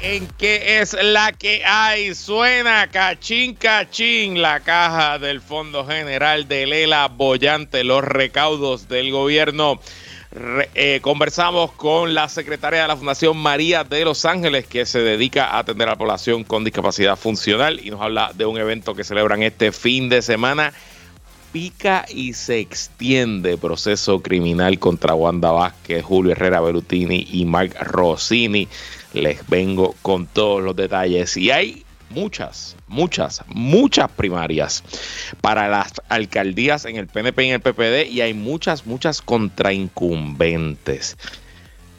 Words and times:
En 0.00 0.26
qué 0.38 0.80
es 0.80 0.96
la 1.02 1.32
que 1.32 1.62
hay 1.62 2.14
suena 2.14 2.86
cachín 2.86 3.54
cachín 3.54 4.40
la 4.40 4.60
caja 4.60 5.18
del 5.18 5.42
Fondo 5.42 5.84
General 5.84 6.48
de 6.48 6.66
Lela 6.66 7.08
Bollante, 7.08 7.84
los 7.84 8.02
recaudos 8.02 8.88
del 8.88 9.10
gobierno. 9.10 9.78
Eh, 10.74 11.00
conversamos 11.02 11.72
con 11.72 12.14
la 12.14 12.30
secretaria 12.30 12.82
de 12.82 12.88
la 12.88 12.96
Fundación 12.96 13.36
María 13.36 13.84
de 13.84 14.06
Los 14.06 14.24
Ángeles 14.24 14.66
que 14.66 14.86
se 14.86 15.00
dedica 15.00 15.46
a 15.46 15.58
atender 15.58 15.88
a 15.88 15.92
la 15.92 15.98
población 15.98 16.44
con 16.44 16.64
discapacidad 16.64 17.16
funcional 17.16 17.78
y 17.82 17.90
nos 17.90 18.00
habla 18.00 18.32
de 18.34 18.46
un 18.46 18.56
evento 18.56 18.94
que 18.94 19.04
celebran 19.04 19.42
este 19.42 19.72
fin 19.72 20.08
de 20.08 20.22
semana 20.22 20.72
pica 21.52 22.04
y 22.08 22.34
se 22.34 22.58
extiende 22.58 23.56
proceso 23.56 24.20
criminal 24.20 24.78
contra 24.78 25.14
Wanda 25.14 25.52
Vázquez, 25.52 26.04
Julio 26.04 26.32
Herrera 26.32 26.60
Berutini 26.60 27.26
y 27.30 27.44
Mark 27.44 27.74
Rossini. 27.80 28.68
Les 29.16 29.46
vengo 29.48 29.94
con 30.02 30.26
todos 30.26 30.62
los 30.62 30.76
detalles. 30.76 31.36
Y 31.36 31.50
hay 31.50 31.84
muchas, 32.10 32.76
muchas, 32.86 33.42
muchas 33.48 34.10
primarias 34.10 34.84
para 35.40 35.68
las 35.68 35.94
alcaldías 36.08 36.84
en 36.84 36.96
el 36.96 37.06
PNP 37.06 37.44
y 37.44 37.48
en 37.48 37.54
el 37.54 37.60
PPD 37.60 38.10
y 38.10 38.20
hay 38.20 38.34
muchas, 38.34 38.86
muchas 38.86 39.22
contraincumbentes. 39.22 41.16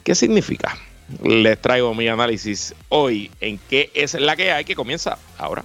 ¿Qué 0.04 0.14
significa? 0.14 0.78
Les 1.24 1.60
traigo 1.60 1.94
mi 1.94 2.06
análisis 2.08 2.74
hoy 2.88 3.30
en 3.40 3.58
qué 3.68 3.90
es 3.94 4.14
la 4.14 4.36
que 4.36 4.52
hay 4.52 4.64
que 4.64 4.74
comienza 4.74 5.18
ahora. 5.38 5.64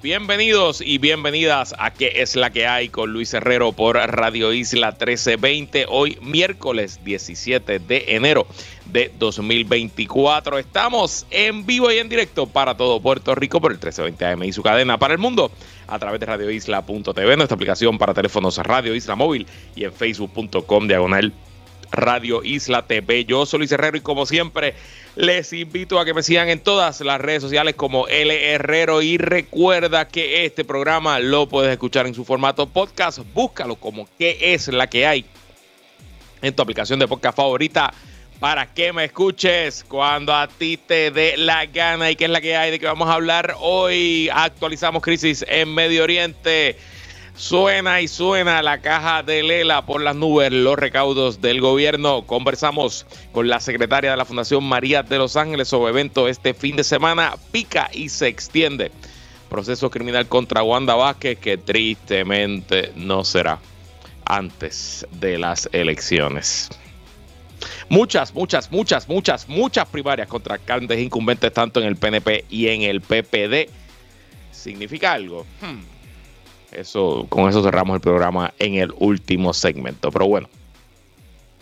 Bienvenidos 0.00 0.80
y 0.80 0.98
bienvenidas 0.98 1.74
a 1.76 1.92
¿Qué 1.92 2.12
es 2.22 2.36
la 2.36 2.50
que 2.50 2.68
hay? 2.68 2.88
con 2.88 3.12
Luis 3.12 3.34
Herrero 3.34 3.72
por 3.72 3.96
Radio 3.96 4.52
Isla 4.52 4.92
1320. 4.92 5.86
Hoy 5.88 6.16
miércoles 6.22 7.00
17 7.02 7.80
de 7.80 8.04
enero 8.06 8.46
de 8.84 9.10
2024. 9.18 10.58
Estamos 10.58 11.26
en 11.32 11.66
vivo 11.66 11.90
y 11.90 11.98
en 11.98 12.08
directo 12.08 12.46
para 12.46 12.76
todo 12.76 13.00
Puerto 13.00 13.34
Rico 13.34 13.60
por 13.60 13.72
el 13.72 13.78
1320 13.78 14.24
AM 14.24 14.44
y 14.44 14.52
su 14.52 14.62
cadena 14.62 14.98
para 14.98 15.14
el 15.14 15.18
mundo 15.18 15.50
a 15.88 15.98
través 15.98 16.20
de 16.20 16.26
radioisla.tv, 16.26 17.36
nuestra 17.36 17.56
aplicación 17.56 17.98
para 17.98 18.14
teléfonos 18.14 18.56
Radio 18.58 18.94
Isla 18.94 19.16
Móvil 19.16 19.48
y 19.74 19.82
en 19.82 19.92
facebook.com 19.92 20.86
diagonal 20.86 21.32
Radio 21.90 22.42
Isla 22.44 22.86
TV. 22.86 23.24
Yo 23.24 23.46
soy 23.46 23.58
Luis 23.58 23.72
Herrero 23.72 23.96
y 23.96 24.00
como 24.00 24.26
siempre 24.26 24.74
les 25.16 25.52
invito 25.52 25.98
a 25.98 26.04
que 26.04 26.14
me 26.14 26.22
sigan 26.22 26.48
en 26.48 26.60
todas 26.60 27.00
las 27.00 27.20
redes 27.20 27.42
sociales 27.42 27.74
como 27.74 28.06
L 28.08 28.52
Herrero 28.52 29.02
y 29.02 29.18
recuerda 29.18 30.06
que 30.06 30.44
este 30.44 30.64
programa 30.64 31.18
lo 31.18 31.48
puedes 31.48 31.72
escuchar 31.72 32.06
en 32.06 32.14
su 32.14 32.24
formato 32.24 32.66
podcast. 32.66 33.20
Búscalo 33.34 33.76
como 33.76 34.08
qué 34.18 34.38
es 34.54 34.68
la 34.68 34.86
que 34.88 35.06
hay 35.06 35.24
en 36.42 36.54
tu 36.54 36.62
aplicación 36.62 36.98
de 36.98 37.08
podcast 37.08 37.36
favorita 37.36 37.92
para 38.38 38.72
que 38.72 38.92
me 38.92 39.06
escuches 39.06 39.84
cuando 39.84 40.32
a 40.32 40.46
ti 40.46 40.76
te 40.76 41.10
dé 41.10 41.36
la 41.36 41.66
gana 41.66 42.10
y 42.10 42.16
qué 42.16 42.26
es 42.26 42.30
la 42.30 42.40
que 42.40 42.56
hay 42.56 42.70
de 42.70 42.78
que 42.78 42.86
vamos 42.86 43.08
a 43.08 43.14
hablar 43.14 43.56
hoy. 43.58 44.30
Actualizamos 44.32 45.02
crisis 45.02 45.44
en 45.48 45.74
Medio 45.74 46.04
Oriente. 46.04 46.76
Suena 47.38 48.00
y 48.00 48.08
suena 48.08 48.62
la 48.62 48.80
caja 48.80 49.22
de 49.22 49.44
Lela 49.44 49.86
por 49.86 50.02
las 50.02 50.16
nubes, 50.16 50.50
los 50.50 50.76
recaudos 50.76 51.40
del 51.40 51.60
gobierno. 51.60 52.26
Conversamos 52.26 53.06
con 53.30 53.46
la 53.46 53.60
secretaria 53.60 54.10
de 54.10 54.16
la 54.16 54.24
Fundación 54.24 54.64
María 54.64 55.04
de 55.04 55.18
Los 55.18 55.36
Ángeles 55.36 55.68
sobre 55.68 55.90
evento 55.92 56.26
este 56.26 56.52
fin 56.52 56.74
de 56.74 56.82
semana. 56.82 57.36
Pica 57.52 57.90
y 57.92 58.08
se 58.08 58.26
extiende. 58.26 58.90
Proceso 59.48 59.88
criminal 59.88 60.26
contra 60.26 60.64
Wanda 60.64 60.96
Vázquez 60.96 61.38
que 61.38 61.56
tristemente 61.56 62.90
no 62.96 63.22
será 63.22 63.60
antes 64.24 65.06
de 65.12 65.38
las 65.38 65.68
elecciones. 65.70 66.68
Muchas, 67.88 68.34
muchas, 68.34 68.72
muchas, 68.72 69.08
muchas, 69.08 69.48
muchas 69.48 69.86
primarias 69.86 70.26
contra 70.26 70.56
alcaldes 70.56 70.98
incumbentes 70.98 71.52
tanto 71.52 71.78
en 71.80 71.86
el 71.86 71.94
PNP 71.94 72.46
y 72.50 72.66
en 72.66 72.82
el 72.82 73.00
PPD. 73.00 73.70
¿Significa 74.50 75.12
algo? 75.12 75.46
Hmm. 75.60 75.97
Eso, 76.72 77.26
con 77.28 77.48
eso 77.48 77.62
cerramos 77.62 77.94
el 77.94 78.00
programa 78.00 78.52
en 78.58 78.74
el 78.74 78.92
último 78.98 79.54
segmento. 79.54 80.10
Pero 80.10 80.26
bueno, 80.26 80.48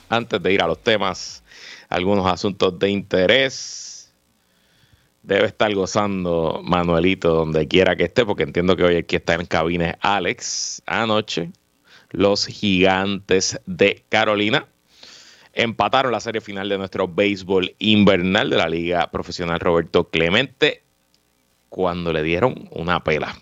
antes 0.09 0.43
de 0.43 0.53
ir 0.53 0.63
a 0.63 0.67
los 0.67 0.83
temas, 0.83 1.43
algunos 1.89 2.27
asuntos 2.27 2.79
de 2.79 2.91
interés. 2.91 4.13
Debe 5.23 5.47
estar 5.47 5.75
gozando 5.75 6.61
Manuelito 6.63 7.35
donde 7.35 7.67
quiera 7.67 7.97
que 7.97 8.05
esté, 8.05 8.25
porque 8.25 8.45
entiendo 8.45 8.77
que 8.77 8.85
hoy 8.85 8.97
aquí 8.97 9.17
está 9.17 9.35
en 9.35 9.47
cabines 9.47 9.97
Alex. 10.01 10.83
Anoche, 10.87 11.51
los 12.11 12.47
gigantes 12.47 13.61
de 13.67 14.05
Carolina 14.09 14.67
empataron 15.53 16.13
la 16.13 16.21
serie 16.21 16.41
final 16.41 16.69
de 16.69 16.79
nuestro 16.79 17.09
béisbol 17.09 17.75
invernal 17.81 18.51
de 18.51 18.57
la 18.57 18.69
Liga 18.69 19.11
Profesional 19.11 19.59
Roberto 19.59 20.09
Clemente 20.09 20.83
cuando 21.71 22.13
le 22.13 22.23
dieron 22.23 22.69
una 22.71 23.03
pela 23.03 23.37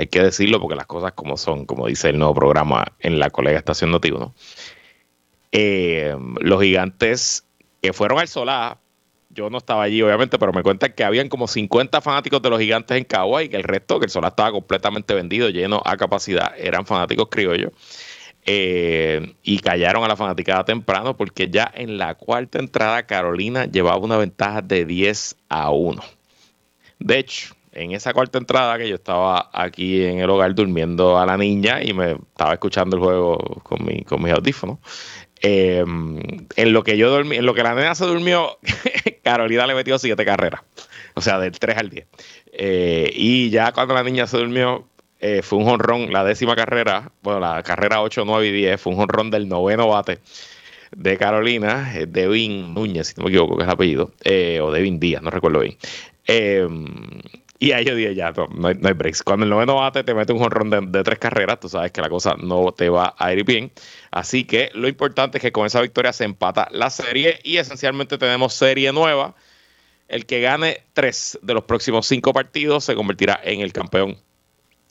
hay 0.00 0.06
que 0.06 0.22
decirlo 0.22 0.60
porque 0.60 0.76
las 0.76 0.86
cosas 0.86 1.12
como 1.12 1.36
son, 1.36 1.66
como 1.66 1.86
dice 1.86 2.08
el 2.08 2.18
nuevo 2.18 2.34
programa 2.34 2.86
en 3.00 3.18
la 3.18 3.28
colega 3.28 3.58
Estación 3.58 3.90
Noti 3.90 4.10
eh, 5.52 6.16
los 6.40 6.62
gigantes 6.62 7.44
que 7.82 7.92
fueron 7.92 8.18
al 8.18 8.26
Solá, 8.26 8.78
yo 9.28 9.50
no 9.50 9.58
estaba 9.58 9.82
allí 9.82 10.00
obviamente, 10.00 10.38
pero 10.38 10.54
me 10.54 10.62
cuentan 10.62 10.94
que 10.94 11.04
habían 11.04 11.28
como 11.28 11.46
50 11.46 12.00
fanáticos 12.00 12.40
de 12.40 12.48
los 12.48 12.58
gigantes 12.58 12.96
en 12.96 13.04
Cagua 13.04 13.42
y 13.42 13.50
que 13.50 13.56
el 13.56 13.64
resto, 13.64 14.00
que 14.00 14.06
el 14.06 14.10
Solá 14.10 14.28
estaba 14.28 14.52
completamente 14.52 15.12
vendido, 15.12 15.50
lleno 15.50 15.82
a 15.84 15.98
capacidad, 15.98 16.54
eran 16.56 16.86
fanáticos 16.86 17.28
criollos. 17.30 17.72
Eh, 18.46 19.34
y 19.42 19.58
callaron 19.58 20.02
a 20.02 20.08
la 20.08 20.16
fanaticada 20.16 20.64
temprano 20.64 21.14
porque 21.14 21.50
ya 21.50 21.70
en 21.74 21.98
la 21.98 22.14
cuarta 22.14 22.58
entrada 22.58 23.06
Carolina 23.06 23.66
llevaba 23.66 23.98
una 23.98 24.16
ventaja 24.16 24.62
de 24.62 24.86
10 24.86 25.36
a 25.50 25.70
1. 25.70 26.02
De 27.00 27.18
hecho, 27.18 27.54
en 27.72 27.92
esa 27.92 28.12
cuarta 28.12 28.38
entrada 28.38 28.78
que 28.78 28.88
yo 28.88 28.96
estaba 28.96 29.50
aquí 29.52 30.04
en 30.04 30.18
el 30.18 30.30
hogar 30.30 30.54
durmiendo 30.54 31.18
a 31.18 31.26
la 31.26 31.36
niña 31.36 31.82
y 31.82 31.92
me 31.92 32.12
estaba 32.12 32.54
escuchando 32.54 32.96
el 32.96 33.02
juego 33.02 33.38
con, 33.62 33.84
mi, 33.84 34.02
con 34.02 34.22
mis 34.22 34.32
audífonos. 34.32 34.78
Em, 35.42 36.18
en 36.56 36.72
lo 36.72 36.82
que 36.84 36.98
yo 36.98 37.10
dormí, 37.10 37.36
en 37.36 37.46
lo 37.46 37.54
que 37.54 37.62
la 37.62 37.74
nena 37.74 37.94
se 37.94 38.04
durmió, 38.04 38.58
Carolina 39.22 39.66
le 39.66 39.74
metió 39.74 39.98
siete 39.98 40.24
carreras. 40.24 40.62
O 41.14 41.20
sea, 41.20 41.38
del 41.38 41.58
3 41.58 41.76
al 41.76 41.90
10. 41.90 42.06
Eh, 42.52 43.10
y 43.14 43.50
ya 43.50 43.72
cuando 43.72 43.94
la 43.94 44.02
niña 44.02 44.26
se 44.26 44.36
durmió, 44.36 44.86
eh, 45.20 45.42
fue 45.42 45.58
un 45.58 45.64
jonrón, 45.64 46.12
la 46.12 46.24
décima 46.24 46.56
carrera, 46.56 47.12
bueno, 47.22 47.40
la 47.40 47.62
carrera 47.62 48.02
8, 48.02 48.24
9 48.26 48.48
y 48.48 48.52
10, 48.52 48.80
fue 48.80 48.92
un 48.92 48.98
jonrón 48.98 49.30
del 49.30 49.48
noveno 49.48 49.88
bate 49.88 50.18
de 50.96 51.16
Carolina, 51.16 51.92
eh, 51.94 52.06
Devin 52.06 52.74
Núñez, 52.74 53.08
si 53.08 53.14
no 53.16 53.24
me 53.24 53.30
equivoco, 53.30 53.56
que 53.56 53.62
es 53.62 53.68
el 53.68 53.72
apellido, 53.72 54.12
o 54.62 54.72
Devin 54.72 54.98
Díaz, 54.98 55.22
no 55.22 55.30
recuerdo 55.30 55.60
bien. 55.60 55.76
Em, 56.26 56.86
y 57.62 57.72
ahí 57.72 57.84
yo 57.84 57.94
dije, 57.94 58.14
ya, 58.14 58.32
no, 58.32 58.68
hay, 58.68 58.74
breaks. 58.74 59.22
Cuando 59.22 59.44
el 59.44 59.50
noveno 59.50 59.74
bate 59.74 60.02
te 60.02 60.14
mete 60.14 60.32
un 60.32 60.38
jonrón 60.38 60.90
de, 60.90 61.02
tres 61.04 61.18
carreras, 61.18 61.60
tú 61.60 61.68
sabes 61.68 61.92
que 61.92 62.00
la 62.00 62.08
cosa 62.08 62.34
no 62.38 62.72
te 62.72 62.88
va 62.88 63.14
a 63.18 63.34
ir 63.34 63.44
bien. 63.44 63.70
Así 64.10 64.44
que 64.44 64.70
lo 64.72 64.88
importante 64.88 65.36
es 65.36 65.42
que 65.42 65.52
con 65.52 65.66
esa 65.66 65.82
victoria 65.82 66.14
se 66.14 66.24
empata 66.24 66.68
la 66.70 66.88
serie 66.88 67.38
y 67.44 67.58
esencialmente 67.58 68.16
tenemos 68.16 68.54
serie 68.54 68.94
nueva. 68.94 69.34
El 70.08 70.24
que 70.24 70.40
gane 70.40 70.84
tres 70.94 71.38
de 71.42 71.52
los 71.52 71.64
próximos 71.64 72.06
cinco 72.06 72.32
partidos 72.32 72.84
se 72.84 72.94
convertirá 72.94 73.38
en 73.44 73.60
el 73.60 73.74
campeón 73.74 74.16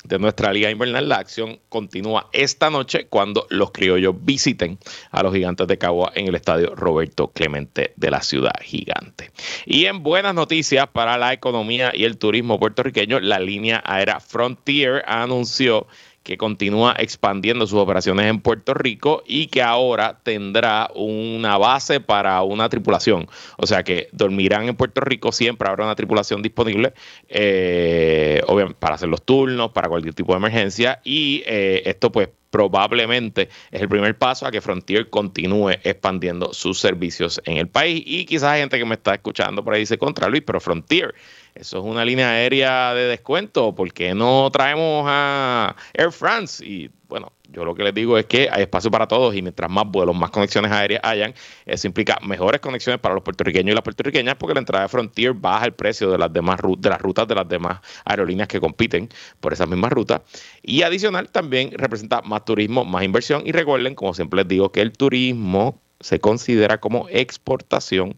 de 0.03 0.19
nuestra 0.19 0.53
liga 0.53 0.69
invernal. 0.69 1.09
La 1.09 1.17
acción 1.17 1.59
continúa 1.69 2.29
esta 2.31 2.69
noche 2.69 3.07
cuando 3.07 3.47
los 3.49 3.71
criollos 3.71 4.15
visiten 4.19 4.79
a 5.11 5.23
los 5.23 5.33
gigantes 5.33 5.67
de 5.67 5.77
Cagua 5.77 6.11
en 6.15 6.27
el 6.27 6.35
estadio 6.35 6.75
Roberto 6.75 7.31
Clemente 7.31 7.93
de 7.95 8.11
la 8.11 8.21
ciudad 8.21 8.53
gigante. 8.61 9.31
Y 9.65 9.85
en 9.85 10.03
buenas 10.03 10.33
noticias 10.33 10.87
para 10.87 11.17
la 11.17 11.33
economía 11.33 11.91
y 11.93 12.05
el 12.05 12.17
turismo 12.17 12.59
puertorriqueño, 12.59 13.19
la 13.19 13.39
línea 13.39 13.81
aérea 13.85 14.19
Frontier 14.19 15.03
anunció 15.07 15.87
que 16.29 16.37
continúa 16.37 16.93
expandiendo 16.99 17.65
sus 17.65 17.79
operaciones 17.79 18.27
en 18.27 18.39
Puerto 18.39 18.75
Rico 18.75 19.23
y 19.25 19.47
que 19.47 19.63
ahora 19.63 20.19
tendrá 20.21 20.91
una 20.93 21.57
base 21.57 22.01
para 22.01 22.43
una 22.43 22.69
tripulación. 22.69 23.27
O 23.57 23.65
sea 23.65 23.81
que 23.81 24.09
dormirán 24.11 24.69
en 24.69 24.75
Puerto 24.75 25.01
Rico, 25.01 25.31
siempre 25.31 25.67
habrá 25.67 25.85
una 25.85 25.95
tripulación 25.95 26.43
disponible, 26.43 26.93
eh, 27.29 28.43
obviamente 28.45 28.77
para 28.79 28.93
hacer 28.93 29.09
los 29.09 29.23
turnos, 29.23 29.71
para 29.71 29.89
cualquier 29.89 30.13
tipo 30.13 30.33
de 30.33 30.37
emergencia. 30.37 31.01
Y 31.03 31.41
eh, 31.47 31.81
esto 31.85 32.11
pues 32.11 32.29
probablemente 32.49 33.49
es 33.71 33.81
el 33.81 33.89
primer 33.89 34.17
paso 34.17 34.45
a 34.45 34.51
que 34.51 34.61
Frontier 34.61 35.09
continúe 35.09 35.71
expandiendo 35.83 36.53
sus 36.53 36.79
servicios 36.79 37.41
en 37.45 37.57
el 37.57 37.67
país. 37.67 38.03
Y 38.05 38.25
quizás 38.25 38.57
gente 38.57 38.77
que 38.77 38.85
me 38.85 38.95
está 38.95 39.13
escuchando 39.13 39.63
por 39.63 39.73
ahí 39.73 39.81
dice 39.81 39.97
contra 39.97 40.29
Luis, 40.29 40.43
pero 40.45 40.59
Frontier, 40.59 41.13
eso 41.55 41.79
es 41.79 41.85
una 41.85 42.05
línea 42.05 42.29
aérea 42.29 42.93
de 42.93 43.05
descuento, 43.05 43.73
¿por 43.73 43.91
qué 43.93 44.13
no 44.13 44.49
traemos 44.51 45.05
a 45.07 45.75
Air 45.93 46.11
France? 46.11 46.65
Y 46.65 46.89
bueno, 47.07 47.31
yo 47.51 47.65
lo 47.65 47.73
que 47.75 47.83
les 47.83 47.93
digo 47.93 48.17
es 48.17 48.25
que 48.25 48.47
hay 48.51 48.61
espacio 48.61 48.91
para 48.91 49.07
todos 49.07 49.35
y 49.35 49.41
mientras 49.41 49.69
más 49.69 49.85
vuelos, 49.87 50.15
más 50.15 50.29
conexiones 50.29 50.71
aéreas 50.71 51.01
hayan, 51.03 51.33
eso 51.65 51.87
implica 51.87 52.17
mejores 52.21 52.61
conexiones 52.61 52.99
para 52.99 53.15
los 53.15 53.23
puertorriqueños 53.23 53.71
y 53.71 53.75
las 53.75 53.83
puertorriqueñas 53.83 54.35
porque 54.35 54.53
la 54.53 54.59
entrada 54.59 54.83
de 54.83 54.89
Frontier 54.89 55.33
baja 55.33 55.65
el 55.65 55.73
precio 55.73 56.11
de 56.11 56.17
las 56.17 56.31
demás 56.31 56.59
de 56.77 56.89
las 56.89 57.01
rutas 57.01 57.27
de 57.27 57.35
las 57.35 57.47
demás 57.47 57.79
aerolíneas 58.05 58.47
que 58.47 58.59
compiten 58.59 59.09
por 59.39 59.53
esas 59.53 59.67
mismas 59.67 59.91
rutas 59.91 60.21
y 60.61 60.83
adicional 60.83 61.29
también 61.29 61.71
representa 61.71 62.21
más 62.21 62.45
turismo, 62.45 62.85
más 62.85 63.03
inversión 63.03 63.43
y 63.45 63.51
recuerden, 63.51 63.95
como 63.95 64.13
siempre 64.13 64.37
les 64.37 64.47
digo, 64.47 64.71
que 64.71 64.81
el 64.81 64.91
turismo 64.91 65.81
se 65.99 66.19
considera 66.19 66.79
como 66.79 67.07
exportación. 67.09 68.15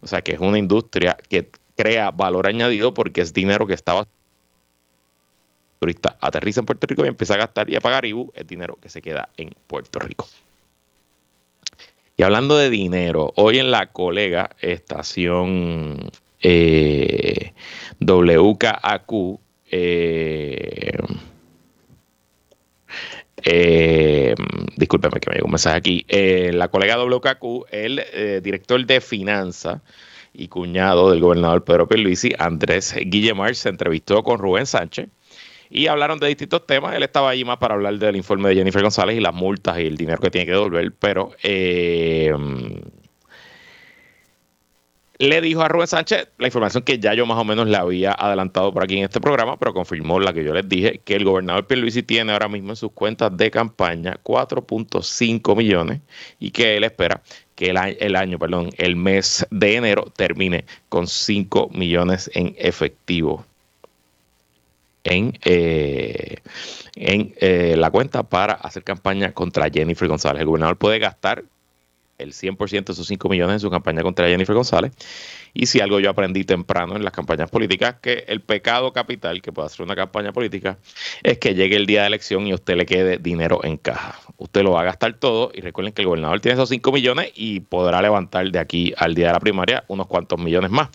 O 0.00 0.06
sea, 0.06 0.22
que 0.22 0.32
es 0.32 0.40
una 0.40 0.58
industria 0.58 1.16
que 1.28 1.50
crea 1.76 2.10
valor 2.10 2.48
añadido 2.48 2.94
porque 2.94 3.20
es 3.20 3.32
dinero 3.32 3.66
que 3.66 3.74
estaba 3.74 4.06
turista 5.78 6.16
aterriza 6.20 6.60
en 6.60 6.66
Puerto 6.66 6.86
Rico 6.86 7.04
y 7.04 7.08
empieza 7.08 7.34
a 7.34 7.38
gastar 7.38 7.70
y 7.70 7.76
a 7.76 7.80
pagar 7.80 8.04
IBU, 8.04 8.32
el 8.34 8.46
dinero 8.46 8.78
que 8.80 8.88
se 8.88 9.02
queda 9.02 9.28
en 9.36 9.50
Puerto 9.66 9.98
Rico. 9.98 10.26
Y 12.16 12.22
hablando 12.24 12.56
de 12.56 12.68
dinero, 12.68 13.32
hoy 13.36 13.58
en 13.58 13.70
la 13.70 13.92
colega 13.92 14.50
estación 14.60 16.10
eh, 16.42 17.52
WKAQ, 18.00 19.38
eh, 19.70 20.98
eh, 23.44 24.34
discúlpeme 24.76 25.20
que 25.20 25.30
me 25.30 25.36
llegó 25.36 25.46
un 25.46 25.52
mensaje 25.52 25.76
aquí. 25.76 26.04
Eh, 26.08 26.50
la 26.52 26.68
colega 26.68 26.98
WKQ, 26.98 27.66
el 27.70 28.02
eh, 28.12 28.40
director 28.42 28.84
de 28.84 29.00
finanzas 29.00 29.80
y 30.32 30.48
cuñado 30.48 31.10
del 31.10 31.20
gobernador 31.20 31.64
Pedro 31.64 31.88
Pierluisi, 31.88 32.32
Andrés 32.38 32.94
Guillemar, 32.94 33.54
se 33.54 33.68
entrevistó 33.68 34.22
con 34.22 34.38
Rubén 34.38 34.66
Sánchez 34.66 35.08
y 35.70 35.86
hablaron 35.86 36.18
de 36.18 36.28
distintos 36.28 36.66
temas. 36.66 36.94
Él 36.94 37.02
estaba 37.02 37.30
allí 37.30 37.44
más 37.44 37.58
para 37.58 37.74
hablar 37.74 37.98
del 37.98 38.16
informe 38.16 38.50
de 38.50 38.56
Jennifer 38.56 38.82
González 38.82 39.16
y 39.16 39.20
las 39.20 39.34
multas 39.34 39.78
y 39.78 39.86
el 39.86 39.96
dinero 39.96 40.20
que 40.20 40.30
tiene 40.30 40.46
que 40.46 40.52
devolver, 40.52 40.92
pero 40.98 41.32
eh, 41.42 42.32
le 45.18 45.40
dijo 45.40 45.62
a 45.62 45.68
Rubén 45.68 45.88
Sánchez 45.88 46.28
la 46.38 46.46
información 46.46 46.84
que 46.84 46.98
ya 46.98 47.12
yo 47.12 47.26
más 47.26 47.38
o 47.38 47.44
menos 47.44 47.66
le 47.66 47.76
había 47.76 48.12
adelantado 48.12 48.72
por 48.72 48.84
aquí 48.84 48.98
en 48.98 49.04
este 49.04 49.20
programa, 49.20 49.58
pero 49.58 49.74
confirmó 49.74 50.20
la 50.20 50.32
que 50.32 50.44
yo 50.44 50.54
les 50.54 50.68
dije, 50.68 51.00
que 51.04 51.16
el 51.16 51.24
gobernador 51.24 51.66
Pierluisi 51.66 52.04
tiene 52.04 52.32
ahora 52.32 52.48
mismo 52.48 52.70
en 52.70 52.76
sus 52.76 52.92
cuentas 52.92 53.36
de 53.36 53.50
campaña 53.50 54.18
4.5 54.22 55.56
millones 55.56 56.00
y 56.38 56.52
que 56.52 56.76
él 56.76 56.84
espera 56.84 57.20
que 57.56 57.70
el 57.70 57.76
año, 57.76 57.96
el 57.98 58.14
año, 58.14 58.38
perdón, 58.38 58.70
el 58.78 58.94
mes 58.94 59.44
de 59.50 59.74
enero 59.74 60.04
termine 60.16 60.64
con 60.88 61.08
5 61.08 61.70
millones 61.72 62.30
en 62.34 62.54
efectivo 62.56 63.44
en, 65.08 65.38
eh, 65.44 66.36
en 66.96 67.34
eh, 67.40 67.74
la 67.76 67.90
cuenta 67.90 68.22
para 68.22 68.54
hacer 68.54 68.84
campaña 68.84 69.32
contra 69.32 69.70
Jennifer 69.70 70.08
González. 70.08 70.40
El 70.40 70.46
gobernador 70.46 70.76
puede 70.76 70.98
gastar 70.98 71.44
el 72.18 72.32
100% 72.32 72.84
de 72.84 72.92
esos 72.92 73.06
5 73.06 73.28
millones 73.28 73.54
en 73.54 73.60
su 73.60 73.70
campaña 73.70 74.02
contra 74.02 74.26
Jennifer 74.28 74.54
González. 74.54 74.92
Y 75.54 75.66
si 75.66 75.80
algo 75.80 76.00
yo 76.00 76.10
aprendí 76.10 76.44
temprano 76.44 76.96
en 76.96 77.04
las 77.04 77.12
campañas 77.12 77.50
políticas, 77.50 77.96
que 78.02 78.24
el 78.28 78.40
pecado 78.40 78.92
capital 78.92 79.40
que 79.40 79.52
puede 79.52 79.66
hacer 79.66 79.84
una 79.84 79.96
campaña 79.96 80.32
política 80.32 80.78
es 81.22 81.38
que 81.38 81.54
llegue 81.54 81.76
el 81.76 81.86
día 81.86 82.02
de 82.02 82.08
elección 82.08 82.46
y 82.46 82.54
usted 82.54 82.76
le 82.76 82.86
quede 82.86 83.18
dinero 83.18 83.60
en 83.64 83.76
caja. 83.76 84.18
Usted 84.36 84.62
lo 84.62 84.72
va 84.72 84.82
a 84.82 84.84
gastar 84.84 85.14
todo 85.14 85.50
y 85.54 85.60
recuerden 85.60 85.92
que 85.92 86.02
el 86.02 86.08
gobernador 86.08 86.40
tiene 86.40 86.54
esos 86.54 86.68
5 86.68 86.92
millones 86.92 87.32
y 87.34 87.60
podrá 87.60 88.02
levantar 88.02 88.50
de 88.50 88.58
aquí 88.58 88.92
al 88.96 89.14
día 89.14 89.28
de 89.28 89.32
la 89.32 89.40
primaria 89.40 89.84
unos 89.88 90.06
cuantos 90.06 90.38
millones 90.38 90.70
más. 90.70 90.88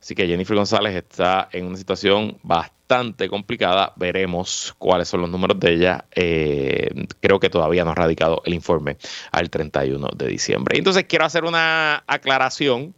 Así 0.00 0.14
que 0.14 0.26
Jennifer 0.26 0.56
González 0.56 0.94
está 0.94 1.48
en 1.52 1.66
una 1.66 1.76
situación 1.76 2.38
bastante 2.42 2.79
complicada. 3.28 3.92
Veremos 3.96 4.74
cuáles 4.78 5.08
son 5.08 5.20
los 5.22 5.30
números 5.30 5.58
de 5.60 5.72
ella. 5.72 6.04
Eh, 6.14 7.06
creo 7.20 7.38
que 7.38 7.50
todavía 7.50 7.84
no 7.84 7.90
ha 7.90 7.94
radicado 7.94 8.42
el 8.44 8.54
informe 8.54 8.96
al 9.32 9.50
31 9.50 10.08
de 10.16 10.26
diciembre. 10.26 10.78
Entonces 10.78 11.04
quiero 11.04 11.24
hacer 11.24 11.44
una 11.44 12.02
aclaración, 12.06 12.94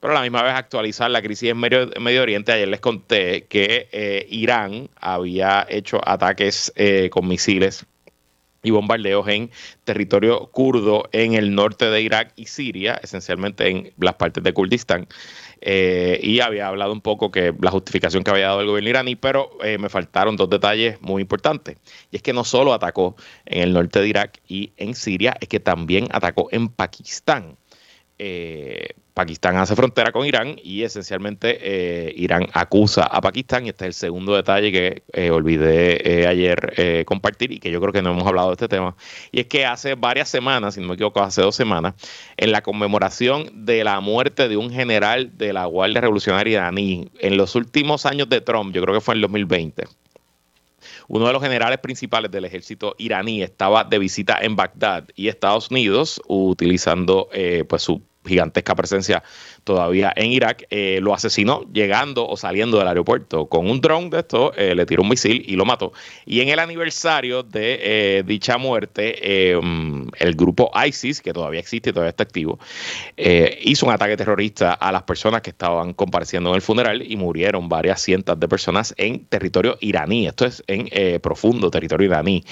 pero 0.00 0.12
a 0.12 0.16
la 0.16 0.22
misma 0.22 0.42
vez 0.42 0.54
actualizar 0.54 1.10
la 1.10 1.22
crisis 1.22 1.50
en 1.50 1.58
Medio, 1.58 2.22
Oriente. 2.22 2.52
Ayer 2.52 2.68
les 2.68 2.80
conté 2.80 3.46
que 3.46 3.88
eh, 3.92 4.26
Irán 4.30 4.88
había 4.96 5.66
hecho 5.68 6.00
ataques 6.04 6.72
eh, 6.76 7.10
con 7.10 7.26
misiles 7.26 7.86
y 8.62 8.70
bombardeos 8.70 9.26
en 9.28 9.50
territorio 9.84 10.46
kurdo 10.50 11.08
en 11.12 11.34
el 11.34 11.54
norte 11.54 11.86
de 11.90 12.00
Irak 12.00 12.32
y 12.36 12.46
Siria, 12.46 12.98
esencialmente 13.02 13.68
en 13.68 13.92
las 13.98 14.14
partes 14.14 14.42
de 14.44 14.52
Kurdistán. 14.52 15.08
Eh, 15.60 16.18
y 16.22 16.40
había 16.40 16.68
hablado 16.68 16.92
un 16.92 17.00
poco 17.00 17.30
que 17.30 17.54
la 17.60 17.70
justificación 17.70 18.24
que 18.24 18.30
había 18.30 18.48
dado 18.48 18.60
el 18.60 18.66
gobierno 18.66 18.90
iraní, 18.90 19.16
pero 19.16 19.50
eh, 19.62 19.78
me 19.78 19.88
faltaron 19.88 20.36
dos 20.36 20.50
detalles 20.50 21.00
muy 21.00 21.22
importantes. 21.22 21.76
Y 22.10 22.16
es 22.16 22.22
que 22.22 22.32
no 22.32 22.44
solo 22.44 22.72
atacó 22.72 23.16
en 23.46 23.62
el 23.62 23.72
norte 23.72 24.00
de 24.00 24.08
Irak 24.08 24.40
y 24.48 24.72
en 24.76 24.94
Siria, 24.94 25.36
es 25.40 25.48
que 25.48 25.60
también 25.60 26.08
atacó 26.10 26.48
en 26.50 26.68
Pakistán. 26.68 27.56
Eh, 28.24 28.94
Pakistán 29.14 29.56
hace 29.56 29.74
frontera 29.74 30.12
con 30.12 30.24
Irán 30.24 30.56
y 30.62 30.84
esencialmente 30.84 31.58
eh, 31.60 32.14
Irán 32.16 32.46
acusa 32.52 33.02
a 33.02 33.20
Pakistán 33.20 33.66
y 33.66 33.70
este 33.70 33.84
es 33.84 33.88
el 33.88 33.94
segundo 33.94 34.36
detalle 34.36 34.70
que 34.70 35.02
eh, 35.12 35.32
olvidé 35.32 36.28
ayer 36.28 37.04
compartir 37.04 37.50
y 37.50 37.58
que 37.58 37.72
yo 37.72 37.80
creo 37.80 37.92
que 37.92 38.00
no 38.00 38.12
hemos 38.12 38.24
hablado 38.24 38.50
de 38.50 38.54
este 38.54 38.68
tema. 38.68 38.94
Y 39.32 39.40
es 39.40 39.46
que 39.48 39.66
hace 39.66 39.96
varias 39.96 40.28
semanas, 40.28 40.74
si 40.74 40.80
no 40.80 40.86
me 40.86 40.94
equivoco, 40.94 41.20
hace 41.20 41.42
dos 41.42 41.56
semanas, 41.56 41.94
en 42.36 42.52
la 42.52 42.62
conmemoración 42.62 43.66
de 43.66 43.82
la 43.82 43.98
muerte 43.98 44.48
de 44.48 44.56
un 44.56 44.70
general 44.70 45.36
de 45.36 45.52
la 45.52 45.66
Guardia 45.66 46.00
Revolucionaria 46.00 46.60
iraní 46.60 47.10
en 47.18 47.36
los 47.36 47.56
últimos 47.56 48.06
años 48.06 48.28
de 48.28 48.40
Trump, 48.40 48.72
yo 48.72 48.82
creo 48.82 48.94
que 48.94 49.00
fue 49.00 49.14
en 49.14 49.16
el 49.16 49.22
2020 49.22 49.84
uno 51.08 51.26
de 51.26 51.32
los 51.32 51.42
generales 51.42 51.78
principales 51.78 52.30
del 52.30 52.44
ejército 52.44 52.94
iraní 52.98 53.42
estaba 53.42 53.84
de 53.84 53.98
visita 53.98 54.38
en 54.40 54.56
Bagdad 54.56 55.04
y 55.14 55.28
Estados 55.28 55.70
Unidos 55.70 56.22
utilizando 56.26 57.28
pues 57.68 57.82
su 57.82 58.00
gigantesca 58.24 58.74
presencia 58.74 59.22
todavía 59.64 60.12
en 60.16 60.32
Irak, 60.32 60.66
eh, 60.70 60.98
lo 61.02 61.14
asesinó 61.14 61.62
llegando 61.72 62.26
o 62.26 62.36
saliendo 62.36 62.78
del 62.78 62.88
aeropuerto 62.88 63.46
con 63.46 63.68
un 63.68 63.80
dron 63.80 64.10
de 64.10 64.20
esto, 64.20 64.52
eh, 64.56 64.74
le 64.74 64.86
tiró 64.86 65.02
un 65.02 65.08
misil 65.08 65.44
y 65.46 65.56
lo 65.56 65.64
mató. 65.64 65.92
Y 66.26 66.40
en 66.40 66.48
el 66.48 66.58
aniversario 66.58 67.42
de 67.42 67.78
eh, 67.82 68.22
dicha 68.26 68.58
muerte, 68.58 69.56
mm, 69.60 70.08
el 70.18 70.34
grupo 70.34 70.70
ISIS, 70.86 71.20
que 71.20 71.32
todavía 71.32 71.60
existe 71.60 71.90
y 71.90 71.92
todavía 71.92 72.10
está 72.10 72.24
activo, 72.24 72.58
hizo 73.16 73.86
un 73.86 73.92
ataque 73.92 74.16
terrorista 74.16 74.72
a 74.72 74.92
las 74.92 75.02
personas 75.02 75.42
que 75.42 75.50
estaban 75.50 75.94
compareciendo 75.94 76.50
en 76.50 76.56
el 76.56 76.62
funeral 76.62 77.02
y 77.02 77.16
murieron 77.16 77.68
varias 77.68 78.00
cientos 78.00 78.38
de 78.38 78.48
personas 78.48 78.94
en 78.96 79.24
territorio 79.26 79.76
iraní. 79.80 80.26
Esto 80.26 80.46
es 80.46 80.62
en 80.66 81.20
profundo 81.20 81.70
territorio 81.70 82.06
iraní. 82.06 82.44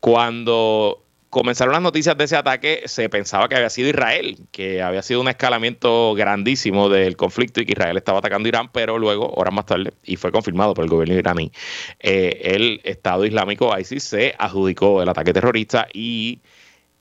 Cuando 0.00 1.03
comenzaron 1.34 1.72
las 1.72 1.82
noticias 1.82 2.16
de 2.16 2.24
ese 2.24 2.36
ataque, 2.36 2.82
se 2.86 3.08
pensaba 3.08 3.48
que 3.48 3.56
había 3.56 3.68
sido 3.68 3.88
Israel, 3.88 4.38
que 4.52 4.80
había 4.82 5.02
sido 5.02 5.20
un 5.20 5.26
escalamiento 5.26 6.14
grandísimo 6.14 6.88
del 6.88 7.16
conflicto 7.16 7.60
y 7.60 7.66
que 7.66 7.72
Israel 7.72 7.96
estaba 7.96 8.20
atacando 8.20 8.48
Irán, 8.48 8.70
pero 8.70 9.00
luego, 9.00 9.34
horas 9.34 9.52
más 9.52 9.66
tarde, 9.66 9.92
y 10.04 10.14
fue 10.14 10.30
confirmado 10.30 10.74
por 10.74 10.84
el 10.84 10.90
gobierno 10.90 11.16
iraní, 11.16 11.50
eh, 11.98 12.40
el 12.54 12.80
Estado 12.84 13.26
Islámico 13.26 13.76
ISIS 13.76 14.04
se 14.04 14.36
adjudicó 14.38 15.02
el 15.02 15.08
ataque 15.08 15.32
terrorista 15.32 15.88
y 15.92 16.40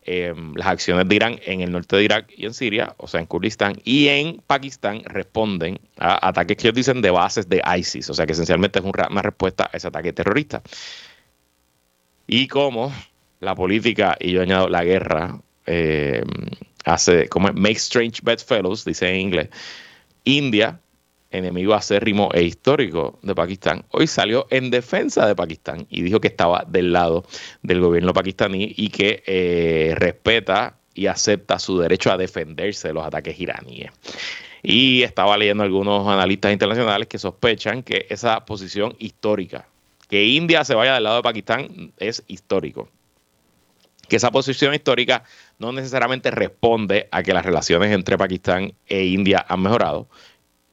em, 0.02 0.56
las 0.56 0.66
acciones 0.66 1.08
de 1.08 1.16
Irán 1.16 1.40
en 1.46 1.62
el 1.62 1.72
norte 1.72 1.96
de 1.96 2.04
Irak 2.04 2.34
y 2.36 2.48
en 2.48 2.56
Siria, 2.56 2.96
o 2.98 3.08
sea, 3.08 3.20
en 3.20 3.28
Kurdistán 3.28 3.75
y 3.84 4.08
en 4.08 4.42
Pakistán, 4.48 5.04
responden 5.06 5.80
a 6.00 6.28
ataques 6.28 6.58
que 6.58 6.68
ellos 6.70 6.75
dicen 6.75 7.04
de 7.04 7.12
bases 7.12 7.48
de 7.48 7.62
ISIS, 7.78 8.10
o 8.10 8.16
sea, 8.16 8.25
que 8.25 8.32
esencialmente 8.32 8.80
es 8.80 8.86
una 8.86 9.22
respuesta 9.22 9.70
a 9.72 9.78
ese 9.78 9.90
ataque 9.90 10.12
terrorista. 10.12 10.63
Y 12.25 12.48
como 12.48 12.92
la 13.44 13.56
política 13.56 14.16
y 14.20 14.32
yo 14.32 14.42
añado 14.42 14.70
la 14.70 14.84
guerra 14.84 15.40
eh, 15.66 16.24
hace 16.86 17.30
como 17.30 17.52
make 17.54 17.78
strange 17.78 18.22
bedfellows, 18.24 18.86
dice 18.86 19.10
en 19.10 19.20
inglés. 19.20 19.50
India, 20.26 20.80
enemigo 21.32 21.74
acérrimo 21.74 22.30
e 22.34 22.44
histórico 22.44 23.20
de 23.22 23.36
Pakistán, 23.36 23.84
hoy 23.92 24.08
salió 24.08 24.48
en 24.50 24.70
defensa 24.70 25.28
de 25.28 25.36
Pakistán 25.36 25.88
y 25.90 26.02
dijo 26.02 26.22
que 26.22 26.28
estaba 26.28 26.66
del 26.68 26.94
lado 26.94 27.26
del 27.62 27.82
gobierno 27.82 28.14
pakistaní 28.14 28.74
y 28.78 28.90
que 28.90 29.24
eh, 29.26 29.96
respeta 29.98 30.78
y 30.94 31.08
acepta 31.08 31.58
su 31.60 31.80
derecho 31.80 32.12
a 32.12 32.18
defenderse 32.18 32.90
de 32.90 32.94
los 32.94 33.06
ataques 33.06 33.40
iraníes. 33.40 33.92
Y 34.62 35.02
estaba 35.04 35.38
leyendo 35.38 35.64
algunos 35.64 36.08
analistas 36.08 36.54
internacionales 36.54 37.08
que 37.08 37.18
sospechan 37.18 37.84
que 37.84 38.06
esa 38.10 38.46
posición 38.46 38.96
histórica, 39.00 39.68
que 40.08 40.24
India 40.26 40.64
se 40.64 40.76
vaya 40.76 40.94
del 40.94 41.04
lado 41.04 41.18
de 41.18 41.24
Pakistán, 41.24 41.92
es 41.98 42.24
histórico 42.28 42.88
que 44.07 44.17
esa 44.17 44.31
posición 44.31 44.74
histórica 44.74 45.24
no 45.60 45.72
necesariamente 45.72 46.31
responde 46.31 47.07
a 47.12 47.24
que 47.24 47.33
las 47.33 47.45
relaciones 47.45 47.91
entre 47.91 48.17
Pakistán 48.17 48.74
e 48.88 49.05
India 49.05 49.45
han 49.48 49.62
mejorado, 49.62 50.07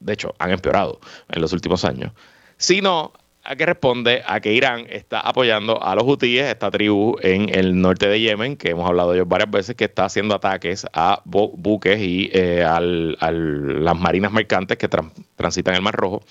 de 0.00 0.14
hecho 0.14 0.34
han 0.38 0.50
empeorado 0.50 1.00
en 1.28 1.40
los 1.40 1.52
últimos 1.52 1.84
años, 1.84 2.12
sino 2.56 3.12
a 3.42 3.56
que 3.56 3.64
responde 3.64 4.22
a 4.26 4.40
que 4.40 4.52
Irán 4.52 4.87
está 4.90 5.20
apoyando 5.20 5.82
a 5.82 5.94
los 5.94 6.04
hutíes, 6.04 6.46
esta 6.46 6.70
tribu 6.70 7.16
en 7.22 7.49
el 7.49 7.80
norte 7.80 8.06
de 8.06 8.20
Yemen, 8.20 8.56
que 8.56 8.70
hemos 8.70 8.88
hablado 8.88 9.12
de 9.12 9.18
ellos 9.18 9.28
varias 9.28 9.50
veces, 9.50 9.76
que 9.76 9.84
está 9.84 10.04
haciendo 10.04 10.34
ataques 10.34 10.87
a 10.92 11.22
buques 11.25 11.99
y 12.00 12.30
eh, 12.32 12.62
a 12.62 12.80
las 12.80 13.99
marinas 13.99 14.32
mercantes 14.32 14.76
que 14.76 14.88
transitan 15.37 15.75
el 15.75 15.82
Mar 15.82 15.94
Rojo. 15.94 16.22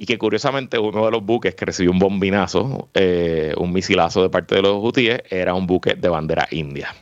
Y 0.00 0.06
que 0.06 0.16
curiosamente 0.16 0.78
uno 0.78 1.04
de 1.04 1.10
los 1.10 1.22
buques 1.22 1.54
que 1.54 1.66
recibió 1.66 1.90
un 1.90 1.98
bombinazo, 1.98 2.88
eh, 2.94 3.52
un 3.58 3.70
misilazo 3.70 4.22
de 4.22 4.30
parte 4.30 4.54
de 4.54 4.62
los 4.62 4.82
hutíes, 4.82 5.20
era 5.28 5.52
un 5.52 5.66
buque 5.66 5.94
de 5.94 6.08
bandera 6.08 6.48
india. 6.52 6.96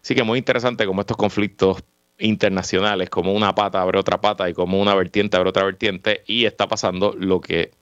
Así 0.00 0.14
que 0.14 0.22
muy 0.22 0.38
interesante 0.38 0.86
cómo 0.86 1.02
estos 1.02 1.18
conflictos 1.18 1.84
internacionales, 2.18 3.10
como 3.10 3.34
una 3.34 3.54
pata 3.54 3.82
abre 3.82 3.98
otra 3.98 4.18
pata 4.18 4.48
y 4.48 4.54
como 4.54 4.80
una 4.80 4.94
vertiente 4.94 5.36
abre 5.36 5.50
otra 5.50 5.64
vertiente, 5.64 6.22
y 6.26 6.46
está 6.46 6.66
pasando 6.66 7.14
lo 7.18 7.42
que 7.42 7.72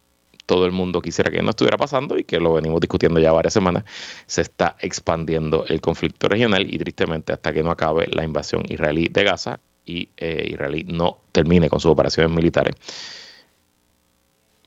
todo 0.46 0.66
el 0.66 0.72
mundo 0.72 1.00
quisiera 1.00 1.30
que 1.30 1.40
no 1.40 1.50
estuviera 1.50 1.76
pasando 1.76 2.18
y 2.18 2.24
que 2.24 2.40
lo 2.40 2.54
venimos 2.54 2.80
discutiendo 2.80 3.20
ya 3.20 3.30
varias 3.30 3.54
semanas, 3.54 3.84
se 4.26 4.42
está 4.42 4.74
expandiendo 4.80 5.64
el 5.68 5.80
conflicto 5.80 6.26
regional 6.26 6.66
y 6.68 6.76
tristemente 6.76 7.32
hasta 7.32 7.52
que 7.52 7.62
no 7.62 7.70
acabe 7.70 8.08
la 8.08 8.24
invasión 8.24 8.64
israelí 8.68 9.06
de 9.06 9.22
Gaza 9.22 9.60
y 9.86 10.08
eh, 10.16 10.48
Israel 10.50 10.84
no 10.88 11.20
termine 11.30 11.70
con 11.70 11.78
sus 11.78 11.92
operaciones 11.92 12.34
militares, 12.34 12.74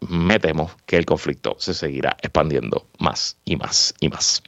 me 0.02 0.40
temo 0.40 0.72
que 0.86 0.98
el 0.98 1.06
conflicto 1.06 1.56
se 1.60 1.74
seguirá 1.74 2.16
expandiendo 2.22 2.88
más 3.00 3.38
y 3.46 3.56
más 3.56 3.94
y 4.00 4.10
más. 4.10 4.44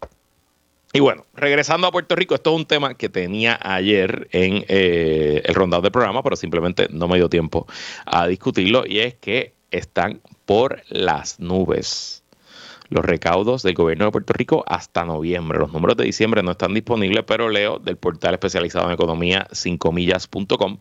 Y 0.91 1.01
bueno, 1.01 1.25
regresando 1.35 1.85
a 1.85 1.91
Puerto 1.91 2.15
Rico, 2.15 2.33
esto 2.33 2.49
es 2.49 2.55
un 2.55 2.65
tema 2.65 2.95
que 2.95 3.09
tenía 3.09 3.59
ayer 3.61 4.27
en 4.31 4.65
eh, 4.67 5.43
el 5.45 5.53
rondado 5.53 5.83
del 5.83 5.91
programa, 5.91 6.23
pero 6.23 6.35
simplemente 6.35 6.87
no 6.89 7.07
me 7.07 7.17
dio 7.17 7.29
tiempo 7.29 7.67
a 8.05 8.25
discutirlo, 8.27 8.85
y 8.87 8.99
es 8.99 9.13
que 9.13 9.53
están 9.69 10.19
por 10.45 10.81
las 10.89 11.39
nubes. 11.39 12.23
Los 12.89 13.05
recaudos 13.05 13.61
del 13.61 13.75
gobierno 13.75 14.05
de 14.05 14.11
Puerto 14.11 14.33
Rico 14.33 14.63
hasta 14.67 15.05
noviembre. 15.05 15.59
Los 15.59 15.71
números 15.71 15.95
de 15.95 16.05
diciembre 16.05 16.41
no 16.41 16.51
están 16.51 16.73
disponibles, 16.73 17.23
pero 17.27 17.49
leo 17.49 17.77
del 17.77 17.97
portal 17.97 18.33
especializado 18.33 18.87
en 18.87 18.93
economía 18.93 19.47
5millas.com. 19.51 20.79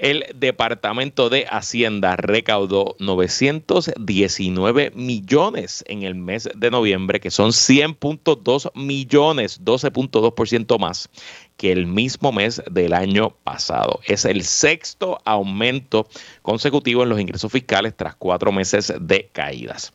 El 0.00 0.24
Departamento 0.34 1.28
de 1.28 1.46
Hacienda 1.50 2.16
recaudó 2.16 2.96
919 3.00 4.92
millones 4.94 5.84
en 5.88 6.04
el 6.04 6.14
mes 6.14 6.48
de 6.54 6.70
noviembre, 6.70 7.20
que 7.20 7.30
son 7.30 7.50
100.2 7.50 8.70
millones, 8.74 9.62
12.2% 9.62 10.78
más 10.78 11.10
que 11.58 11.70
el 11.70 11.86
mismo 11.86 12.32
mes 12.32 12.62
del 12.70 12.94
año 12.94 13.36
pasado. 13.44 14.00
Es 14.06 14.24
el 14.24 14.42
sexto 14.44 15.20
aumento 15.26 16.08
consecutivo 16.40 17.02
en 17.02 17.10
los 17.10 17.20
ingresos 17.20 17.52
fiscales 17.52 17.94
tras 17.94 18.16
cuatro 18.16 18.52
meses 18.52 18.94
de 18.98 19.28
caídas. 19.30 19.92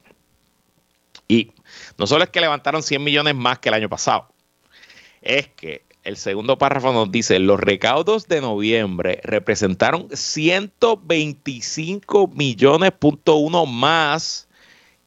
Y 1.28 1.52
no 1.98 2.06
solo 2.06 2.26
es 2.26 2.30
que 2.30 2.42
levantaron 2.42 2.84
100 2.84 3.04
millones 3.04 3.34
más 3.34 3.58
que 3.58 3.70
el 3.70 3.76
año 3.76 3.90
pasado, 3.90 4.28
es 5.24 5.48
que 5.48 5.85
el 6.06 6.16
segundo 6.18 6.58
párrafo 6.58 6.92
nos 6.94 7.12
dice, 7.12 7.40
los 7.40 7.60
recaudos 7.60 8.28
de 8.28 8.40
noviembre 8.40 9.20
representaron 9.24 10.08
125 10.12 12.28
millones 12.28 12.92
punto 12.92 13.36
uno 13.38 13.66
más 13.66 14.48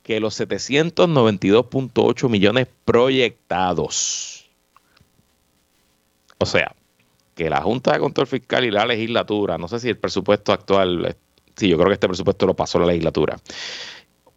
que 0.02 0.18
los 0.20 0.40
792.8 0.40 2.28
millones 2.28 2.66
proyectados. 2.84 4.50
O 6.38 6.46
sea, 6.46 6.74
que 7.36 7.48
la 7.48 7.62
Junta 7.62 7.92
de 7.92 8.00
Control 8.00 8.26
Fiscal 8.26 8.64
y 8.64 8.72
la 8.72 8.84
legislatura, 8.84 9.56
no 9.56 9.68
sé 9.68 9.78
si 9.78 9.88
el 9.88 9.98
presupuesto 9.98 10.52
actual, 10.52 11.16
sí, 11.56 11.68
yo 11.68 11.76
creo 11.76 11.86
que 11.88 11.94
este 11.94 12.08
presupuesto 12.08 12.46
lo 12.46 12.54
pasó 12.54 12.80
la 12.80 12.86
legislatura 12.86 13.38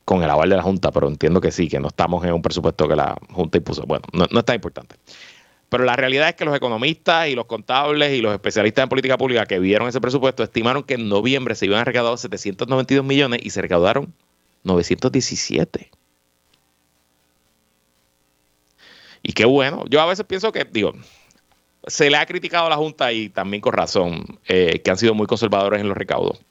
con 0.06 0.22
el 0.22 0.30
aval 0.30 0.50
de 0.50 0.58
la 0.58 0.64
Junta, 0.64 0.92
pero 0.92 1.08
entiendo 1.08 1.42
que 1.42 1.52
sí, 1.52 1.68
que 1.68 1.80
no 1.80 1.88
estamos 1.88 2.24
en 2.24 2.34
un 2.34 2.44
presupuesto 2.44 2.88
que 2.88 2.96
la 2.96 3.18
Junta 3.32 3.58
impuso. 3.58 3.84
Bueno, 3.88 4.04
no, 4.14 4.28
no 4.30 4.40
es 4.40 4.46
tan 4.46 4.56
importante. 4.56 4.98
Pero 5.72 5.86
la 5.86 5.96
realidad 5.96 6.28
es 6.28 6.36
que 6.36 6.44
los 6.44 6.54
economistas 6.54 7.30
y 7.30 7.34
los 7.34 7.46
contables 7.46 8.12
y 8.12 8.20
los 8.20 8.34
especialistas 8.34 8.84
en 8.84 8.90
política 8.90 9.18
pública 9.18 9.46
que 9.46 9.58
vieron 9.58 9.88
ese 9.88 10.02
presupuesto 10.02 10.44
estimaron 10.44 10.84
que 10.84 10.96
en 10.96 11.08
noviembre 11.08 11.56
se 11.56 11.66
iban 11.66 11.80
a 11.80 11.86
recaudar 11.86 12.18
792 12.18 13.06
millones 13.06 13.40
y 13.42 13.52
se 13.52 13.62
recaudaron 13.62 14.14
917. 14.66 15.90
Y 19.24 19.32
qué 19.32 19.46
bueno. 19.46 19.86
Yo 19.90 20.02
a 20.02 20.06
veces 20.08 20.26
pienso 20.26 20.52
que, 20.52 20.66
digo, 20.66 20.92
se 21.88 22.10
le 22.10 22.18
ha 22.18 22.26
criticado 22.26 22.66
a 22.66 22.70
la 22.70 22.76
Junta 22.76 23.14
y 23.14 23.30
también 23.30 23.62
con 23.62 23.72
razón 23.72 24.26
eh, 24.50 24.82
que 24.84 24.92
han 24.92 24.98
sido 24.98 25.14
muy 25.14 25.26
conservadores 25.26 25.80
en 25.80 25.88
los 25.88 25.96
recaudos. 25.96 26.42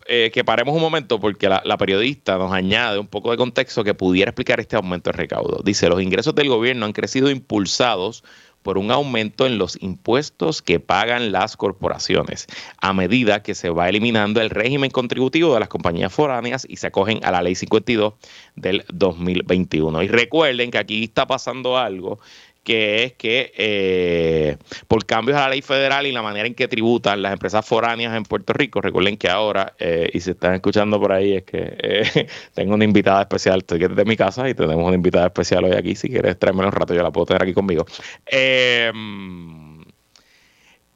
eh, 0.08 0.32
que 0.34 0.44
paremos 0.44 0.74
un 0.74 0.82
momento 0.82 1.20
porque 1.20 1.50
la, 1.50 1.62
la, 1.66 1.78
periodista 1.78 2.38
nos 2.38 2.52
añade 2.52 2.98
un 2.98 3.08
poco 3.08 3.32
de 3.32 3.38
contexto 3.38 3.84
que 3.84 3.94
pudiera 3.94 4.32
explicar 4.32 4.60
este 4.60 4.76
aumento 4.76 5.12
de 5.12 5.18
recaudo. 5.18 5.62
Dice, 5.64 5.90
los 5.90 6.02
ingresos 6.02 6.34
del 6.34 6.50
gobierno 6.50 6.86
han 6.86 6.94
crecido 6.94 7.30
impulsados 7.30 8.24
por 8.64 8.78
un 8.78 8.92
aumento 8.92 9.46
en 9.46 9.58
los 9.58 9.82
impuestos 9.82 10.62
que 10.62 10.80
pagan 10.80 11.32
las 11.32 11.58
corporaciones, 11.58 12.48
a 12.78 12.94
medida 12.94 13.44
que 13.44 13.56
se 13.56 13.70
va 13.70 13.90
eliminando 13.90 14.42
el 14.42 14.50
régimen 14.50 14.92
contributivo 14.92 15.54
de 15.54 15.60
las 15.60 15.70
compañías 15.70 16.14
foráneas 16.14 16.66
y 16.70 16.78
se 16.78 16.88
acogen 16.88 17.24
a 17.24 17.32
la 17.32 17.42
ley 17.42 17.56
52 17.56 18.14
del 18.56 18.84
2021. 18.94 20.04
Y 20.04 20.08
recuerden 20.08 20.72
que 20.72 20.78
aquí 20.78 21.04
está 21.04 21.28
pasando 21.28 21.78
algo 21.78 22.20
que 22.64 23.04
es 23.04 23.14
que 23.14 23.52
eh, 23.58 24.58
por 24.88 25.06
cambios 25.06 25.38
a 25.38 25.42
la 25.42 25.50
ley 25.50 25.62
federal 25.62 26.06
y 26.06 26.12
la 26.12 26.22
manera 26.22 26.48
en 26.48 26.54
que 26.54 26.68
tributan 26.68 27.22
las 27.22 27.34
empresas 27.34 27.66
foráneas 27.66 28.16
en 28.16 28.24
Puerto 28.24 28.54
Rico, 28.54 28.82
recuerden 28.82 29.18
que 29.18 29.30
ahora, 29.30 29.74
eh, 29.80 30.10
y 30.14 30.20
se 30.20 30.32
están 30.32 30.54
escuchando 30.54 31.00
por 31.00 31.12
ahí, 31.12 31.38
es 31.38 31.44
que 31.44 31.76
eh, 31.80 32.28
tengo 32.54 32.76
una 32.76 32.86
invitada 32.86 33.22
especial, 33.22 33.60
estoy 33.60 33.80
desde 33.80 34.06
mi 34.06 34.16
casa 34.16 34.48
y 34.48 34.54
tenemos 34.54 34.86
una 34.86 34.96
invitada 34.96 35.28
especial 35.28 35.64
hoy 35.64 35.74
aquí, 35.74 35.96
si 35.96 36.10
quieres 36.10 36.38
traerme 36.38 36.66
un 36.66 36.72
rato, 36.72 36.94
yo 36.94 37.04
la 37.04 37.12
puedo 37.12 37.26
tener 37.26 37.44
aquí 37.44 37.54
conmigo. 37.54 37.86
Eh, 38.26 38.92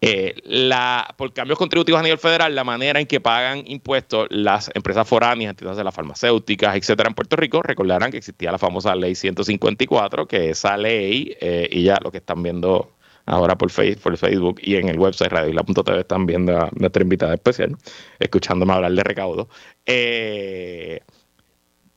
eh, 0.01 0.35
la, 0.43 1.13
por 1.17 1.33
cambios 1.33 1.57
contributivos 1.57 1.99
a 1.99 2.03
nivel 2.03 2.19
federal, 2.19 2.53
la 2.53 2.63
manera 2.63 2.99
en 2.99 3.07
que 3.07 3.19
pagan 3.21 3.63
impuestos 3.65 4.27
las 4.29 4.69
empresas 4.73 5.07
foráneas, 5.07 5.51
entidades 5.51 5.77
de 5.77 5.83
las 5.83 5.95
farmacéuticas, 5.95 6.75
etcétera, 6.75 7.09
en 7.09 7.15
Puerto 7.15 7.35
Rico, 7.35 7.61
recordarán 7.61 8.11
que 8.11 8.17
existía 8.17 8.51
la 8.51 8.57
famosa 8.57 8.95
ley 8.95 9.15
154, 9.15 10.27
que 10.27 10.49
esa 10.49 10.77
ley, 10.77 11.35
eh, 11.39 11.67
y 11.71 11.83
ya 11.83 11.97
lo 12.03 12.11
que 12.11 12.17
están 12.17 12.43
viendo 12.43 12.91
ahora 13.25 13.57
por, 13.57 13.71
Facebook, 13.71 14.01
por 14.03 14.17
Facebook 14.17 14.59
y 14.61 14.75
en 14.75 14.89
el 14.89 14.99
website 14.99 15.31
radioisla.tv 15.31 15.99
están 15.99 16.25
viendo 16.25 16.57
a 16.57 16.69
nuestra 16.75 17.01
invitada 17.01 17.33
especial, 17.33 17.75
escuchándome 18.19 18.73
hablar 18.73 18.91
de 18.91 19.03
recaudo. 19.03 19.49
Eh, 19.85 20.99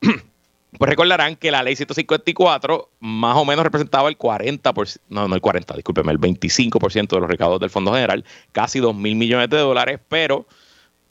pues 0.77 0.89
recordarán 0.91 1.37
que 1.37 1.51
la 1.51 1.63
ley 1.63 1.77
154 1.77 2.91
más 3.01 3.37
o 3.37 3.45
menos 3.45 3.65
representaba 3.65 4.09
el 4.09 4.19
40%, 4.19 5.01
no, 5.09 5.27
no 5.27 5.35
el 5.35 5.41
40, 5.41 5.75
discúlpeme, 5.75 6.13
el 6.13 6.21
25% 6.21 7.09
de 7.09 7.21
los 7.21 7.29
recaudos 7.29 7.61
del 7.61 7.71
Fondo 7.71 7.93
General, 7.93 8.25
casi 8.53 8.79
2 8.79 8.95
mil 8.95 9.17
millones 9.17 9.49
de 9.49 9.57
dólares, 9.57 9.99
pero 10.09 10.47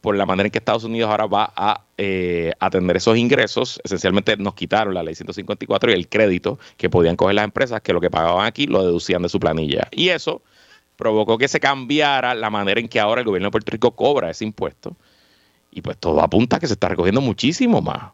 por 0.01 0.15
la 0.15 0.27
manera 0.27 0.45
en 0.45 0.51
que 0.51 0.59
Estados 0.59 0.83
Unidos 0.83 1.09
ahora 1.09 1.25
va 1.25 1.51
a 1.55 1.85
eh, 1.97 2.53
atender 2.59 2.97
esos 2.97 3.17
ingresos, 3.17 3.81
esencialmente 3.83 4.37
nos 4.37 4.53
quitaron 4.53 4.93
la 4.93 5.01
ley 5.01 5.15
154 5.15 5.89
y 5.89 5.93
el 5.95 6.07
crédito 6.07 6.59
que 6.77 6.89
podían 6.89 7.15
coger 7.15 7.35
las 7.35 7.45
empresas, 7.45 7.81
que 7.81 7.93
lo 7.93 7.99
que 7.99 8.11
pagaban 8.11 8.45
aquí 8.45 8.67
lo 8.67 8.83
deducían 8.83 9.23
de 9.23 9.29
su 9.29 9.39
planilla. 9.39 9.87
Y 9.91 10.09
eso 10.09 10.43
provocó 10.97 11.39
que 11.39 11.47
se 11.47 11.59
cambiara 11.59 12.35
la 12.35 12.51
manera 12.51 12.79
en 12.79 12.87
que 12.87 12.99
ahora 12.99 13.21
el 13.21 13.25
gobierno 13.25 13.47
de 13.47 13.51
Puerto 13.51 13.71
Rico 13.71 13.95
cobra 13.95 14.29
ese 14.29 14.45
impuesto. 14.45 14.95
Y 15.71 15.81
pues 15.81 15.97
todo 15.97 16.21
apunta 16.21 16.57
a 16.57 16.59
que 16.59 16.67
se 16.67 16.73
está 16.73 16.89
recogiendo 16.89 17.21
muchísimo 17.21 17.81
más 17.81 18.11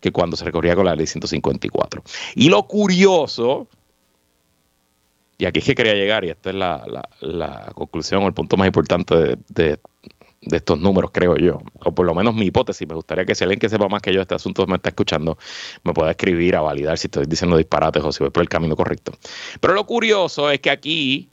que 0.00 0.12
cuando 0.12 0.36
se 0.36 0.44
recorría 0.44 0.76
con 0.76 0.86
la 0.86 0.94
ley 0.94 1.06
154. 1.06 2.02
Y 2.36 2.48
lo 2.48 2.62
curioso, 2.64 3.68
y 5.36 5.46
aquí 5.46 5.60
es 5.60 5.64
que 5.64 5.74
quería 5.74 5.94
llegar, 5.94 6.24
y 6.24 6.30
esta 6.30 6.50
es 6.50 6.56
la, 6.56 7.72
conclusión 7.74 8.22
o 8.22 8.26
el 8.26 8.34
punto 8.34 8.56
más 8.56 8.66
importante 8.66 9.38
de, 9.48 9.78
estos 10.40 10.78
números, 10.78 11.10
creo 11.12 11.36
yo, 11.36 11.60
o 11.80 11.92
por 11.92 12.06
lo 12.06 12.14
menos 12.14 12.34
mi 12.34 12.46
hipótesis. 12.46 12.86
Me 12.88 12.94
gustaría 12.94 13.24
que 13.24 13.34
si 13.34 13.42
alguien 13.42 13.58
que 13.58 13.68
sepa 13.68 13.88
más 13.88 14.00
que 14.00 14.12
yo 14.12 14.22
este 14.22 14.36
asunto 14.36 14.66
me 14.66 14.76
está 14.76 14.90
escuchando, 14.90 15.36
me 15.82 15.92
pueda 15.92 16.12
escribir 16.12 16.54
a 16.54 16.60
validar 16.60 16.96
si 16.96 17.08
estoy 17.08 17.26
diciendo 17.26 17.56
disparates 17.56 18.02
o 18.04 18.12
si 18.12 18.22
voy 18.22 18.30
por 18.30 18.42
el 18.42 18.48
camino 18.48 18.76
correcto. 18.76 19.12
Pero 19.60 19.74
lo 19.74 19.84
curioso 19.84 20.48
es 20.48 20.60
que 20.60 20.70
aquí 20.70 21.28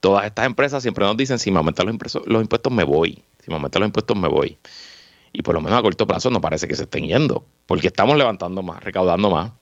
todas 0.00 0.24
estas 0.24 0.46
empresas 0.46 0.82
siempre 0.82 1.04
nos 1.04 1.16
dicen, 1.16 1.38
si 1.38 1.50
me 1.50 1.58
aumentan 1.58 1.86
los, 1.86 2.26
los 2.26 2.42
impuestos, 2.42 2.72
me 2.72 2.84
voy. 2.84 3.22
Si 3.44 3.48
me 3.50 3.56
aumentan 3.56 3.80
los 3.80 3.88
impuestos, 3.88 4.16
me 4.16 4.28
voy 4.28 4.58
y 5.32 5.42
por 5.42 5.54
lo 5.54 5.60
menos 5.60 5.78
a 5.78 5.82
corto 5.82 6.06
plazo 6.06 6.30
no 6.30 6.40
parece 6.40 6.66
que 6.66 6.74
se 6.74 6.84
estén 6.84 7.06
yendo, 7.06 7.44
porque 7.66 7.88
estamos 7.88 8.16
levantando 8.16 8.62
más, 8.62 8.82
recaudando 8.82 9.30
más 9.30 9.52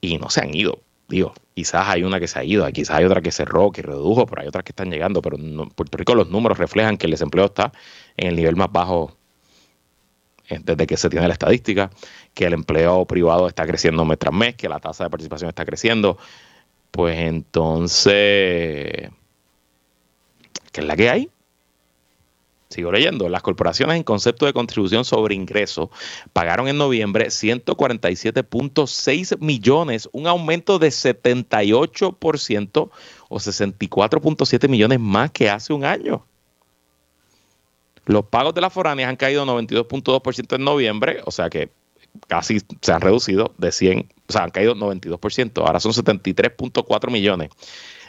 y 0.00 0.18
no 0.18 0.30
se 0.30 0.40
han 0.40 0.54
ido. 0.54 0.80
Digo, 1.08 1.34
quizás 1.54 1.88
hay 1.88 2.02
una 2.02 2.18
que 2.18 2.26
se 2.26 2.38
ha 2.38 2.44
ido, 2.44 2.66
quizás 2.72 2.96
hay 2.96 3.04
otra 3.04 3.20
que 3.20 3.30
cerró, 3.30 3.70
que 3.70 3.82
redujo, 3.82 4.26
pero 4.26 4.42
hay 4.42 4.48
otras 4.48 4.64
que 4.64 4.72
están 4.72 4.90
llegando. 4.90 5.22
Pero 5.22 5.36
en 5.36 5.68
Puerto 5.70 5.96
Rico 5.98 6.14
los 6.14 6.28
números 6.28 6.58
reflejan 6.58 6.96
que 6.96 7.06
el 7.06 7.12
desempleo 7.12 7.46
está 7.46 7.72
en 8.16 8.28
el 8.28 8.36
nivel 8.36 8.56
más 8.56 8.72
bajo 8.72 9.16
eh, 10.48 10.60
desde 10.62 10.86
que 10.86 10.96
se 10.96 11.08
tiene 11.08 11.26
la 11.28 11.34
estadística, 11.34 11.90
que 12.34 12.46
el 12.46 12.54
empleo 12.54 13.04
privado 13.06 13.48
está 13.48 13.66
creciendo 13.66 14.04
mes 14.04 14.18
tras 14.18 14.34
mes, 14.34 14.56
que 14.56 14.68
la 14.68 14.80
tasa 14.80 15.04
de 15.04 15.10
participación 15.10 15.48
está 15.48 15.64
creciendo. 15.64 16.18
Pues 16.90 17.18
entonces, 17.18 19.10
¿qué 20.72 20.80
es 20.80 20.84
la 20.84 20.96
que 20.96 21.10
hay? 21.10 21.30
Sigo 22.68 22.90
leyendo. 22.90 23.28
Las 23.28 23.42
corporaciones 23.42 23.96
en 23.96 24.02
concepto 24.02 24.46
de 24.46 24.52
contribución 24.52 25.04
sobre 25.04 25.36
ingreso 25.36 25.88
pagaron 26.32 26.66
en 26.66 26.78
noviembre 26.78 27.26
147.6 27.26 29.38
millones, 29.38 30.08
un 30.12 30.26
aumento 30.26 30.80
de 30.80 30.88
78% 30.88 32.90
o 33.28 33.36
64.7 33.36 34.68
millones 34.68 34.98
más 34.98 35.30
que 35.30 35.48
hace 35.48 35.72
un 35.72 35.84
año. 35.84 36.26
Los 38.04 38.26
pagos 38.26 38.52
de 38.54 38.60
las 38.60 38.72
foráneas 38.72 39.10
han 39.10 39.16
caído 39.16 39.46
92.2% 39.46 40.56
en 40.56 40.64
noviembre, 40.64 41.20
o 41.24 41.30
sea 41.30 41.48
que 41.50 41.70
casi 42.26 42.58
se 42.80 42.92
han 42.92 43.00
reducido 43.00 43.54
de 43.58 43.70
100, 43.70 44.12
o 44.28 44.32
sea, 44.32 44.42
han 44.44 44.50
caído 44.50 44.74
92%. 44.74 45.64
Ahora 45.64 45.78
son 45.80 45.92
73.4 45.92 47.10
millones 47.10 47.50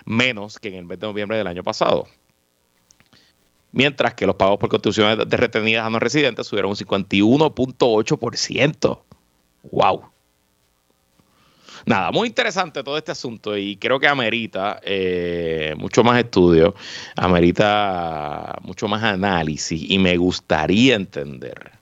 menos 0.06 0.58
que 0.58 0.70
en 0.70 0.76
el 0.76 0.86
mes 0.86 1.00
de 1.00 1.08
noviembre 1.08 1.38
del 1.38 1.48
año 1.48 1.64
pasado 1.64 2.08
mientras 3.78 4.14
que 4.16 4.26
los 4.26 4.36
pagos 4.36 4.58
por 4.58 4.70
contribuciones 4.70 5.30
de 5.30 5.38
retenidas 5.38 5.86
a 5.86 5.92
no 5.92 6.00
residentes 6.00 6.48
subieron 6.48 6.72
un 6.72 6.76
51.8%. 6.76 9.00
¡Wow! 9.72 10.06
Nada, 11.86 12.12
muy 12.12 12.28
interesante 12.28 12.84
todo 12.84 12.98
este 12.98 13.12
asunto 13.12 13.56
y 13.56 13.78
creo 13.78 14.00
que 14.00 14.08
amerita 14.08 14.80
eh, 14.84 15.76
mucho 15.78 16.04
más 16.04 16.18
estudio, 16.18 16.74
amerita 17.16 18.58
mucho 18.64 18.88
más 18.88 19.04
análisis 19.04 19.80
y 19.88 20.00
me 20.00 20.18
gustaría 20.18 20.96
entender 20.96 21.74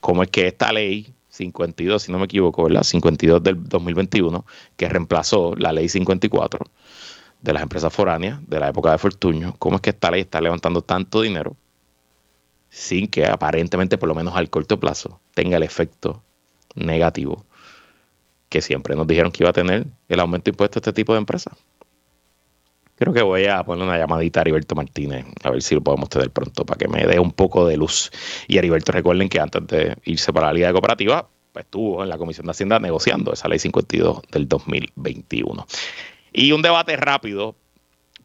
cómo 0.00 0.24
es 0.24 0.30
que 0.30 0.48
esta 0.48 0.72
ley 0.72 1.14
52, 1.28 2.02
si 2.02 2.10
no 2.10 2.18
me 2.18 2.24
equivoco, 2.24 2.68
la 2.68 2.82
52 2.82 3.40
del 3.44 3.68
2021, 3.68 4.44
que 4.76 4.88
reemplazó 4.88 5.54
la 5.54 5.72
ley 5.72 5.88
54, 5.88 6.66
de 7.42 7.52
las 7.52 7.62
empresas 7.62 7.92
foráneas 7.92 8.38
de 8.48 8.60
la 8.60 8.68
época 8.68 8.92
de 8.92 8.98
Fortuño, 8.98 9.54
cómo 9.58 9.76
es 9.76 9.82
que 9.82 9.90
esta 9.90 10.10
ley 10.10 10.22
está 10.22 10.40
levantando 10.40 10.82
tanto 10.82 11.22
dinero 11.22 11.56
sin 12.68 13.08
que 13.08 13.26
aparentemente, 13.26 13.98
por 13.98 14.08
lo 14.08 14.14
menos 14.14 14.36
al 14.36 14.48
corto 14.48 14.78
plazo, 14.78 15.20
tenga 15.34 15.56
el 15.56 15.62
efecto 15.62 16.22
negativo 16.74 17.44
que 18.48 18.62
siempre 18.62 18.94
nos 18.94 19.06
dijeron 19.06 19.32
que 19.32 19.42
iba 19.42 19.50
a 19.50 19.54
tener 19.54 19.86
el 20.08 20.20
aumento 20.20 20.44
de 20.44 20.50
impuestos 20.50 20.76
a 20.76 20.80
este 20.80 20.92
tipo 20.92 21.12
de 21.12 21.18
empresas. 21.18 21.54
Creo 22.96 23.14
que 23.14 23.22
voy 23.22 23.46
a 23.46 23.64
poner 23.64 23.84
una 23.84 23.96
llamadita 23.96 24.40
a 24.40 24.42
Heriberto 24.42 24.74
Martínez, 24.74 25.24
a 25.42 25.50
ver 25.50 25.62
si 25.62 25.74
lo 25.74 25.80
podemos 25.80 26.10
tener 26.10 26.30
pronto, 26.30 26.66
para 26.66 26.76
que 26.76 26.86
me 26.86 27.06
dé 27.06 27.18
un 27.18 27.32
poco 27.32 27.66
de 27.66 27.76
luz. 27.76 28.10
Y 28.46 28.58
Heriberto, 28.58 28.92
recuerden 28.92 29.28
que 29.28 29.40
antes 29.40 29.66
de 29.68 29.96
irse 30.04 30.32
para 30.32 30.48
la 30.48 30.52
Liga 30.52 30.66
de 30.66 30.74
Cooperativa, 30.74 31.26
pues, 31.52 31.64
estuvo 31.64 32.02
en 32.02 32.10
la 32.10 32.18
Comisión 32.18 32.46
de 32.46 32.50
Hacienda 32.50 32.78
negociando 32.78 33.32
esa 33.32 33.48
ley 33.48 33.58
52 33.58 34.20
del 34.30 34.46
2021. 34.48 35.66
Y 36.32 36.52
un 36.52 36.62
debate 36.62 36.96
rápido, 36.96 37.54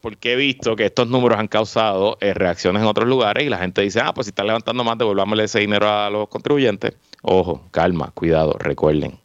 porque 0.01 0.33
he 0.33 0.35
visto 0.35 0.75
que 0.75 0.85
estos 0.85 1.07
números 1.07 1.39
han 1.39 1.47
causado 1.47 2.17
eh, 2.21 2.33
reacciones 2.33 2.81
en 2.81 2.87
otros 2.87 3.07
lugares 3.07 3.45
y 3.45 3.49
la 3.49 3.57
gente 3.57 3.81
dice, 3.81 4.01
ah, 4.01 4.13
pues 4.13 4.25
si 4.25 4.29
están 4.29 4.47
levantando 4.47 4.83
más, 4.83 4.97
devolvámosle 4.97 5.45
ese 5.45 5.59
dinero 5.59 5.89
a 5.89 6.09
los 6.09 6.27
contribuyentes. 6.27 6.93
Ojo, 7.21 7.63
calma, 7.71 8.11
cuidado, 8.11 8.55
recuerden. 8.59 9.17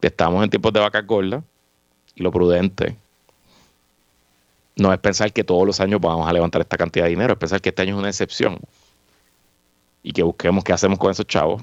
Estamos 0.00 0.44
en 0.44 0.50
tiempos 0.50 0.72
de 0.72 0.80
vacas 0.80 1.06
gordas 1.06 1.42
y 2.14 2.22
lo 2.22 2.30
prudente 2.30 2.96
no 4.76 4.92
es 4.92 4.98
pensar 4.98 5.32
que 5.32 5.44
todos 5.44 5.66
los 5.66 5.80
años 5.80 6.00
vamos 6.00 6.28
a 6.28 6.32
levantar 6.32 6.62
esta 6.62 6.76
cantidad 6.76 7.04
de 7.04 7.10
dinero, 7.10 7.32
es 7.34 7.38
pensar 7.38 7.60
que 7.60 7.70
este 7.70 7.82
año 7.82 7.94
es 7.94 7.98
una 7.98 8.08
excepción 8.08 8.58
y 10.02 10.12
que 10.12 10.22
busquemos 10.22 10.64
qué 10.64 10.72
hacemos 10.72 10.98
con 10.98 11.10
esos 11.10 11.26
chavos, 11.26 11.62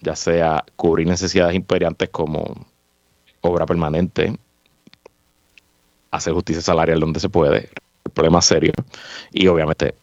ya 0.00 0.14
sea 0.14 0.64
cubrir 0.76 1.06
necesidades 1.06 1.56
imperiantes 1.56 2.08
como 2.10 2.66
obra 3.40 3.66
permanente, 3.66 4.36
hacer 6.16 6.32
justicia 6.32 6.62
salarial 6.62 7.00
donde 7.00 7.20
se 7.20 7.28
puede, 7.28 7.70
el 8.04 8.12
problema 8.12 8.40
serio, 8.40 8.72
y 9.32 9.46
obviamente 9.46 9.94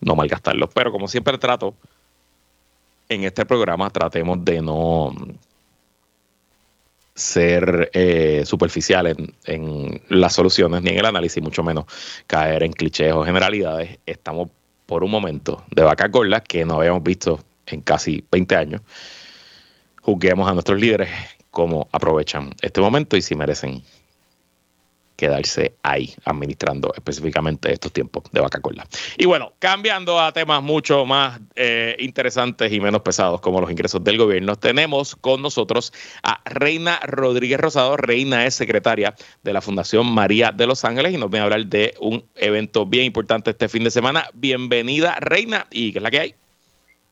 no 0.00 0.16
malgastarlo. 0.16 0.68
Pero 0.68 0.92
como 0.92 1.08
siempre 1.08 1.38
trato, 1.38 1.74
en 3.08 3.24
este 3.24 3.44
programa 3.46 3.90
tratemos 3.90 4.44
de 4.44 4.60
no 4.60 5.14
ser 7.14 7.90
eh, 7.92 8.42
superficial 8.44 9.16
en, 9.44 10.02
las 10.08 10.32
soluciones 10.32 10.82
ni 10.82 10.90
en 10.90 10.98
el 10.98 11.06
análisis, 11.06 11.42
mucho 11.42 11.62
menos 11.62 11.84
caer 12.26 12.64
en 12.64 12.72
clichés 12.72 13.12
o 13.12 13.24
generalidades. 13.24 13.98
Estamos 14.04 14.48
por 14.86 15.04
un 15.04 15.10
momento 15.10 15.64
de 15.70 15.82
vaca 15.82 16.08
gordas 16.08 16.42
que 16.42 16.64
no 16.64 16.76
habíamos 16.76 17.02
visto 17.02 17.40
en 17.66 17.80
casi 17.82 18.24
20 18.30 18.56
años. 18.56 18.80
Juzguemos 20.02 20.48
a 20.50 20.54
nuestros 20.54 20.80
líderes 20.80 21.08
cómo 21.50 21.88
aprovechan 21.92 22.50
este 22.60 22.80
momento 22.80 23.16
y 23.16 23.22
si 23.22 23.36
merecen 23.36 23.82
quedarse 25.16 25.76
ahí 25.82 26.14
administrando 26.24 26.92
específicamente 26.94 27.72
estos 27.72 27.92
tiempos 27.92 28.24
de 28.32 28.40
vaca 28.40 28.60
cola. 28.60 28.86
Y 29.16 29.26
bueno, 29.26 29.52
cambiando 29.58 30.20
a 30.20 30.32
temas 30.32 30.62
mucho 30.62 31.06
más 31.06 31.40
eh, 31.54 31.96
interesantes 31.98 32.72
y 32.72 32.80
menos 32.80 33.02
pesados 33.02 33.40
como 33.40 33.60
los 33.60 33.70
ingresos 33.70 34.02
del 34.02 34.18
gobierno, 34.18 34.56
tenemos 34.56 35.14
con 35.16 35.42
nosotros 35.42 35.92
a 36.22 36.40
Reina 36.44 36.98
Rodríguez 37.04 37.60
Rosado. 37.60 37.96
Reina 37.96 38.46
es 38.46 38.54
secretaria 38.54 39.14
de 39.42 39.52
la 39.52 39.60
Fundación 39.60 40.06
María 40.12 40.52
de 40.52 40.66
Los 40.66 40.84
Ángeles 40.84 41.14
y 41.14 41.18
nos 41.18 41.30
viene 41.30 41.42
a 41.42 41.44
hablar 41.44 41.66
de 41.66 41.94
un 42.00 42.24
evento 42.34 42.86
bien 42.86 43.04
importante 43.04 43.50
este 43.50 43.68
fin 43.68 43.84
de 43.84 43.90
semana. 43.90 44.26
Bienvenida, 44.34 45.16
Reina, 45.20 45.66
y 45.70 45.92
¿qué 45.92 45.98
es 45.98 46.02
la 46.02 46.10
que 46.10 46.20
hay? 46.20 46.34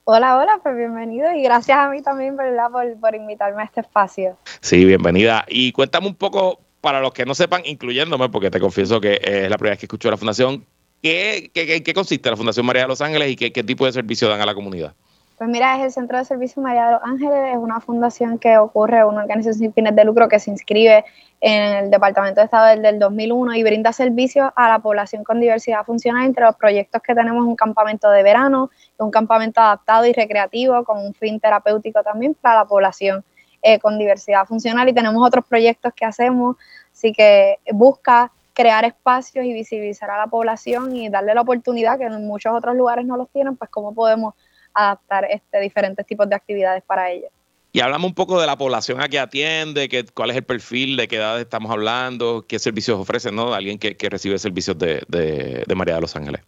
Hola, 0.04 0.36
hola, 0.36 0.58
pues 0.60 0.76
bienvenido 0.76 1.32
y 1.32 1.42
gracias 1.42 1.78
a 1.78 1.88
mí 1.88 2.02
también, 2.02 2.36
¿verdad? 2.36 2.72
Por, 2.72 2.98
por 2.98 3.14
invitarme 3.14 3.62
a 3.62 3.66
este 3.66 3.82
espacio. 3.82 4.36
Sí, 4.60 4.84
bienvenida. 4.84 5.44
Y 5.48 5.70
cuéntame 5.70 6.08
un 6.08 6.16
poco 6.16 6.58
para 6.82 7.00
los 7.00 7.12
que 7.14 7.24
no 7.24 7.34
sepan, 7.34 7.62
incluyéndome, 7.64 8.28
porque 8.28 8.50
te 8.50 8.60
confieso 8.60 9.00
que 9.00 9.20
es 9.22 9.48
la 9.48 9.56
primera 9.56 9.72
vez 9.72 9.78
que 9.78 9.86
escucho 9.86 10.10
la 10.10 10.18
fundación, 10.18 10.66
¿qué, 11.00 11.50
qué, 11.54 11.94
consiste 11.94 12.28
la 12.28 12.36
Fundación 12.36 12.66
María 12.66 12.82
de 12.82 12.88
los 12.88 13.00
Ángeles 13.00 13.30
y 13.30 13.36
qué, 13.36 13.52
qué 13.52 13.62
tipo 13.62 13.86
de 13.86 13.92
servicio 13.92 14.28
dan 14.28 14.40
a 14.40 14.46
la 14.46 14.54
comunidad? 14.54 14.92
Pues 15.38 15.48
mira, 15.48 15.76
es 15.78 15.84
el 15.84 15.92
Centro 15.92 16.18
de 16.18 16.24
Servicio 16.24 16.60
María 16.60 16.86
de 16.86 16.92
los 16.92 17.00
Ángeles, 17.04 17.52
es 17.52 17.56
una 17.56 17.80
fundación 17.80 18.38
que 18.38 18.58
ocurre, 18.58 19.04
una 19.04 19.22
organización 19.22 19.54
sin 19.54 19.72
fines 19.72 19.94
de 19.94 20.04
lucro 20.04 20.28
que 20.28 20.38
se 20.38 20.50
inscribe 20.50 21.04
en 21.40 21.62
el 21.62 21.90
Departamento 21.90 22.40
de 22.40 22.44
Estado 22.46 22.76
desde 22.76 22.88
el 22.88 22.98
2001 22.98 23.54
y 23.54 23.62
brinda 23.62 23.92
servicios 23.92 24.50
a 24.54 24.68
la 24.68 24.78
población 24.80 25.24
con 25.24 25.40
diversidad 25.40 25.84
funcional. 25.84 26.26
Entre 26.26 26.44
los 26.44 26.54
proyectos 26.56 27.00
que 27.02 27.14
tenemos 27.14 27.44
un 27.44 27.56
campamento 27.56 28.10
de 28.10 28.22
verano, 28.22 28.70
un 28.98 29.10
campamento 29.10 29.60
adaptado 29.60 30.06
y 30.06 30.12
recreativo 30.12 30.84
con 30.84 30.98
un 30.98 31.14
fin 31.14 31.40
terapéutico 31.40 32.02
también 32.02 32.34
para 32.34 32.58
la 32.58 32.64
población. 32.66 33.24
Eh, 33.62 33.79
con 33.79 33.98
diversidad 33.98 34.46
funcional 34.46 34.88
y 34.88 34.92
tenemos 34.92 35.27
otros 35.27 35.44
proyectos 35.46 35.92
que 35.94 36.05
hacemos, 36.05 36.57
así 36.92 37.12
que 37.12 37.59
busca 37.72 38.31
crear 38.55 38.85
espacios 38.85 39.44
y 39.44 39.53
visibilizar 39.53 40.11
a 40.11 40.18
la 40.18 40.27
población 40.27 40.94
y 40.94 41.09
darle 41.09 41.35
la 41.35 41.40
oportunidad 41.40 41.98
que 41.98 42.05
en 42.05 42.27
muchos 42.27 42.53
otros 42.53 42.77
lugares 42.77 43.07
no 43.07 43.16
los 43.16 43.31
tienen, 43.31 43.57
pues 43.57 43.70
cómo 43.70 43.94
podemos 43.94 44.35
adaptar 44.75 45.27
este, 45.31 45.61
diferentes 45.61 46.07
tipos 46.07 46.29
de 46.29 46.35
actividades 46.35 46.83
para 46.83 47.11
ellos. 47.11 47.31
Y 47.75 47.81
hablamos 47.81 48.11
un 48.11 48.14
poco 48.14 48.38
de 48.38 48.46
la 48.46 48.59
población 48.59 49.01
a 49.01 49.09
que 49.09 49.18
atiende, 49.18 49.88
que, 49.88 50.05
cuál 50.05 50.31
es 50.31 50.37
el 50.37 50.44
perfil, 50.44 50.96
de 50.98 51.09
qué 51.09 51.16
edad 51.16 51.40
estamos 51.40 51.72
hablando, 51.72 52.44
qué 52.46 52.59
servicios 52.59 52.98
ofrece, 53.01 53.33
¿no? 53.33 53.55
Alguien 53.55 53.79
que, 53.79 53.96
recibe 54.11 54.38
servicios 54.38 54.77
de, 54.77 55.03
de, 55.09 55.75
María 55.75 55.94
de 55.94 56.03
los 56.03 56.14
Ángeles. 56.14 56.42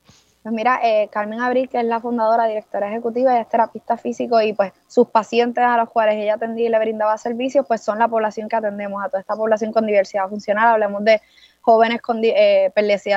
Pues 0.45 0.55
mira, 0.55 0.79
eh, 0.83 1.09
Carmen 1.11 1.41
Abril, 1.41 1.71
que 1.71 1.79
es 1.79 1.87
la 1.87 2.01
fundadora, 2.01 2.45
directora 2.45 2.91
ejecutiva 2.91 3.35
y 3.35 3.41
es 3.41 3.49
terapista 3.49 3.97
físico 3.97 4.43
y 4.43 4.53
pues 4.53 4.75
sus 4.87 5.09
pacientes 5.09 5.65
a 5.65 5.79
los 5.79 5.89
cuales 5.89 6.17
ella 6.17 6.35
atendía 6.35 6.67
y 6.67 6.69
le 6.69 6.79
brindaba 6.79 7.17
servicios, 7.17 7.65
pues 7.67 7.83
son 7.83 7.99
la 7.99 8.09
población 8.09 8.51
que 8.51 8.57
atendemos, 8.57 9.03
a 9.03 9.09
toda 9.09 9.21
esta 9.21 9.35
población 9.37 9.73
con 9.73 9.87
diversidad 9.87 10.29
funcional. 10.29 10.75
Hablemos 10.75 11.03
de 11.03 11.23
jóvenes 11.63 12.03
con 12.03 12.21
eh, 12.23 12.71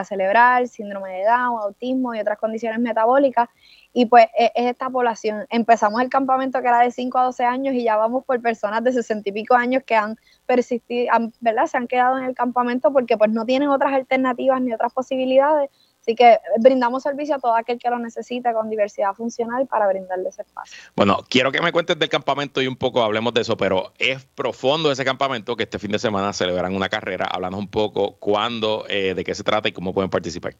cerebral, 0.06 0.70
síndrome 0.70 1.18
de 1.18 1.26
Down, 1.26 1.64
autismo 1.64 2.16
y 2.16 2.22
otras 2.22 2.38
condiciones 2.38 2.80
metabólicas. 2.80 3.50
Y 3.92 4.06
pues 4.06 4.28
e, 4.40 4.54
es, 4.56 4.68
esta 4.68 4.90
población. 4.90 5.46
Empezamos 5.50 6.02
el 6.02 6.10
campamento 6.10 6.62
que 6.62 6.68
era 6.70 6.80
de 6.80 6.92
5 6.92 7.18
a 7.18 7.24
12 7.24 7.44
años 7.44 7.76
y 7.76 7.84
ya 7.84 7.98
vamos 7.98 8.24
por 8.24 8.42
personas 8.42 8.86
de 8.86 8.94
60 8.94 9.28
y 9.28 9.34
pico 9.34 9.54
años 9.54 9.84
que 9.86 9.96
han 9.96 10.16
persistido, 10.46 11.12
¿verdad? 11.42 11.66
Se 11.66 11.76
han 11.76 11.90
quedado 11.90 12.18
en 12.20 12.24
el 12.24 12.36
campamento 12.36 12.94
porque 12.94 13.18
pues 13.18 13.32
no 13.32 13.44
tienen 13.46 13.68
otras 13.68 13.92
alternativas 13.92 14.62
ni 14.62 14.72
otras 14.72 14.94
posibilidades 14.94 15.70
Así 16.08 16.16
que 16.16 16.40
brindamos 16.60 17.04
servicio 17.04 17.36
a 17.36 17.40
todo 17.40 17.54
aquel 17.54 17.78
que 17.78 17.90
lo 17.90 18.00
necesite 18.00 18.54
con 18.54 18.70
diversidad 18.70 19.14
funcional 19.14 19.68
para 19.68 19.90
brindarle 19.90 20.30
ese 20.30 20.44
espacio. 20.44 20.74
Bueno, 20.96 21.18
quiero 21.28 21.52
que 21.52 21.62
me 21.62 21.74
cuentes 21.74 22.00
del 22.00 22.08
campamento 22.08 22.62
y 22.62 22.68
un 22.68 22.78
poco 22.78 23.04
hablemos 23.04 23.34
de 23.34 23.42
eso, 23.42 23.58
pero 23.58 23.92
es 24.00 24.24
profundo 24.24 24.90
ese 24.90 25.04
campamento 25.04 25.58
que 25.58 25.64
este 25.64 25.80
fin 25.80 25.92
de 25.92 26.00
semana 26.00 26.32
celebran 26.32 26.74
una 26.74 26.88
carrera. 26.88 27.26
Háblanos 27.26 27.60
un 27.60 27.68
poco 27.68 28.16
cuándo, 28.20 28.86
eh, 28.88 29.16
de 29.16 29.24
qué 29.26 29.36
se 29.36 29.44
trata 29.44 29.68
y 29.68 29.74
cómo 29.74 29.94
pueden 29.94 30.10
participar. 30.10 30.56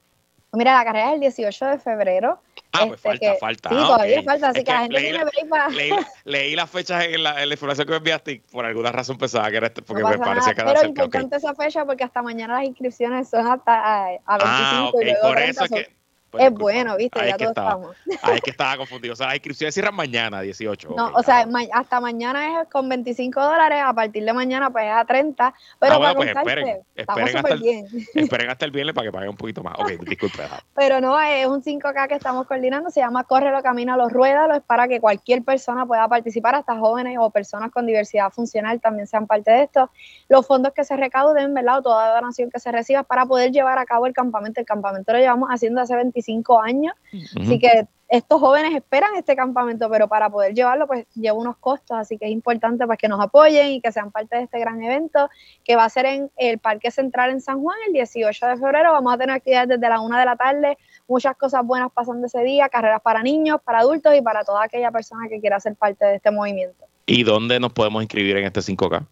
Mira, 0.58 0.76
la 0.76 0.84
carrera 0.84 1.10
es 1.10 1.14
el 1.14 1.20
18 1.20 1.66
de 1.66 1.78
febrero. 1.80 2.40
Ah, 2.74 2.86
pues 2.88 3.00
este, 3.06 3.38
falta, 3.40 3.40
falta. 3.40 3.70
Sí, 3.70 3.76
ah, 3.78 3.88
todavía 3.88 4.24
falta, 4.24 4.50
así 4.50 4.64
que, 4.64 4.72
la 4.72 4.80
gente 4.80 5.00
tiene 5.00 5.50
para... 5.50 5.70
leí, 6.26 6.56
las 6.56 6.70
fechas 6.70 7.06
en 7.06 7.24
la, 7.24 7.46
información 7.46 7.86
que 7.86 7.92
me 7.92 7.98
enviaste 7.98 8.32
y 8.34 8.40
por 8.40 8.66
alguna 8.66 8.92
razón 8.92 9.18
pensaba 9.18 9.50
que 9.50 9.58
era 9.58 9.68
este, 9.68 9.82
porque 9.84 10.04
me 10.04 10.18
parecía 10.18 10.54
que 10.54 10.62
era 10.62 10.74
Pero 10.74 10.88
importante 10.88 11.36
esa 11.38 11.54
fecha 11.54 11.86
porque 11.86 12.04
hasta 12.04 12.22
mañana 12.22 12.56
las 12.56 12.66
inscripciones 12.66 13.30
son 13.30 13.48
hasta 13.48 13.74
a, 13.74 14.06
a 14.26 14.38
25 14.38 14.46
ah, 14.46 14.90
okay. 14.94 15.10
y 15.10 15.16
por 15.22 15.40
eso 15.40 15.64
es 15.64 15.70
que 15.70 15.97
pues 16.30 16.44
es 16.44 16.54
bueno, 16.54 16.98
viste, 16.98 17.20
ya 17.26 17.38
todos 17.38 17.52
estamos. 17.52 17.96
Ahí 18.22 18.36
es 18.36 18.42
que 18.42 18.52
estaba 18.52 18.78
confundido. 18.78 19.14
O 19.14 19.16
sea, 19.16 19.28
las 19.28 19.36
inscripciones 19.36 19.74
cierran 19.74 19.96
mañana, 19.96 20.42
18. 20.42 20.90
No, 20.96 21.12
o 21.14 21.24
sea, 21.24 21.48
hasta 21.74 22.02
mañana 22.02 22.62
es 22.62 22.70
con 22.70 22.90
25 22.90 23.42
dólares, 23.42 23.80
a 23.84 23.94
partir 23.94 24.24
de 24.24 24.34
mañana 24.34 24.70
pues 24.70 24.86
es 24.86 24.92
a 24.92 25.06
30. 25.06 25.54
Pero 25.80 25.94
ah, 25.94 25.98
bueno, 25.98 26.16
pues 26.16 26.30
esperen, 26.30 26.78
esperen 26.96 27.38
hasta, 27.38 27.54
el, 27.54 27.62
bien. 27.62 27.88
esperen 28.14 28.50
hasta 28.50 28.66
el 28.66 28.72
viernes 28.72 28.94
para 28.94 29.08
que 29.08 29.12
paguen 29.12 29.30
un 29.30 29.38
poquito 29.38 29.64
más. 29.64 29.76
Ok, 29.80 29.90
disculpe. 30.08 30.44
Pero 30.76 31.00
no, 31.02 31.20
es 31.20 31.48
un 31.48 31.64
5K 31.64 32.08
que 32.08 32.16
estamos 32.16 32.46
coordinando, 32.48 32.90
se 32.90 33.00
llama 33.00 33.24
Córrelo, 33.24 33.62
Camina, 33.62 33.96
los 33.96 34.12
Ruédalo, 34.12 34.56
es 34.56 34.64
para 34.64 34.88
que 34.88 35.00
cualquier 35.00 35.44
persona 35.44 35.86
pueda 35.86 36.08
participar, 36.08 36.56
hasta 36.56 36.78
jóvenes 36.78 37.18
o 37.20 37.30
personas 37.30 37.72
con 37.72 37.86
diversidad 37.86 38.32
funcional 38.32 38.80
también 38.82 39.08
sean 39.08 39.28
parte 39.28 39.52
de 39.52 39.64
esto. 39.64 39.90
Los 40.28 40.46
fondos 40.46 40.74
que 40.74 40.84
se 40.84 40.96
recauden, 40.98 41.54
¿verdad? 41.54 41.80
O 41.80 41.82
toda 41.84 42.16
donación 42.16 42.50
que 42.50 42.60
se 42.60 42.72
reciba 42.72 43.04
para 43.04 43.26
poder 43.26 43.52
llevar 43.52 43.78
a 43.80 43.86
cabo 43.86 44.06
el 44.06 44.14
campamento. 44.14 44.60
El 44.60 44.66
campamento 44.66 45.14
lo 45.14 45.20
llevamos 45.20 45.50
haciendo 45.50 45.82
hace 45.82 45.96
25 46.18 46.62
años. 46.62 46.94
Así 47.40 47.60
que 47.60 47.88
estos 48.10 48.40
jóvenes 48.40 48.74
esperan 48.74 49.16
este 49.18 49.36
campamento, 49.36 49.90
pero 49.90 50.08
para 50.08 50.30
poder 50.30 50.54
llevarlo, 50.54 50.88
pues 50.88 51.06
lleva 51.14 51.38
unos 51.38 51.58
costos, 51.58 51.98
así 51.98 52.18
que 52.18 52.26
es 52.26 52.32
importante 52.32 52.86
pues, 52.86 52.98
que 52.98 53.10
nos 53.10 53.20
apoyen 53.20 53.68
y 53.68 53.82
que 53.82 53.92
sean 53.92 54.12
parte 54.12 54.38
de 54.38 54.44
este 54.44 54.60
gran 54.60 54.82
evento 54.82 55.30
que 55.66 55.76
va 55.76 55.84
a 55.84 55.90
ser 55.90 56.06
en 56.06 56.32
el 56.38 56.58
Parque 56.58 56.90
Central 56.90 57.32
en 57.32 57.42
San 57.42 57.62
Juan 57.62 57.78
el 57.88 57.94
18 57.94 58.48
de 58.48 58.58
febrero. 58.58 58.94
Vamos 58.94 59.14
a 59.14 59.18
tener 59.18 59.36
actividades 59.36 59.68
desde 59.68 59.90
la 59.90 60.00
una 60.00 60.20
de 60.20 60.26
la 60.26 60.38
tarde, 60.38 60.78
muchas 61.08 61.36
cosas 61.36 61.66
buenas 61.66 61.92
pasando 61.92 62.28
ese 62.28 62.42
día, 62.44 62.70
carreras 62.70 63.02
para 63.02 63.22
niños, 63.22 63.60
para 63.64 63.80
adultos 63.80 64.16
y 64.16 64.22
para 64.22 64.44
toda 64.46 64.64
aquella 64.64 64.92
persona 64.92 65.28
que 65.28 65.42
quiera 65.42 65.60
ser 65.60 65.76
parte 65.76 66.06
de 66.06 66.16
este 66.16 66.32
movimiento. 66.32 66.86
¿Y 67.06 67.24
dónde 67.24 67.60
nos 67.60 67.74
podemos 67.74 68.02
inscribir 68.04 68.38
en 68.38 68.46
este 68.46 68.62
5K? 68.62 69.06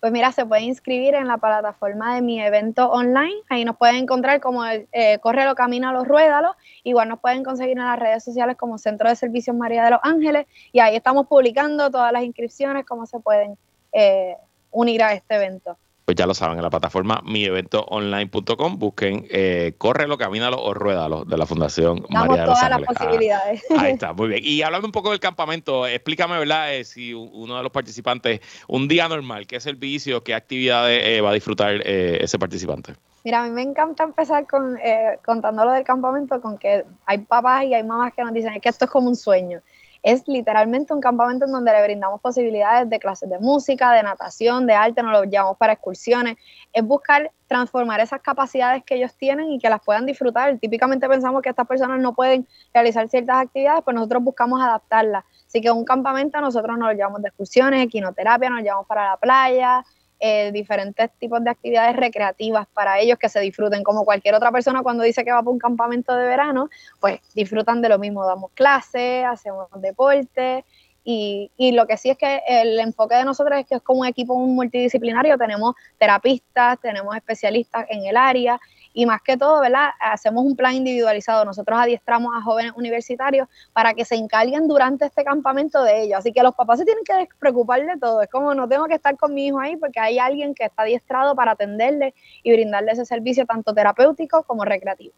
Pues 0.00 0.12
mira, 0.12 0.30
se 0.30 0.46
puede 0.46 0.62
inscribir 0.62 1.14
en 1.14 1.26
la 1.26 1.38
plataforma 1.38 2.14
de 2.14 2.22
mi 2.22 2.40
evento 2.40 2.88
online. 2.88 3.34
Ahí 3.48 3.64
nos 3.64 3.76
pueden 3.76 3.96
encontrar 3.96 4.40
como 4.40 4.64
eh, 4.64 5.18
Correlo 5.20 5.56
Camina 5.56 5.92
los 5.92 6.06
Ruédalos. 6.06 6.54
Igual 6.84 7.08
nos 7.08 7.18
pueden 7.18 7.42
conseguir 7.42 7.78
en 7.78 7.84
las 7.84 7.98
redes 7.98 8.22
sociales 8.22 8.56
como 8.56 8.78
Centro 8.78 9.08
de 9.08 9.16
Servicios 9.16 9.56
María 9.56 9.84
de 9.84 9.90
los 9.90 10.00
Ángeles. 10.04 10.46
Y 10.72 10.78
ahí 10.78 10.94
estamos 10.94 11.26
publicando 11.26 11.90
todas 11.90 12.12
las 12.12 12.22
inscripciones, 12.22 12.86
cómo 12.86 13.06
se 13.06 13.18
pueden 13.18 13.58
eh, 13.92 14.36
unir 14.70 15.02
a 15.02 15.14
este 15.14 15.34
evento 15.34 15.76
pues 16.08 16.16
ya 16.16 16.24
lo 16.24 16.32
saben, 16.32 16.56
en 16.56 16.62
la 16.62 16.70
plataforma 16.70 17.20
mieventoonline.com 17.22 18.78
busquen 18.78 19.26
eh, 19.28 19.74
Córrelo, 19.76 20.16
Camínalo 20.16 20.56
o 20.56 20.72
Ruédalo 20.72 21.26
de 21.26 21.36
la 21.36 21.44
Fundación 21.44 22.02
María 22.08 22.40
de 22.40 22.46
los 22.46 22.58
todas 22.58 22.70
las 22.70 22.80
posibilidades. 22.80 23.62
ahí 23.78 23.92
está, 23.92 24.14
muy 24.14 24.28
bien. 24.28 24.40
Y 24.42 24.62
hablando 24.62 24.86
un 24.86 24.92
poco 24.92 25.10
del 25.10 25.20
campamento, 25.20 25.86
explícame, 25.86 26.38
¿verdad? 26.38 26.74
Eh, 26.74 26.84
si 26.84 27.12
uno 27.12 27.58
de 27.58 27.62
los 27.62 27.70
participantes, 27.70 28.40
un 28.68 28.88
día 28.88 29.06
normal, 29.06 29.46
¿qué 29.46 29.60
servicio, 29.60 30.24
qué 30.24 30.34
actividades 30.34 30.98
eh, 31.04 31.20
va 31.20 31.28
a 31.28 31.34
disfrutar 31.34 31.74
eh, 31.84 32.20
ese 32.22 32.38
participante? 32.38 32.94
Mira, 33.22 33.42
a 33.42 33.44
mí 33.44 33.50
me 33.50 33.60
encanta 33.60 34.04
empezar 34.04 34.46
con 34.46 34.78
contando 35.26 35.62
lo 35.66 35.72
del 35.72 35.84
campamento, 35.84 36.40
con 36.40 36.56
que 36.56 36.86
hay 37.04 37.18
papás 37.18 37.64
y 37.64 37.74
hay 37.74 37.82
mamás 37.82 38.14
que 38.14 38.24
nos 38.24 38.32
dicen 38.32 38.58
que 38.62 38.68
esto 38.70 38.86
es 38.86 38.90
como 38.90 39.08
un 39.08 39.16
sueño 39.16 39.60
es 40.02 40.26
literalmente 40.28 40.94
un 40.94 41.00
campamento 41.00 41.46
en 41.46 41.52
donde 41.52 41.72
le 41.72 41.82
brindamos 41.82 42.20
posibilidades 42.20 42.88
de 42.88 42.98
clases 42.98 43.28
de 43.28 43.38
música, 43.38 43.92
de 43.92 44.02
natación, 44.02 44.66
de 44.66 44.74
arte, 44.74 45.02
nos 45.02 45.12
lo 45.12 45.24
llevamos 45.24 45.56
para 45.56 45.72
excursiones, 45.74 46.36
es 46.72 46.84
buscar 46.84 47.30
transformar 47.46 48.00
esas 48.00 48.20
capacidades 48.20 48.84
que 48.84 48.96
ellos 48.96 49.14
tienen 49.16 49.50
y 49.50 49.58
que 49.58 49.70
las 49.70 49.80
puedan 49.82 50.06
disfrutar. 50.06 50.58
Típicamente 50.58 51.08
pensamos 51.08 51.42
que 51.42 51.48
estas 51.48 51.66
personas 51.66 51.98
no 52.00 52.14
pueden 52.14 52.46
realizar 52.74 53.08
ciertas 53.08 53.38
actividades, 53.38 53.82
pues 53.84 53.94
nosotros 53.94 54.22
buscamos 54.22 54.60
adaptarlas. 54.60 55.24
Así 55.46 55.60
que 55.60 55.70
un 55.70 55.84
campamento 55.84 56.40
nosotros 56.40 56.78
nos 56.78 56.88
lo 56.88 56.94
llevamos 56.94 57.22
de 57.22 57.28
excursiones, 57.28 57.84
equinoterapia, 57.84 58.50
nos 58.50 58.58
lo 58.58 58.64
llevamos 58.64 58.86
para 58.86 59.10
la 59.10 59.16
playa, 59.16 59.84
eh, 60.20 60.50
diferentes 60.52 61.10
tipos 61.18 61.42
de 61.44 61.50
actividades 61.50 61.94
recreativas 61.96 62.66
para 62.74 62.98
ellos 62.98 63.18
que 63.18 63.28
se 63.28 63.40
disfruten 63.40 63.82
como 63.84 64.04
cualquier 64.04 64.34
otra 64.34 64.50
persona 64.50 64.82
cuando 64.82 65.04
dice 65.04 65.24
que 65.24 65.30
va 65.30 65.38
para 65.38 65.50
un 65.50 65.58
campamento 65.58 66.14
de 66.14 66.26
verano, 66.26 66.70
pues 67.00 67.20
disfrutan 67.34 67.80
de 67.82 67.88
lo 67.88 67.98
mismo, 67.98 68.26
damos 68.26 68.50
clases, 68.52 69.24
hacemos 69.24 69.68
deporte 69.76 70.64
y, 71.04 71.50
y, 71.56 71.72
lo 71.72 71.86
que 71.86 71.96
sí 71.96 72.10
es 72.10 72.18
que 72.18 72.42
el 72.46 72.78
enfoque 72.80 73.14
de 73.14 73.24
nosotros 73.24 73.58
es 73.60 73.66
que 73.66 73.76
es 73.76 73.82
como 73.82 74.00
un 74.00 74.06
equipo 74.06 74.36
multidisciplinario, 74.36 75.38
tenemos 75.38 75.74
terapistas, 75.96 76.78
tenemos 76.80 77.16
especialistas 77.16 77.86
en 77.88 78.04
el 78.04 78.16
área 78.16 78.60
y 78.98 79.06
más 79.06 79.22
que 79.22 79.36
todo, 79.36 79.60
¿verdad? 79.60 79.90
Hacemos 80.00 80.44
un 80.44 80.56
plan 80.56 80.74
individualizado. 80.74 81.44
Nosotros 81.44 81.78
adiestramos 81.78 82.34
a 82.34 82.42
jóvenes 82.42 82.72
universitarios 82.74 83.46
para 83.72 83.94
que 83.94 84.04
se 84.04 84.16
encarguen 84.16 84.66
durante 84.66 85.04
este 85.04 85.22
campamento 85.22 85.84
de 85.84 86.02
ellos. 86.02 86.18
Así 86.18 86.32
que 86.32 86.42
los 86.42 86.52
papás 86.56 86.80
se 86.80 86.84
tienen 86.84 87.04
que 87.04 87.28
preocupar 87.38 87.86
de 87.86 87.96
todo. 87.96 88.22
Es 88.22 88.28
como 88.28 88.52
no 88.54 88.68
tengo 88.68 88.86
que 88.86 88.94
estar 88.94 89.16
con 89.16 89.34
mi 89.34 89.46
hijo 89.46 89.60
ahí 89.60 89.76
porque 89.76 90.00
hay 90.00 90.18
alguien 90.18 90.52
que 90.52 90.64
está 90.64 90.82
adiestrado 90.82 91.36
para 91.36 91.52
atenderle 91.52 92.12
y 92.42 92.50
brindarle 92.50 92.90
ese 92.90 93.04
servicio 93.04 93.46
tanto 93.46 93.72
terapéutico 93.72 94.42
como 94.42 94.64
recreativo. 94.64 95.14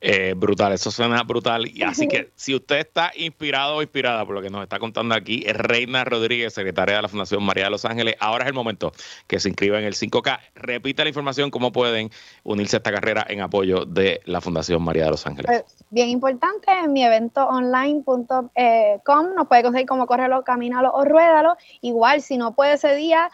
Eh, 0.00 0.34
brutal, 0.36 0.72
eso 0.72 0.90
suena 0.90 1.22
brutal. 1.22 1.66
Y 1.66 1.82
así 1.82 2.08
que 2.08 2.30
si 2.36 2.54
usted 2.54 2.78
está 2.78 3.12
inspirado 3.16 3.76
o 3.76 3.82
inspirada 3.82 4.24
por 4.24 4.34
lo 4.34 4.42
que 4.42 4.50
nos 4.50 4.62
está 4.62 4.78
contando 4.78 5.14
aquí, 5.14 5.42
es 5.46 5.56
Reina 5.56 6.04
Rodríguez, 6.04 6.52
secretaria 6.54 6.96
de 6.96 7.02
la 7.02 7.08
Fundación 7.08 7.42
María 7.42 7.64
de 7.64 7.70
los 7.70 7.84
Ángeles. 7.84 8.16
Ahora 8.20 8.44
es 8.44 8.48
el 8.48 8.54
momento 8.54 8.92
que 9.26 9.40
se 9.40 9.48
inscriba 9.48 9.78
en 9.78 9.84
el 9.84 9.94
5K. 9.94 10.38
Repita 10.54 11.04
la 11.04 11.08
información, 11.08 11.50
cómo 11.50 11.72
pueden 11.72 12.10
unirse 12.42 12.76
a 12.76 12.78
esta 12.78 12.92
carrera 12.92 13.24
en 13.28 13.40
apoyo 13.40 13.84
de 13.84 14.20
la 14.24 14.40
Fundación 14.40 14.82
María 14.82 15.04
de 15.04 15.10
los 15.10 15.26
Ángeles. 15.26 15.46
Pues, 15.46 15.84
bien 15.90 16.08
importante, 16.08 16.70
en 16.70 16.92
mi 16.92 17.04
evento 17.04 17.46
online.com 17.46 19.34
nos 19.34 19.46
puede 19.48 19.62
conseguir 19.62 19.86
como 19.86 20.06
Córrelo, 20.06 20.42
Camínalo 20.42 20.92
o 20.92 21.04
Ruédalo. 21.04 21.56
Igual, 21.80 22.20
si 22.20 22.36
no 22.36 22.54
puede 22.54 22.74
ese 22.74 22.94
día, 22.94 23.30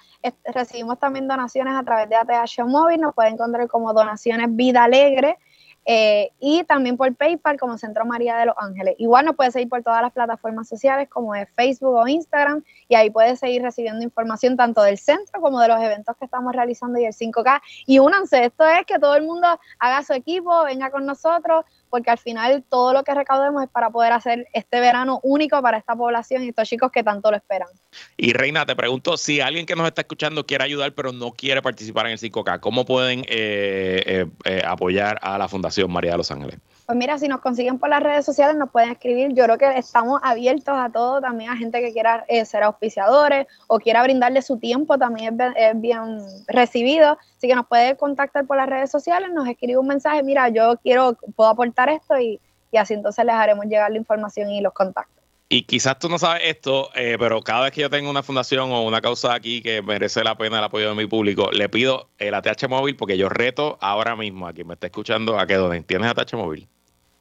recibimos 0.54 0.98
también 0.98 1.28
donaciones 1.28 1.74
a 1.74 1.82
través 1.82 2.08
de 2.08 2.16
ATH 2.16 2.64
Móvil, 2.66 3.00
nos 3.00 3.14
puede 3.14 3.30
encontrar 3.30 3.66
como 3.68 3.92
donaciones 3.92 4.48
Vida 4.50 4.84
Alegre 4.84 5.38
eh, 5.86 6.30
y 6.38 6.62
también 6.64 6.96
por 6.96 7.14
PayPal 7.14 7.58
como 7.58 7.78
Centro 7.78 8.04
María 8.04 8.36
de 8.36 8.46
los 8.46 8.54
Ángeles. 8.58 8.94
Igual 8.98 9.24
nos 9.24 9.36
puedes 9.36 9.52
seguir 9.52 9.68
por 9.68 9.82
todas 9.82 10.02
las 10.02 10.12
plataformas 10.12 10.68
sociales 10.68 11.08
como 11.08 11.34
es 11.34 11.48
Facebook 11.54 11.94
o 11.94 12.06
Instagram 12.06 12.62
y 12.88 12.94
ahí 12.94 13.10
puedes 13.10 13.38
seguir 13.38 13.62
recibiendo 13.62 14.02
información 14.02 14.56
tanto 14.56 14.82
del 14.82 14.98
centro 14.98 15.40
como 15.40 15.60
de 15.60 15.68
los 15.68 15.80
eventos 15.82 16.16
que 16.16 16.26
estamos 16.26 16.54
realizando 16.54 16.98
y 16.98 17.04
el 17.04 17.12
5K. 17.12 17.60
Y 17.86 17.98
únanse, 17.98 18.44
esto 18.44 18.64
es 18.66 18.84
que 18.86 18.98
todo 18.98 19.16
el 19.16 19.24
mundo 19.24 19.48
haga 19.78 20.02
su 20.02 20.12
equipo, 20.12 20.64
venga 20.64 20.90
con 20.90 21.06
nosotros, 21.06 21.64
porque 21.90 22.10
al 22.10 22.18
final 22.18 22.64
todo 22.68 22.94
lo 22.94 23.04
que 23.04 23.14
recaudemos 23.14 23.62
es 23.62 23.68
para 23.68 23.90
poder 23.90 24.12
hacer 24.12 24.46
este 24.54 24.80
verano 24.80 25.20
único 25.22 25.60
para 25.60 25.76
esta 25.76 25.94
población 25.94 26.44
y 26.44 26.48
estos 26.48 26.68
chicos 26.68 26.90
que 26.90 27.02
tanto 27.02 27.30
lo 27.30 27.36
esperan. 27.36 27.68
Y 28.16 28.32
Reina, 28.32 28.64
te 28.64 28.74
pregunto, 28.74 29.18
si 29.18 29.40
alguien 29.40 29.66
que 29.66 29.76
nos 29.76 29.86
está 29.86 30.02
escuchando 30.02 30.46
quiere 30.46 30.64
ayudar 30.64 30.94
pero 30.94 31.12
no 31.12 31.32
quiere 31.32 31.60
participar 31.60 32.06
en 32.06 32.12
el 32.12 32.18
5K, 32.18 32.60
¿cómo 32.60 32.86
pueden 32.86 33.24
eh, 33.28 34.26
eh, 34.44 34.62
apoyar 34.64 35.18
a 35.20 35.36
la? 35.36 35.50
Fundación 35.50 35.90
María 35.90 36.12
de 36.12 36.16
los 36.16 36.30
Ángeles? 36.30 36.58
Pues 36.90 36.98
mira, 36.98 37.18
si 37.18 37.28
nos 37.28 37.40
consiguen 37.40 37.78
por 37.78 37.88
las 37.88 38.02
redes 38.02 38.26
sociales 38.26 38.56
nos 38.56 38.68
pueden 38.68 38.90
escribir. 38.90 39.32
Yo 39.32 39.44
creo 39.44 39.58
que 39.58 39.78
estamos 39.78 40.20
abiertos 40.24 40.74
a 40.76 40.90
todo, 40.90 41.20
también 41.20 41.48
a 41.48 41.56
gente 41.56 41.80
que 41.80 41.92
quiera 41.92 42.24
eh, 42.26 42.44
ser 42.44 42.64
auspiciadores 42.64 43.46
o 43.68 43.78
quiera 43.78 44.02
brindarle 44.02 44.42
su 44.42 44.58
tiempo, 44.58 44.98
también 44.98 45.38
es, 45.54 45.80
bien 45.80 46.18
recibido. 46.48 47.16
Así 47.36 47.46
que 47.46 47.54
nos 47.54 47.68
puede 47.68 47.96
contactar 47.96 48.44
por 48.44 48.56
las 48.56 48.68
redes 48.68 48.90
sociales, 48.90 49.30
nos 49.32 49.46
escribe 49.46 49.78
un 49.78 49.86
mensaje, 49.86 50.24
mira, 50.24 50.48
yo 50.48 50.80
quiero, 50.82 51.16
puedo 51.36 51.50
aportar 51.50 51.90
esto 51.90 52.18
y, 52.18 52.40
así 52.76 52.94
entonces 52.94 53.24
les 53.24 53.36
haremos 53.36 53.66
llegar 53.66 53.88
la 53.92 53.96
información 53.96 54.50
y 54.50 54.60
los 54.60 54.72
contactos. 54.72 55.22
Y 55.48 55.62
quizás 55.62 55.96
tú 56.00 56.08
no 56.08 56.18
sabes 56.18 56.42
esto, 56.44 56.90
eh, 56.96 57.14
pero 57.20 57.40
cada 57.42 57.62
vez 57.62 57.72
que 57.72 57.82
yo 57.82 57.90
tengo 57.90 58.10
una 58.10 58.24
fundación 58.24 58.72
o 58.72 58.84
una 58.84 59.00
causa 59.00 59.32
aquí 59.32 59.62
que 59.62 59.80
merece 59.80 60.24
la 60.24 60.36
pena 60.36 60.58
el 60.58 60.64
apoyo 60.64 60.88
de 60.88 60.96
mi 60.96 61.06
público, 61.06 61.52
le 61.52 61.68
pido 61.68 62.08
el 62.18 62.34
ATH 62.34 62.68
móvil 62.68 62.96
porque 62.96 63.16
yo 63.16 63.28
reto 63.28 63.78
ahora 63.80 64.16
mismo 64.16 64.48
a 64.48 64.52
quien 64.52 64.66
me 64.66 64.74
está 64.74 64.88
escuchando 64.88 65.38
a 65.38 65.46
que 65.46 65.54
donen. 65.54 65.84
¿Tienes 65.84 66.10
ATH 66.10 66.34
móvil? 66.34 66.68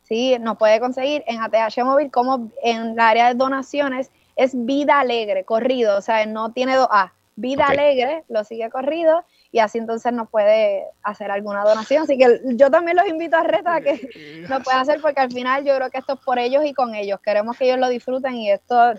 Sí, 0.09 0.35
nos 0.39 0.57
puede 0.57 0.79
conseguir 0.79 1.23
en 1.27 1.39
ATH 1.39 1.77
móvil 1.83 2.11
como 2.11 2.51
en 2.63 2.95
la 2.95 3.09
área 3.09 3.27
de 3.27 3.35
donaciones 3.35 4.11
es 4.35 4.51
Vida 4.53 4.99
Alegre, 4.99 5.43
corrido, 5.43 5.97
o 5.97 6.01
sea, 6.01 6.25
no 6.25 6.51
tiene 6.51 6.75
dos 6.75 6.87
A. 6.91 7.13
Vida 7.35 7.67
Alegre, 7.67 8.23
lo 8.27 8.43
sigue 8.43 8.69
corrido 8.69 9.23
y 9.51 9.59
así 9.59 9.77
entonces 9.77 10.11
nos 10.11 10.29
puede 10.29 10.83
hacer 11.03 11.31
alguna 11.31 11.63
donación. 11.63 12.03
Así 12.03 12.17
que 12.17 12.41
yo 12.55 12.69
también 12.69 12.97
los 12.97 13.07
invito 13.07 13.37
a 13.37 13.43
Reta 13.43 13.75
a 13.75 13.81
que 13.81 14.09
lo 14.49 14.61
puedan 14.61 14.81
hacer 14.81 14.99
porque 15.01 15.21
al 15.21 15.31
final 15.31 15.63
yo 15.63 15.75
creo 15.75 15.89
que 15.89 15.99
esto 15.99 16.13
es 16.13 16.19
por 16.19 16.37
ellos 16.37 16.65
y 16.65 16.73
con 16.73 16.95
ellos. 16.95 17.19
Queremos 17.21 17.57
que 17.57 17.65
ellos 17.65 17.79
lo 17.79 17.87
disfruten 17.87 18.35
y 18.35 18.51
esto 18.51 18.93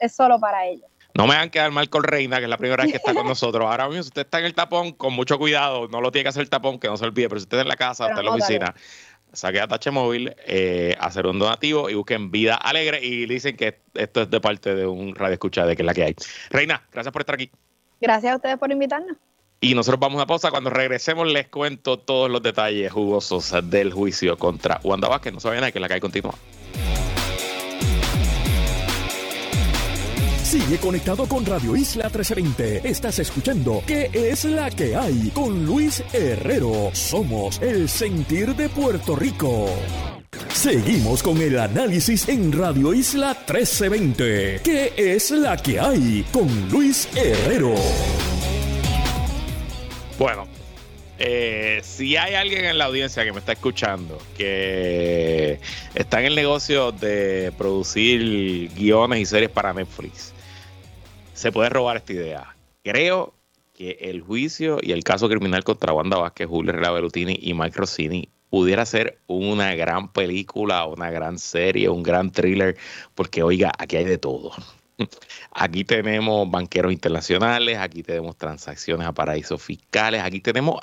es, 0.00 0.12
solo 0.12 0.40
para 0.40 0.66
ellos. 0.66 0.86
No 1.14 1.26
me 1.26 1.34
hagan 1.34 1.50
quedar 1.50 1.70
mal 1.70 1.88
con 1.88 2.04
Reina, 2.04 2.38
que 2.38 2.44
es 2.44 2.50
la 2.50 2.58
primera 2.58 2.82
vez 2.82 2.92
que 2.92 2.98
está 2.98 3.14
con 3.14 3.26
nosotros. 3.26 3.64
Ahora 3.68 3.88
mismo, 3.88 4.02
si 4.02 4.08
usted 4.08 4.22
está 4.22 4.38
en 4.38 4.44
el 4.44 4.54
tapón, 4.54 4.92
con 4.92 5.12
mucho 5.12 5.38
cuidado, 5.38 5.88
no 5.88 6.00
lo 6.00 6.10
tiene 6.12 6.24
que 6.24 6.28
hacer 6.28 6.42
el 6.42 6.50
tapón, 6.50 6.78
que 6.78 6.88
no 6.88 6.96
se 6.96 7.04
olvide, 7.04 7.28
pero 7.28 7.40
si 7.40 7.44
usted 7.44 7.58
está 7.58 7.62
en 7.62 7.68
la 7.68 7.76
casa, 7.76 8.08
está 8.08 8.20
en 8.20 8.26
la 8.26 8.32
oficina, 8.32 8.74
saque 9.32 9.60
a 9.60 9.68
Tache 9.68 9.90
Móvil, 9.90 10.34
eh, 10.46 10.96
hacer 11.00 11.26
un 11.26 11.38
donativo 11.38 11.90
y 11.90 11.94
busquen 11.94 12.30
Vida 12.30 12.54
Alegre 12.54 13.04
y 13.04 13.26
dicen 13.26 13.56
que 13.56 13.80
esto 13.94 14.22
es 14.22 14.30
de 14.30 14.40
parte 14.40 14.74
de 14.74 14.86
un 14.86 15.14
radio 15.14 15.34
escucha 15.34 15.66
de 15.66 15.76
que 15.76 15.82
es 15.82 15.86
la 15.86 15.94
que 15.94 16.04
hay. 16.04 16.14
Reina, 16.50 16.86
gracias 16.92 17.12
por 17.12 17.22
estar 17.22 17.34
aquí. 17.34 17.50
Gracias 18.00 18.32
a 18.32 18.36
ustedes 18.36 18.58
por 18.58 18.70
invitarnos. 18.70 19.16
Y 19.60 19.74
nosotros 19.74 19.98
vamos 19.98 20.22
a 20.22 20.26
pausa. 20.26 20.50
Cuando 20.50 20.70
regresemos 20.70 21.26
les 21.26 21.48
cuento 21.48 21.98
todos 21.98 22.30
los 22.30 22.42
detalles 22.42 22.92
jugosos 22.92 23.52
del 23.64 23.92
juicio 23.92 24.36
contra 24.38 24.80
Wanda 24.84 25.08
Vázquez. 25.08 25.32
No 25.32 25.40
se 25.40 25.48
vayan 25.48 25.72
que 25.72 25.80
la 25.80 25.88
calle 25.88 26.00
continúa. 26.00 26.34
Sigue 30.48 30.78
conectado 30.78 31.28
con 31.28 31.44
Radio 31.44 31.76
Isla 31.76 32.04
1320. 32.04 32.88
Estás 32.88 33.18
escuchando 33.18 33.82
¿Qué 33.86 34.08
es 34.14 34.46
la 34.46 34.70
que 34.70 34.96
hay? 34.96 35.30
Con 35.34 35.66
Luis 35.66 36.02
Herrero. 36.10 36.88
Somos 36.94 37.60
el 37.60 37.86
sentir 37.86 38.56
de 38.56 38.70
Puerto 38.70 39.14
Rico. 39.14 39.66
Seguimos 40.54 41.22
con 41.22 41.36
el 41.42 41.58
análisis 41.58 42.30
en 42.30 42.50
Radio 42.50 42.94
Isla 42.94 43.34
1320. 43.46 44.60
¿Qué 44.64 44.94
es 44.96 45.32
la 45.32 45.54
que 45.58 45.78
hay? 45.78 46.24
Con 46.32 46.48
Luis 46.70 47.06
Herrero. 47.14 47.74
Bueno, 50.18 50.48
eh, 51.18 51.82
si 51.82 52.16
hay 52.16 52.36
alguien 52.36 52.64
en 52.64 52.78
la 52.78 52.86
audiencia 52.86 53.22
que 53.22 53.32
me 53.32 53.40
está 53.40 53.52
escuchando 53.52 54.16
que 54.34 55.60
está 55.94 56.20
en 56.20 56.26
el 56.26 56.34
negocio 56.34 56.90
de 56.90 57.52
producir 57.58 58.70
guiones 58.74 59.20
y 59.20 59.26
series 59.26 59.50
para 59.50 59.74
Netflix, 59.74 60.32
se 61.38 61.52
puede 61.52 61.68
robar 61.68 61.98
esta 61.98 62.12
idea. 62.12 62.56
Creo 62.82 63.32
que 63.74 63.96
el 64.00 64.22
juicio 64.22 64.78
y 64.82 64.90
el 64.90 65.04
caso 65.04 65.28
criminal 65.28 65.62
contra 65.62 65.92
Wanda 65.92 66.16
Vázquez, 66.16 66.48
Julio 66.48 66.72
Herrera 66.72 66.90
Berutini 66.90 67.38
y 67.40 67.54
Mike 67.54 67.78
Rossini 67.78 68.28
pudiera 68.50 68.84
ser 68.84 69.20
una 69.28 69.74
gran 69.76 70.12
película, 70.12 70.84
una 70.86 71.10
gran 71.10 71.38
serie, 71.38 71.88
un 71.88 72.02
gran 72.02 72.32
thriller, 72.32 72.76
porque 73.14 73.44
oiga, 73.44 73.70
aquí 73.78 73.96
hay 73.96 74.04
de 74.04 74.18
todo. 74.18 74.50
Aquí 75.52 75.84
tenemos 75.84 76.50
banqueros 76.50 76.92
internacionales, 76.92 77.78
aquí 77.78 78.02
tenemos 78.02 78.36
transacciones 78.36 79.06
a 79.06 79.12
paraísos 79.12 79.62
fiscales, 79.62 80.20
aquí 80.22 80.40
tenemos 80.40 80.80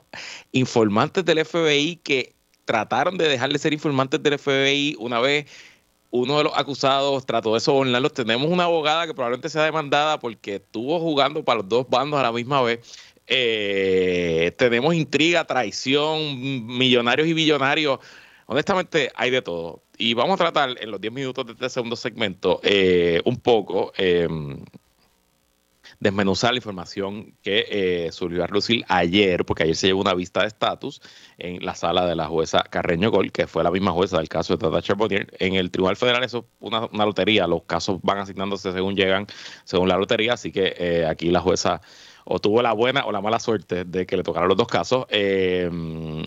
informantes 0.54 1.26
del 1.26 1.44
FBI 1.44 1.98
que 1.98 2.34
trataron 2.64 3.18
de 3.18 3.28
dejar 3.28 3.52
de 3.52 3.60
ser 3.60 3.74
informantes 3.74 4.24
del 4.24 4.40
FBI 4.40 4.96
una 5.00 5.20
vez 5.20 5.48
uno 6.16 6.38
de 6.38 6.46
los 6.46 6.58
acusados 6.58 7.26
trató 7.26 7.54
de 7.54 7.60
sobornarlos. 7.60 8.14
Tenemos 8.14 8.50
una 8.50 8.66
abogada 8.66 9.06
que 9.06 9.14
probablemente 9.14 9.50
sea 9.50 9.64
demandada 9.64 10.20
porque 10.20 10.56
estuvo 10.56 11.00
jugando 11.00 11.44
para 11.44 11.60
los 11.60 11.70
dos 11.70 11.90
bandos 11.90 12.20
a 12.20 12.24
la 12.24 12.32
misma 12.32 12.62
vez. 12.62 12.80
Eh, 13.28 14.54
tenemos 14.58 14.94
intriga, 14.94 15.46
traición, 15.46 16.66
millonarios 16.66 17.28
y 17.28 17.34
billonarios. 17.34 18.00
Honestamente, 18.48 19.12
hay 19.16 19.32
de 19.32 19.42
todo 19.42 19.82
y 19.98 20.14
vamos 20.14 20.36
a 20.36 20.44
tratar 20.44 20.76
en 20.80 20.92
los 20.92 21.02
10 21.02 21.14
minutos 21.14 21.46
de 21.46 21.54
este 21.54 21.70
segundo 21.70 21.96
segmento 21.96 22.60
eh, 22.64 23.22
un 23.26 23.38
poco 23.38 23.92
eh, 23.98 24.28
desmenuzar 26.00 26.52
la 26.52 26.58
información 26.58 27.36
que 27.42 27.66
eh, 27.70 28.12
surgió 28.12 28.44
a 28.44 28.48
Lucil 28.48 28.86
ayer, 28.88 29.46
porque 29.46 29.64
ayer 29.64 29.76
se 29.76 29.88
llevó 29.88 30.02
una 30.02 30.14
vista 30.14 30.42
de 30.42 30.48
estatus 30.48 31.02
en 31.38 31.64
la 31.66 31.76
sala 31.76 32.06
de 32.06 32.16
la 32.16 32.28
jueza 32.28 32.64
Carreño 32.64 33.12
Gol, 33.12 33.32
que 33.32 33.48
fue 33.48 33.64
la 33.64 33.72
misma 33.72 33.92
jueza 33.92 34.18
del 34.18 34.30
caso 34.30 34.54
de 34.54 34.60
Tata 34.60 34.82
Charbonnier. 34.82 35.34
En 35.40 35.56
el 35.56 35.72
Tribunal 35.72 35.96
Federal 35.96 36.24
eso 36.24 36.40
es 36.40 36.46
una, 36.60 36.86
una, 36.86 37.06
lotería, 37.06 37.48
los 37.48 37.64
casos 37.64 38.00
van 38.02 38.20
asignándose 38.20 38.72
según 38.72 38.96
llegan, 38.96 39.28
según 39.64 39.90
la 39.90 39.98
lotería, 39.98 40.34
así 40.34 40.52
que 40.52 40.76
eh, 40.78 41.06
aquí 41.06 41.30
la 41.32 41.42
jueza 41.42 41.82
o 42.26 42.40
tuvo 42.40 42.62
la 42.62 42.74
buena 42.74 43.06
o 43.06 43.12
la 43.12 43.22
mala 43.22 43.40
suerte 43.40 43.86
de 43.86 44.06
que 44.06 44.18
le 44.18 44.24
tocaron 44.24 44.50
los 44.50 44.58
dos 44.58 44.68
casos. 44.68 45.06
Eh, 45.10 45.70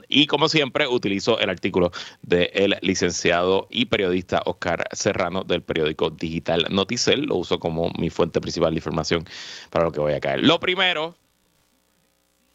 y 0.09 0.27
como 0.27 0.49
siempre, 0.49 0.87
utilizo 0.87 1.39
el 1.39 1.51
artículo 1.51 1.91
del 2.23 2.77
licenciado 2.81 3.67
y 3.71 3.87
periodista 3.87 4.43
Oscar 4.47 4.89
Serrano 4.93 5.45
del 5.45 5.63
periódico 5.63 6.11
digital 6.11 6.67
Noticel. 6.71 7.25
Lo 7.25 7.37
uso 7.37 7.59
como 7.59 7.91
mi 7.99 8.11
fuente 8.11 8.41
principal 8.41 8.71
de 8.71 8.79
información 8.79 9.25
para 9.71 9.85
lo 9.85 9.93
que 9.93 10.01
voy 10.01 10.13
a 10.15 10.21
caer. 10.21 10.45
Lo 10.45 10.61
primero, 10.61 11.17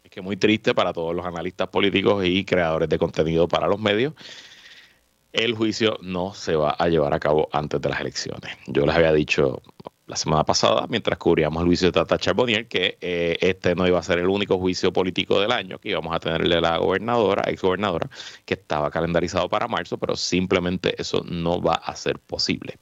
es 0.02 0.10
que 0.10 0.22
muy 0.22 0.36
triste 0.36 0.74
para 0.74 0.92
todos 0.92 1.14
los 1.14 1.24
analistas 1.24 1.68
políticos 1.68 2.24
y 2.24 2.44
creadores 2.44 2.88
de 2.88 2.98
contenido 2.98 3.46
para 3.46 3.68
los 3.68 3.78
medios 3.78 4.14
el 5.34 5.52
juicio 5.52 5.98
no 6.00 6.32
se 6.32 6.54
va 6.54 6.70
a 6.70 6.88
llevar 6.88 7.12
a 7.12 7.18
cabo 7.18 7.48
antes 7.52 7.80
de 7.80 7.88
las 7.88 8.00
elecciones. 8.00 8.56
Yo 8.68 8.86
les 8.86 8.94
había 8.94 9.12
dicho 9.12 9.60
la 10.06 10.16
semana 10.16 10.44
pasada, 10.44 10.86
mientras 10.88 11.18
cubríamos 11.18 11.62
el 11.62 11.66
juicio 11.66 11.88
de 11.88 11.92
Tata 11.92 12.18
Charbonnier, 12.18 12.68
que 12.68 12.98
eh, 13.00 13.38
este 13.40 13.74
no 13.74 13.86
iba 13.86 13.98
a 13.98 14.02
ser 14.02 14.18
el 14.18 14.28
único 14.28 14.58
juicio 14.58 14.92
político 14.92 15.40
del 15.40 15.50
año, 15.50 15.78
que 15.78 15.90
íbamos 15.90 16.14
a 16.14 16.20
tenerle 16.20 16.60
la 16.60 16.76
gobernadora, 16.76 17.44
ex 17.46 17.62
gobernadora, 17.62 18.10
que 18.44 18.54
estaba 18.54 18.90
calendarizado 18.90 19.48
para 19.48 19.66
marzo, 19.66 19.96
pero 19.96 20.14
simplemente 20.14 20.94
eso 21.00 21.24
no 21.26 21.62
va 21.62 21.74
a 21.74 21.96
ser 21.96 22.18
posible. 22.18 22.76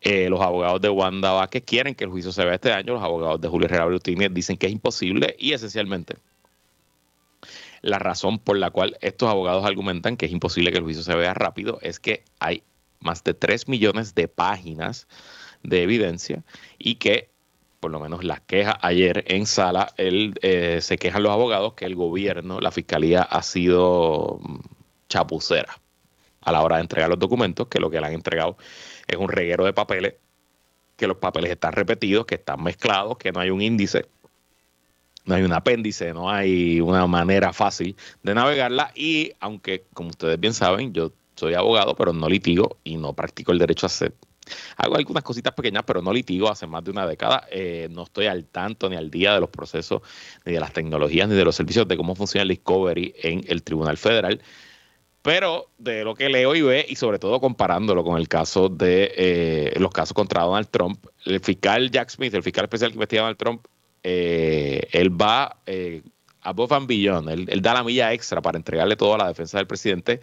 Eh, 0.00 0.28
los 0.28 0.40
abogados 0.40 0.80
de 0.80 0.88
Wanda 0.88 1.32
Vázquez 1.32 1.62
quieren 1.64 1.94
que 1.94 2.04
el 2.04 2.10
juicio 2.10 2.32
se 2.32 2.44
vea 2.44 2.54
este 2.54 2.72
año, 2.72 2.94
los 2.94 3.02
abogados 3.02 3.40
de 3.40 3.48
Julio 3.48 3.66
Herrera 3.66 3.84
Brutini 3.84 4.28
dicen 4.28 4.56
que 4.56 4.66
es 4.66 4.72
imposible 4.72 5.36
y 5.38 5.52
esencialmente 5.52 6.16
la 7.82 8.00
razón 8.00 8.40
por 8.40 8.56
la 8.56 8.70
cual 8.70 8.96
estos 9.00 9.28
abogados 9.28 9.64
argumentan 9.64 10.16
que 10.16 10.26
es 10.26 10.32
imposible 10.32 10.72
que 10.72 10.78
el 10.78 10.84
juicio 10.84 11.04
se 11.04 11.14
vea 11.14 11.34
rápido 11.34 11.78
es 11.82 12.00
que 12.00 12.24
hay 12.40 12.64
más 13.00 13.22
de 13.22 13.34
3 13.34 13.68
millones 13.68 14.14
de 14.16 14.26
páginas 14.26 15.06
de 15.62 15.82
evidencia 15.82 16.42
y 16.78 16.96
que 16.96 17.30
por 17.80 17.90
lo 17.90 18.00
menos 18.00 18.24
la 18.24 18.40
queja 18.40 18.78
ayer 18.82 19.24
en 19.28 19.46
sala, 19.46 19.92
él, 19.96 20.34
eh, 20.42 20.80
se 20.80 20.98
quejan 20.98 21.22
los 21.22 21.32
abogados 21.32 21.74
que 21.74 21.84
el 21.84 21.94
gobierno, 21.94 22.60
la 22.60 22.70
fiscalía 22.70 23.22
ha 23.22 23.42
sido 23.42 24.40
mm, 24.42 24.56
chapucera 25.08 25.78
a 26.40 26.52
la 26.52 26.62
hora 26.62 26.76
de 26.76 26.82
entregar 26.82 27.08
los 27.08 27.18
documentos, 27.18 27.68
que 27.68 27.78
lo 27.78 27.90
que 27.90 28.00
le 28.00 28.06
han 28.06 28.12
entregado 28.14 28.56
es 29.06 29.16
un 29.16 29.28
reguero 29.28 29.64
de 29.64 29.72
papeles, 29.72 30.14
que 30.96 31.06
los 31.06 31.18
papeles 31.18 31.50
están 31.50 31.72
repetidos, 31.72 32.26
que 32.26 32.36
están 32.36 32.62
mezclados, 32.62 33.18
que 33.18 33.32
no 33.32 33.40
hay 33.40 33.50
un 33.50 33.60
índice, 33.60 34.06
no 35.24 35.34
hay 35.34 35.42
un 35.42 35.52
apéndice, 35.52 36.12
no 36.12 36.30
hay 36.30 36.80
una 36.80 37.06
manera 37.06 37.52
fácil 37.52 37.96
de 38.22 38.34
navegarla. 38.34 38.92
Y 38.94 39.32
aunque 39.40 39.84
como 39.92 40.10
ustedes 40.10 40.40
bien 40.40 40.54
saben, 40.54 40.92
yo 40.92 41.12
soy 41.34 41.54
abogado, 41.54 41.94
pero 41.94 42.12
no 42.12 42.28
litigo 42.28 42.78
y 42.84 42.96
no 42.96 43.12
practico 43.12 43.52
el 43.52 43.58
derecho 43.58 43.86
a 43.86 43.88
hacer 43.88 44.14
Hago 44.76 44.96
algunas 44.96 45.22
cositas 45.22 45.52
pequeñas, 45.54 45.82
pero 45.86 46.02
no 46.02 46.12
litigo 46.12 46.48
hace 46.48 46.66
más 46.66 46.84
de 46.84 46.90
una 46.90 47.06
década. 47.06 47.46
Eh, 47.50 47.88
no 47.90 48.04
estoy 48.04 48.26
al 48.26 48.44
tanto 48.46 48.88
ni 48.88 48.96
al 48.96 49.10
día 49.10 49.34
de 49.34 49.40
los 49.40 49.50
procesos, 49.50 50.02
ni 50.44 50.52
de 50.52 50.60
las 50.60 50.72
tecnologías, 50.72 51.28
ni 51.28 51.34
de 51.34 51.44
los 51.44 51.56
servicios 51.56 51.86
de 51.88 51.96
cómo 51.96 52.14
funciona 52.14 52.42
el 52.42 52.48
Discovery 52.48 53.14
en 53.22 53.44
el 53.48 53.62
Tribunal 53.62 53.96
Federal. 53.96 54.40
Pero 55.22 55.70
de 55.78 56.04
lo 56.04 56.14
que 56.14 56.28
leo 56.28 56.54
y 56.54 56.62
ve, 56.62 56.86
y 56.88 56.94
sobre 56.94 57.18
todo 57.18 57.40
comparándolo 57.40 58.04
con 58.04 58.16
el 58.16 58.28
caso 58.28 58.68
de 58.68 59.12
eh, 59.16 59.74
los 59.80 59.90
casos 59.90 60.14
contra 60.14 60.42
Donald 60.42 60.68
Trump, 60.70 61.04
el 61.24 61.40
fiscal 61.40 61.90
Jack 61.90 62.10
Smith, 62.10 62.32
el 62.34 62.44
fiscal 62.44 62.64
especial 62.64 62.90
que 62.90 62.94
investiga 62.94 63.22
Donald 63.22 63.38
Trump, 63.38 63.66
eh, 64.04 64.86
él 64.92 65.20
va 65.20 65.56
above 66.46 66.72
and 66.72 66.86
beyond. 66.86 67.28
Él, 67.28 67.60
da 67.60 67.74
la 67.74 67.82
milla 67.82 68.12
extra 68.12 68.40
para 68.40 68.56
entregarle 68.56 68.96
todo 68.96 69.14
a 69.14 69.18
la 69.18 69.28
defensa 69.28 69.58
del 69.58 69.66
presidente, 69.66 70.20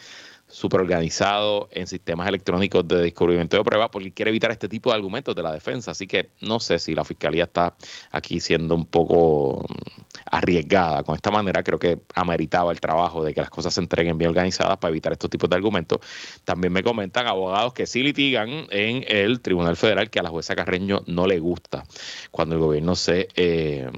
súper 0.47 0.81
organizado 0.81 1.67
en 1.71 1.87
sistemas 1.87 2.27
electrónicos 2.27 2.87
de 2.87 2.97
descubrimiento 2.97 3.57
de 3.57 3.63
pruebas, 3.63 3.89
porque 3.91 4.11
quiere 4.11 4.29
evitar 4.29 4.51
este 4.51 4.69
tipo 4.69 4.89
de 4.89 4.95
argumentos 4.95 5.35
de 5.35 5.43
la 5.43 5.51
defensa. 5.51 5.91
Así 5.91 6.07
que 6.07 6.29
no 6.41 6.59
sé 6.59 6.79
si 6.79 6.95
la 6.95 7.03
fiscalía 7.03 7.45
está 7.45 7.75
aquí 8.11 8.39
siendo 8.39 8.75
un 8.75 8.85
poco 8.85 9.65
mm, 9.67 10.09
arriesgada. 10.31 11.03
Con 11.03 11.15
esta 11.15 11.31
manera 11.31 11.63
creo 11.63 11.79
que 11.79 11.99
ameritaba 12.15 12.71
el 12.71 12.79
trabajo 12.79 13.23
de 13.23 13.33
que 13.33 13.41
las 13.41 13.49
cosas 13.49 13.73
se 13.73 13.81
entreguen 13.81 14.17
bien 14.17 14.29
organizadas 14.29 14.77
para 14.77 14.91
evitar 14.91 15.11
estos 15.11 15.29
tipos 15.29 15.49
de 15.49 15.55
argumentos. 15.55 15.99
También 16.45 16.71
me 16.71 16.83
comentan 16.83 17.27
abogados 17.27 17.73
que 17.73 17.85
sí 17.85 18.01
litigan 18.01 18.67
en 18.69 19.03
el 19.07 19.41
Tribunal 19.41 19.75
Federal 19.75 20.09
que 20.09 20.19
a 20.19 20.23
la 20.23 20.29
jueza 20.29 20.55
Carreño 20.55 21.03
no 21.07 21.27
le 21.27 21.39
gusta 21.39 21.83
cuando 22.31 22.55
el 22.55 22.61
gobierno 22.61 22.95
se... 22.95 23.27
Eh, 23.35 23.89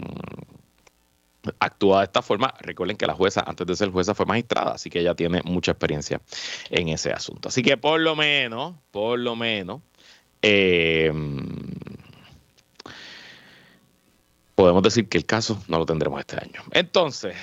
actúa 1.59 1.99
de 1.99 2.05
esta 2.05 2.21
forma. 2.21 2.53
Recuerden 2.59 2.97
que 2.97 3.05
la 3.05 3.13
jueza, 3.13 3.43
antes 3.45 3.67
de 3.67 3.75
ser 3.75 3.89
jueza, 3.89 4.13
fue 4.13 4.25
magistrada, 4.25 4.73
así 4.73 4.89
que 4.89 4.99
ella 4.99 5.15
tiene 5.15 5.41
mucha 5.43 5.71
experiencia 5.71 6.21
en 6.69 6.89
ese 6.89 7.11
asunto. 7.11 7.49
Así 7.49 7.61
que 7.61 7.77
por 7.77 7.99
lo 7.99 8.15
menos, 8.15 8.75
por 8.91 9.19
lo 9.19 9.35
menos, 9.35 9.81
eh, 10.41 11.11
podemos 14.55 14.83
decir 14.83 15.09
que 15.09 15.17
el 15.17 15.25
caso 15.25 15.61
no 15.67 15.77
lo 15.77 15.85
tendremos 15.85 16.19
este 16.19 16.37
año. 16.37 16.61
Entonces, 16.71 17.35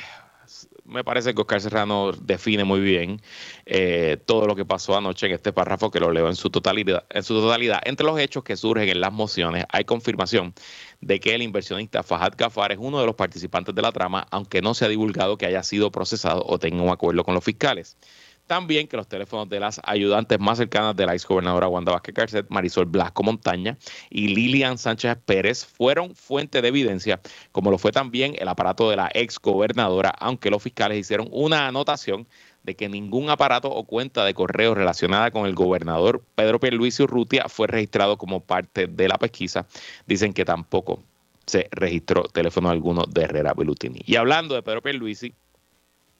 me 0.84 1.04
parece 1.04 1.34
que 1.34 1.40
Oscar 1.40 1.60
Serrano 1.60 2.12
define 2.12 2.64
muy 2.64 2.80
bien 2.80 3.20
eh, 3.66 4.18
todo 4.26 4.46
lo 4.46 4.56
que 4.56 4.64
pasó 4.64 4.96
anoche 4.96 5.26
en 5.26 5.32
este 5.32 5.52
párrafo 5.52 5.90
que 5.90 6.00
lo 6.00 6.10
leo 6.10 6.28
en 6.28 6.36
su 6.36 6.50
totalidad. 6.50 7.04
En 7.10 7.22
su 7.22 7.34
totalidad, 7.34 7.80
entre 7.84 8.06
los 8.06 8.18
hechos 8.18 8.42
que 8.42 8.56
surgen 8.56 8.88
en 8.88 9.00
las 9.00 9.12
mociones, 9.12 9.64
hay 9.68 9.84
confirmación 9.84 10.54
de 11.02 11.20
que 11.20 11.34
el 11.34 11.42
inversionista 11.42 12.02
Fahad 12.02 12.32
Gafar 12.38 12.72
es 12.72 12.78
uno 12.80 13.00
de 13.00 13.06
los 13.06 13.16
participantes 13.16 13.74
de 13.74 13.82
la 13.82 13.92
trama, 13.92 14.26
aunque 14.30 14.62
no 14.62 14.72
se 14.72 14.86
ha 14.86 14.88
divulgado 14.88 15.36
que 15.36 15.46
haya 15.46 15.62
sido 15.62 15.90
procesado 15.90 16.42
o 16.46 16.58
tenga 16.58 16.82
un 16.82 16.90
acuerdo 16.90 17.24
con 17.24 17.34
los 17.34 17.44
fiscales. 17.44 17.98
También 18.46 18.88
que 18.88 18.96
los 18.96 19.08
teléfonos 19.08 19.48
de 19.48 19.60
las 19.60 19.80
ayudantes 19.84 20.38
más 20.38 20.58
cercanas 20.58 20.96
de 20.96 21.06
la 21.06 21.14
ex 21.14 21.26
gobernadora 21.26 21.68
Wanda 21.68 21.92
Vázquez 21.92 22.14
Carcet, 22.14 22.46
Marisol 22.50 22.86
Blasco 22.86 23.22
Montaña 23.22 23.78
y 24.10 24.28
Lilian 24.28 24.78
Sánchez 24.78 25.16
Pérez 25.24 25.64
fueron 25.64 26.14
fuente 26.14 26.60
de 26.60 26.68
evidencia, 26.68 27.20
como 27.52 27.70
lo 27.70 27.78
fue 27.78 27.92
también 27.92 28.34
el 28.38 28.48
aparato 28.48 28.90
de 28.90 28.96
la 28.96 29.10
ex 29.14 29.38
gobernadora, 29.38 30.10
aunque 30.10 30.50
los 30.50 30.62
fiscales 30.62 30.98
hicieron 30.98 31.28
una 31.30 31.68
anotación 31.68 32.26
de 32.62 32.76
que 32.76 32.88
ningún 32.88 33.30
aparato 33.30 33.70
o 33.70 33.84
cuenta 33.84 34.24
de 34.24 34.34
correo 34.34 34.74
relacionada 34.74 35.30
con 35.30 35.46
el 35.46 35.54
gobernador 35.54 36.22
Pedro 36.34 36.60
Pierluisi 36.60 37.02
Urrutia 37.02 37.48
fue 37.48 37.66
registrado 37.66 38.16
como 38.18 38.40
parte 38.40 38.86
de 38.86 39.08
la 39.08 39.18
pesquisa. 39.18 39.66
Dicen 40.06 40.32
que 40.32 40.44
tampoco 40.44 41.02
se 41.46 41.68
registró 41.72 42.22
teléfono 42.24 42.70
alguno 42.70 43.04
de 43.08 43.22
Herrera 43.22 43.54
Belutini. 43.54 44.00
Y 44.06 44.16
hablando 44.16 44.54
de 44.54 44.62
Pedro 44.62 44.82
Pierluisi, 44.82 45.34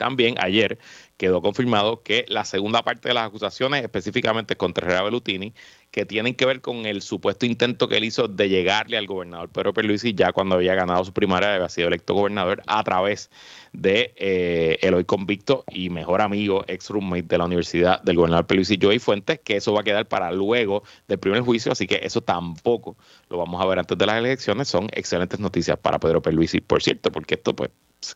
también 0.03 0.35
ayer 0.41 0.81
quedó 1.17 1.41
confirmado 1.41 2.03
que 2.03 2.25
la 2.27 2.45
segunda 2.45 2.83
parte 2.83 3.07
de 3.07 3.15
las 3.15 3.29
acusaciones, 3.29 3.85
específicamente 3.85 4.57
contra 4.57 4.85
Herrera 4.85 5.05
Belutini, 5.05 5.55
que 5.93 6.05
tienen 6.05 6.35
que 6.35 6.45
ver 6.45 6.61
con 6.61 6.87
el 6.87 7.03
supuesto 7.03 7.47
intento 7.47 7.87
que 7.87 7.99
él 7.99 8.05
hizo 8.05 8.27
de 8.27 8.49
llegarle 8.49 8.97
al 8.97 9.07
gobernador 9.07 9.49
Pedro 9.51 9.73
Pierluisi 9.73 10.13
ya 10.13 10.33
cuando 10.33 10.57
había 10.57 10.75
ganado 10.75 11.05
su 11.05 11.13
primaria, 11.13 11.55
había 11.55 11.69
sido 11.69 11.87
electo 11.87 12.15
gobernador 12.15 12.65
a 12.67 12.83
través 12.83 13.31
de 13.73 14.13
eh, 14.17 14.79
el 14.83 14.95
hoy 14.95 15.05
convicto 15.05 15.63
y 15.71 15.89
mejor 15.89 16.21
amigo, 16.21 16.65
ex 16.67 16.91
roommate 16.91 17.23
de 17.23 17.39
la 17.39 17.45
Universidad 17.45 18.03
del 18.03 18.17
gobernador 18.17 18.49
Pierluisi, 18.49 18.77
Joey 18.83 18.99
Fuentes, 18.99 19.39
que 19.39 19.59
eso 19.59 19.73
va 19.73 19.83
a 19.83 19.85
quedar 19.85 20.09
para 20.09 20.33
luego 20.33 20.83
del 21.07 21.21
primer 21.21 21.43
juicio, 21.43 21.71
así 21.71 21.87
que 21.87 22.01
eso 22.03 22.23
tampoco 22.23 22.97
lo 23.29 23.39
vamos 23.39 23.63
a 23.63 23.67
ver 23.67 23.79
antes 23.79 23.97
de 23.97 24.07
las 24.07 24.17
elecciones. 24.17 24.67
Son 24.67 24.89
excelentes 24.93 25.39
noticias 25.39 25.79
para 25.79 26.01
Pedro 26.01 26.21
Pierluisi, 26.21 26.61
por 26.61 26.83
cierto, 26.83 27.13
porque 27.13 27.35
esto 27.35 27.55
pues 27.55 27.71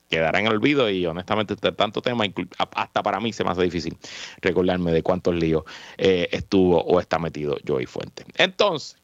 quedará 0.09 0.41
en 0.41 0.47
el 0.47 0.53
olvido 0.53 0.91
y 0.91 1.07
honestamente 1.07 1.55
este 1.55 1.73
tanto 1.73 2.03
tema, 2.03 2.25
hasta 2.75 3.03
para 3.03 3.21
mí 3.21 3.33
se 3.33 3.45
me 3.45 3.51
hace 3.51 3.63
difícil 3.63 3.97
recordarme 4.41 4.93
de 4.93 5.03
cuántos 5.03 5.35
líos 5.35 5.65
eh, 5.97 6.29
estuvo 6.33 6.81
o 6.83 7.01
está 7.01 7.19
metido 7.19 7.57
Joey 7.67 7.87
Fuente. 7.87 8.25
Entonces, 8.37 8.97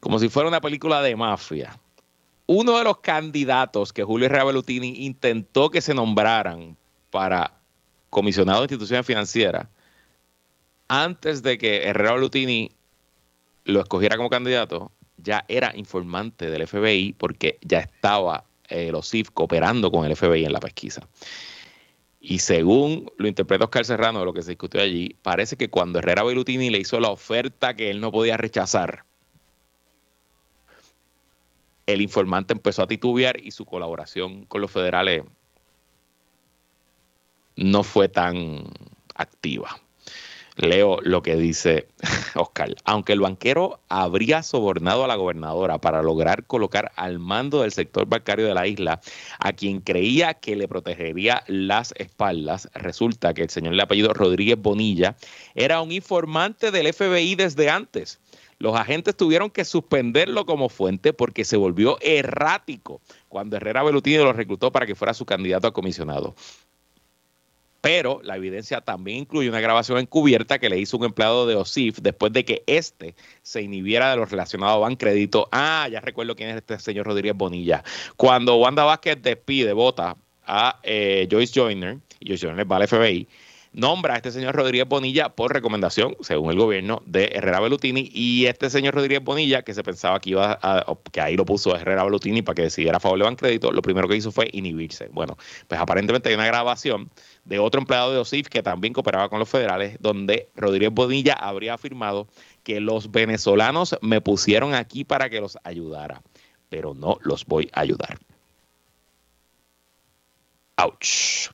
como 0.00 0.18
si 0.18 0.28
fuera 0.28 0.48
una 0.48 0.60
película 0.60 1.02
de 1.02 1.16
mafia, 1.16 1.78
uno 2.46 2.78
de 2.78 2.84
los 2.84 2.98
candidatos 2.98 3.92
que 3.92 4.04
Julio 4.04 4.28
Reabelutini 4.28 5.04
intentó 5.04 5.70
que 5.70 5.80
se 5.80 5.94
nombraran 5.94 6.76
para 7.10 7.52
comisionado 8.10 8.60
de 8.60 8.64
instituciones 8.64 9.06
financieras, 9.06 9.68
antes 10.88 11.42
de 11.42 11.58
que 11.58 11.84
Herrera 11.84 12.14
Belutini 12.14 12.72
lo 13.64 13.80
escogiera 13.80 14.16
como 14.16 14.30
candidato, 14.30 14.90
ya 15.18 15.44
era 15.48 15.76
informante 15.76 16.48
del 16.48 16.66
FBI 16.66 17.14
porque 17.18 17.58
ya 17.60 17.80
estaba 17.80 18.44
eh, 18.68 18.90
los 18.92 19.08
CIF 19.08 19.30
cooperando 19.30 19.90
con 19.90 20.04
el 20.04 20.16
FBI 20.16 20.44
en 20.44 20.52
la 20.52 20.60
pesquisa. 20.60 21.08
Y 22.20 22.40
según 22.40 23.10
lo 23.16 23.28
interpreta 23.28 23.64
Oscar 23.64 23.84
Serrano 23.84 24.24
lo 24.24 24.32
que 24.32 24.42
se 24.42 24.50
discutió 24.50 24.80
allí, 24.80 25.16
parece 25.22 25.56
que 25.56 25.70
cuando 25.70 25.98
Herrera 25.98 26.24
Belutini 26.24 26.70
le 26.70 26.78
hizo 26.78 26.98
la 27.00 27.10
oferta 27.10 27.74
que 27.74 27.90
él 27.90 28.00
no 28.00 28.10
podía 28.10 28.36
rechazar, 28.36 29.04
el 31.86 32.02
informante 32.02 32.52
empezó 32.52 32.82
a 32.82 32.86
titubear 32.86 33.40
y 33.40 33.50
su 33.50 33.64
colaboración 33.64 34.44
con 34.44 34.60
los 34.60 34.70
federales 34.70 35.22
no 37.56 37.82
fue 37.82 38.08
tan 38.08 38.64
activa. 39.14 39.80
Leo 40.58 40.98
lo 41.02 41.22
que 41.22 41.36
dice 41.36 41.88
Oscar. 42.34 42.74
Aunque 42.84 43.12
el 43.12 43.20
banquero 43.20 43.80
habría 43.88 44.42
sobornado 44.42 45.04
a 45.04 45.06
la 45.06 45.14
gobernadora 45.14 45.78
para 45.78 46.02
lograr 46.02 46.46
colocar 46.46 46.92
al 46.96 47.18
mando 47.18 47.62
del 47.62 47.72
sector 47.72 48.06
bancario 48.06 48.46
de 48.46 48.54
la 48.54 48.66
isla 48.66 49.00
a 49.38 49.52
quien 49.52 49.80
creía 49.80 50.34
que 50.34 50.56
le 50.56 50.66
protegería 50.66 51.44
las 51.46 51.94
espaldas, 51.96 52.68
resulta 52.74 53.34
que 53.34 53.42
el 53.42 53.50
señor 53.50 53.76
de 53.76 53.82
apellido 53.82 54.12
Rodríguez 54.12 54.58
Bonilla 54.60 55.16
era 55.54 55.80
un 55.80 55.92
informante 55.92 56.70
del 56.72 56.92
FBI 56.92 57.36
desde 57.36 57.70
antes. 57.70 58.20
Los 58.58 58.74
agentes 58.74 59.16
tuvieron 59.16 59.50
que 59.50 59.64
suspenderlo 59.64 60.44
como 60.44 60.68
fuente 60.68 61.12
porque 61.12 61.44
se 61.44 61.56
volvió 61.56 61.96
errático 62.00 63.00
cuando 63.28 63.56
Herrera 63.56 63.84
Belutini 63.84 64.16
lo 64.16 64.32
reclutó 64.32 64.72
para 64.72 64.84
que 64.84 64.96
fuera 64.96 65.14
su 65.14 65.24
candidato 65.24 65.68
a 65.68 65.72
comisionado 65.72 66.34
pero 67.80 68.20
la 68.24 68.36
evidencia 68.36 68.80
también 68.80 69.18
incluye 69.18 69.48
una 69.48 69.60
grabación 69.60 69.98
encubierta 69.98 70.58
que 70.58 70.68
le 70.68 70.78
hizo 70.78 70.96
un 70.96 71.04
empleado 71.04 71.46
de 71.46 71.54
OSIF 71.54 71.98
después 72.00 72.32
de 72.32 72.44
que 72.44 72.62
éste 72.66 73.14
se 73.42 73.62
inhibiera 73.62 74.10
de 74.10 74.16
lo 74.16 74.24
relacionado 74.24 74.72
a 74.72 74.78
Bancredito. 74.78 75.48
Ah, 75.52 75.88
ya 75.90 76.00
recuerdo 76.00 76.34
quién 76.34 76.50
es 76.50 76.56
este 76.56 76.78
señor 76.78 77.06
Rodríguez 77.06 77.36
Bonilla. 77.36 77.84
Cuando 78.16 78.56
Wanda 78.56 78.84
Vázquez 78.84 79.22
despide, 79.22 79.72
vota 79.72 80.16
a 80.46 80.80
eh, 80.82 81.28
Joyce 81.30 81.52
Joyner, 81.54 81.98
y 82.20 82.28
Joyce 82.28 82.46
Joyner 82.46 82.70
va 82.70 82.76
al 82.76 82.88
FBI, 82.88 83.28
nombra 83.72 84.14
a 84.14 84.16
este 84.16 84.30
señor 84.30 84.54
Rodríguez 84.54 84.88
Bonilla 84.88 85.28
por 85.28 85.52
recomendación, 85.52 86.16
según 86.20 86.50
el 86.50 86.58
gobierno, 86.58 87.02
de 87.06 87.30
Herrera 87.34 87.60
Belutini. 87.60 88.10
Y 88.12 88.46
este 88.46 88.70
señor 88.70 88.94
Rodríguez 88.94 89.22
Bonilla, 89.22 89.62
que 89.62 89.74
se 89.74 89.82
pensaba 89.82 90.20
que 90.20 90.30
iba 90.30 90.58
a, 90.62 90.84
que 91.12 91.20
ahí 91.20 91.36
lo 91.36 91.44
puso 91.44 91.76
Herrera 91.76 92.04
Belutini 92.04 92.42
para 92.42 92.54
que 92.56 92.62
decidiera 92.62 92.96
a 92.96 93.00
favor 93.00 93.18
de 93.18 93.24
Bancredito, 93.24 93.72
lo 93.72 93.82
primero 93.82 94.08
que 94.08 94.16
hizo 94.16 94.32
fue 94.32 94.48
inhibirse. 94.52 95.08
Bueno, 95.12 95.36
pues 95.66 95.80
aparentemente 95.80 96.28
hay 96.28 96.34
una 96.34 96.46
grabación 96.46 97.10
de 97.44 97.58
otro 97.58 97.80
empleado 97.80 98.12
de 98.12 98.18
OSIF 98.18 98.48
que 98.48 98.62
también 98.62 98.92
cooperaba 98.92 99.28
con 99.28 99.38
los 99.38 99.48
federales, 99.48 99.96
donde 100.00 100.48
Rodríguez 100.54 100.92
Bonilla 100.92 101.34
habría 101.34 101.74
afirmado 101.74 102.28
que 102.62 102.80
los 102.80 103.10
venezolanos 103.10 103.96
me 104.02 104.20
pusieron 104.20 104.74
aquí 104.74 105.04
para 105.04 105.30
que 105.30 105.40
los 105.40 105.58
ayudara, 105.64 106.22
pero 106.68 106.94
no 106.94 107.18
los 107.22 107.46
voy 107.46 107.70
a 107.72 107.80
ayudar. 107.80 108.18
Ouch. 110.76 111.50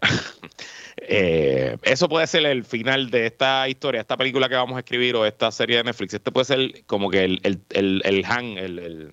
Eh, 1.02 1.76
eso 1.82 2.08
puede 2.08 2.26
ser 2.26 2.46
el 2.46 2.64
final 2.64 3.10
de 3.10 3.26
esta 3.26 3.68
historia, 3.68 4.00
esta 4.00 4.16
película 4.16 4.48
que 4.48 4.54
vamos 4.54 4.76
a 4.76 4.80
escribir 4.80 5.16
o 5.16 5.24
esta 5.24 5.50
serie 5.50 5.78
de 5.78 5.84
Netflix. 5.84 6.14
Este 6.14 6.32
puede 6.32 6.44
ser 6.44 6.84
como 6.86 7.10
que 7.10 7.24
el, 7.24 7.40
el, 7.42 7.60
el, 7.70 8.02
el 8.04 8.24
hang, 8.24 8.58
el, 8.58 9.10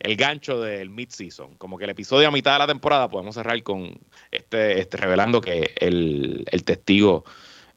el 0.00 0.16
gancho 0.16 0.60
del 0.60 0.90
mid-season. 0.90 1.56
Como 1.56 1.78
que 1.78 1.84
el 1.84 1.90
episodio 1.90 2.28
a 2.28 2.30
mitad 2.30 2.52
de 2.54 2.58
la 2.60 2.66
temporada 2.66 3.08
podemos 3.08 3.34
cerrar 3.34 3.62
con 3.62 3.98
este, 4.30 4.80
este 4.80 4.96
revelando 4.96 5.40
que 5.40 5.72
el, 5.76 6.44
el 6.50 6.64
testigo 6.64 7.24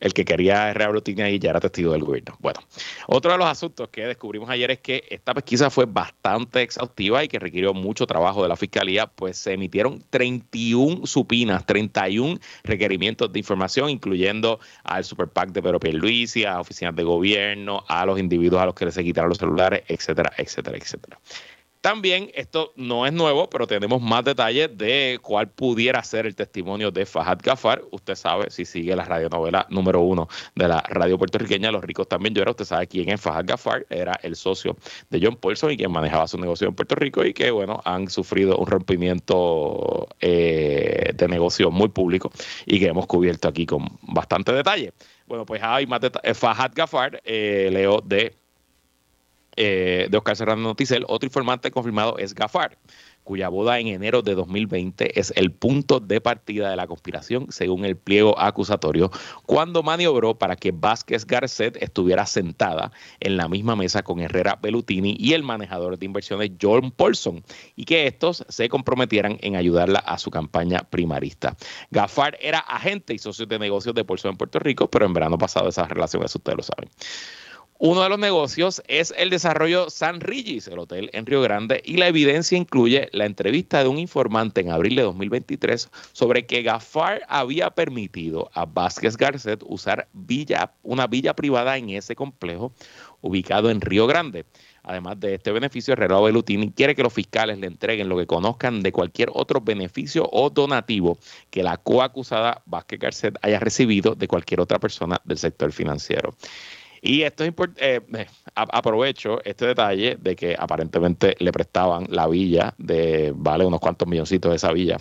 el 0.03 0.13
que 0.13 0.25
quería 0.25 0.73
reabrotinar 0.73 1.31
y 1.31 1.39
ya 1.39 1.51
era 1.51 1.61
testigo 1.61 1.93
del 1.93 2.03
gobierno. 2.03 2.35
Bueno, 2.39 2.59
otro 3.07 3.31
de 3.31 3.37
los 3.37 3.47
asuntos 3.47 3.87
que 3.87 4.05
descubrimos 4.05 4.49
ayer 4.49 4.69
es 4.69 4.79
que 4.79 5.05
esta 5.09 5.33
pesquisa 5.33 5.69
fue 5.69 5.85
bastante 5.85 6.61
exhaustiva 6.61 7.23
y 7.23 7.29
que 7.29 7.39
requirió 7.39 7.73
mucho 7.73 8.05
trabajo 8.05 8.43
de 8.43 8.49
la 8.49 8.57
fiscalía, 8.57 9.07
pues 9.07 9.37
se 9.37 9.53
emitieron 9.53 10.03
31 10.09 11.05
supinas, 11.05 11.65
31 11.65 12.37
requerimientos 12.65 13.31
de 13.31 13.39
información, 13.39 13.89
incluyendo 13.89 14.59
al 14.83 15.05
Super 15.05 15.29
PAC 15.29 15.51
de 15.51 15.61
Pedro 15.61 15.79
Pierluisi, 15.79 16.43
a 16.43 16.59
oficinas 16.59 16.93
de 16.97 17.03
gobierno, 17.03 17.85
a 17.87 18.05
los 18.05 18.19
individuos 18.19 18.61
a 18.61 18.65
los 18.65 18.75
que 18.75 18.83
les 18.83 18.95
se 18.95 19.05
quitaron 19.05 19.29
los 19.29 19.37
celulares, 19.37 19.83
etcétera, 19.87 20.33
etcétera, 20.37 20.77
etcétera. 20.77 21.17
También 21.83 22.31
esto 22.33 22.71
no 22.77 23.05
es 23.05 23.11
nuevo, 23.11 23.49
pero 23.49 23.67
tenemos 23.67 24.01
más 24.01 24.23
detalles 24.23 24.69
de 24.77 25.19
cuál 25.21 25.49
pudiera 25.49 26.01
ser 26.01 26.25
el 26.25 26.33
testimonio 26.33 26.91
de 26.91 27.05
Fahad 27.05 27.39
Gafar. 27.43 27.83
Usted 27.91 28.15
sabe, 28.15 28.49
si 28.51 28.63
sigue 28.63 28.95
la 28.95 29.03
radionovela 29.03 29.67
número 29.69 29.99
uno 29.99 30.29
de 30.55 30.69
la 30.69 30.79
radio 30.87 31.17
puertorriqueña, 31.17 31.73
Los 31.73 31.83
ricos 31.83 32.07
también 32.07 32.33
lloran, 32.33 32.51
usted 32.51 32.63
sabe 32.63 32.87
quién 32.87 33.09
es 33.09 33.19
Fahad 33.19 33.43
Gafar, 33.45 33.85
era 33.89 34.17
el 34.23 34.37
socio 34.37 34.77
de 35.09 35.19
John 35.21 35.35
Paulson 35.35 35.71
y 35.71 35.75
quien 35.75 35.91
manejaba 35.91 36.25
su 36.25 36.37
negocio 36.37 36.69
en 36.69 36.73
Puerto 36.73 36.95
Rico 36.95 37.25
y 37.25 37.33
que, 37.33 37.51
bueno, 37.51 37.81
han 37.83 38.09
sufrido 38.09 38.55
un 38.55 38.67
rompimiento 38.67 40.07
eh, 40.21 41.11
de 41.13 41.27
negocio 41.27 41.69
muy 41.69 41.89
público 41.89 42.31
y 42.65 42.79
que 42.79 42.87
hemos 42.87 43.07
cubierto 43.07 43.49
aquí 43.49 43.65
con 43.65 43.89
bastante 44.03 44.53
detalle. 44.53 44.93
Bueno, 45.27 45.45
pues 45.45 45.61
hay 45.61 45.85
más 45.85 45.99
detalles. 45.99 46.37
Fahad 46.37 46.71
Gafar, 46.73 47.21
eh, 47.25 47.67
leo 47.73 47.99
de 47.99 48.37
eh, 49.55 50.07
de 50.09 50.17
Oscar 50.17 50.35
Serrano 50.35 50.61
Noticel, 50.61 51.05
otro 51.07 51.27
informante 51.27 51.71
confirmado 51.71 52.17
es 52.17 52.33
Gafar, 52.33 52.77
cuya 53.23 53.49
boda 53.49 53.79
en 53.79 53.87
enero 53.87 54.21
de 54.21 54.35
2020 54.35 55.19
es 55.19 55.33
el 55.35 55.51
punto 55.51 55.99
de 55.99 56.21
partida 56.21 56.69
de 56.69 56.75
la 56.75 56.87
conspiración, 56.87 57.47
según 57.49 57.85
el 57.85 57.97
pliego 57.97 58.37
acusatorio, 58.39 59.11
cuando 59.45 59.83
maniobró 59.83 60.37
para 60.37 60.55
que 60.55 60.71
Vázquez 60.71 61.25
Garcet 61.25 61.81
estuviera 61.81 62.25
sentada 62.25 62.91
en 63.19 63.37
la 63.37 63.47
misma 63.47 63.75
mesa 63.75 64.03
con 64.03 64.19
Herrera 64.19 64.59
Bellutini 64.61 65.15
y 65.17 65.33
el 65.33 65.43
manejador 65.43 65.97
de 65.97 66.05
inversiones 66.05 66.51
John 66.61 66.91
Paulson, 66.91 67.43
y 67.75 67.85
que 67.85 68.07
estos 68.07 68.45
se 68.49 68.69
comprometieran 68.69 69.37
en 69.41 69.55
ayudarla 69.55 69.99
a 69.99 70.17
su 70.17 70.29
campaña 70.29 70.79
primarista. 70.89 71.55
Gafar 71.91 72.37
era 72.41 72.59
agente 72.59 73.13
y 73.13 73.19
socio 73.19 73.45
de 73.45 73.59
negocios 73.59 73.95
de 73.95 74.03
Paulson 74.03 74.31
en 74.31 74.37
Puerto 74.37 74.59
Rico, 74.59 74.89
pero 74.89 75.05
en 75.05 75.13
verano 75.13 75.37
pasado 75.37 75.69
esas 75.69 75.89
relaciones, 75.89 76.35
ustedes 76.35 76.57
lo 76.57 76.63
saben. 76.63 76.89
Uno 77.79 78.03
de 78.03 78.09
los 78.09 78.19
negocios 78.19 78.81
es 78.87 79.13
el 79.17 79.29
desarrollo 79.29 79.89
San 79.89 80.21
Regis, 80.21 80.67
el 80.67 80.79
hotel 80.79 81.09
en 81.11 81.25
Río 81.25 81.41
Grande, 81.41 81.81
y 81.83 81.97
la 81.97 82.07
evidencia 82.07 82.57
incluye 82.57 83.09
la 83.11 83.25
entrevista 83.25 83.83
de 83.83 83.89
un 83.89 83.97
informante 83.97 84.61
en 84.61 84.69
abril 84.69 84.95
de 84.95 85.01
2023 85.01 85.89
sobre 86.13 86.45
que 86.45 86.61
Gafar 86.61 87.23
había 87.27 87.71
permitido 87.71 88.49
a 88.53 88.65
Vázquez 88.65 89.17
Garcet 89.17 89.63
usar 89.65 90.07
una 90.83 91.07
villa 91.07 91.33
privada 91.33 91.75
en 91.77 91.89
ese 91.89 92.15
complejo 92.15 92.71
ubicado 93.21 93.69
en 93.69 93.81
Río 93.81 94.05
Grande. 94.05 94.45
Además 94.83 95.19
de 95.19 95.33
este 95.33 95.51
beneficio, 95.51 95.93
Herrera 95.93 96.19
Belutini 96.19 96.71
quiere 96.71 96.93
que 96.93 97.03
los 97.03 97.13
fiscales 97.13 97.57
le 97.57 97.67
entreguen 97.67 98.07
lo 98.07 98.17
que 98.17 98.27
conozcan 98.27 98.83
de 98.83 98.91
cualquier 98.91 99.29
otro 99.33 99.61
beneficio 99.61 100.29
o 100.31 100.49
donativo 100.49 101.17
que 101.49 101.63
la 101.63 101.77
coacusada 101.77 102.61
Vázquez 102.65 102.99
Garcet 102.99 103.35
haya 103.41 103.59
recibido 103.59 104.13
de 104.13 104.27
cualquier 104.27 104.59
otra 104.59 104.79
persona 104.79 105.19
del 105.23 105.37
sector 105.37 105.71
financiero. 105.71 106.35
Y 107.05 107.23
esto 107.23 107.43
es 107.43 107.49
importante, 107.49 107.97
eh, 107.97 108.27
aprovecho 108.55 109.43
este 109.43 109.67
detalle 109.67 110.15
de 110.21 110.37
que 110.37 110.55
aparentemente 110.57 111.35
le 111.37 111.51
prestaban 111.51 112.07
la 112.09 112.27
villa 112.27 112.73
de, 112.77 113.33
vale, 113.35 113.65
unos 113.65 113.81
cuantos 113.81 114.07
milloncitos 114.07 114.49
de 114.51 114.55
esa 114.55 114.71
villa 114.71 114.97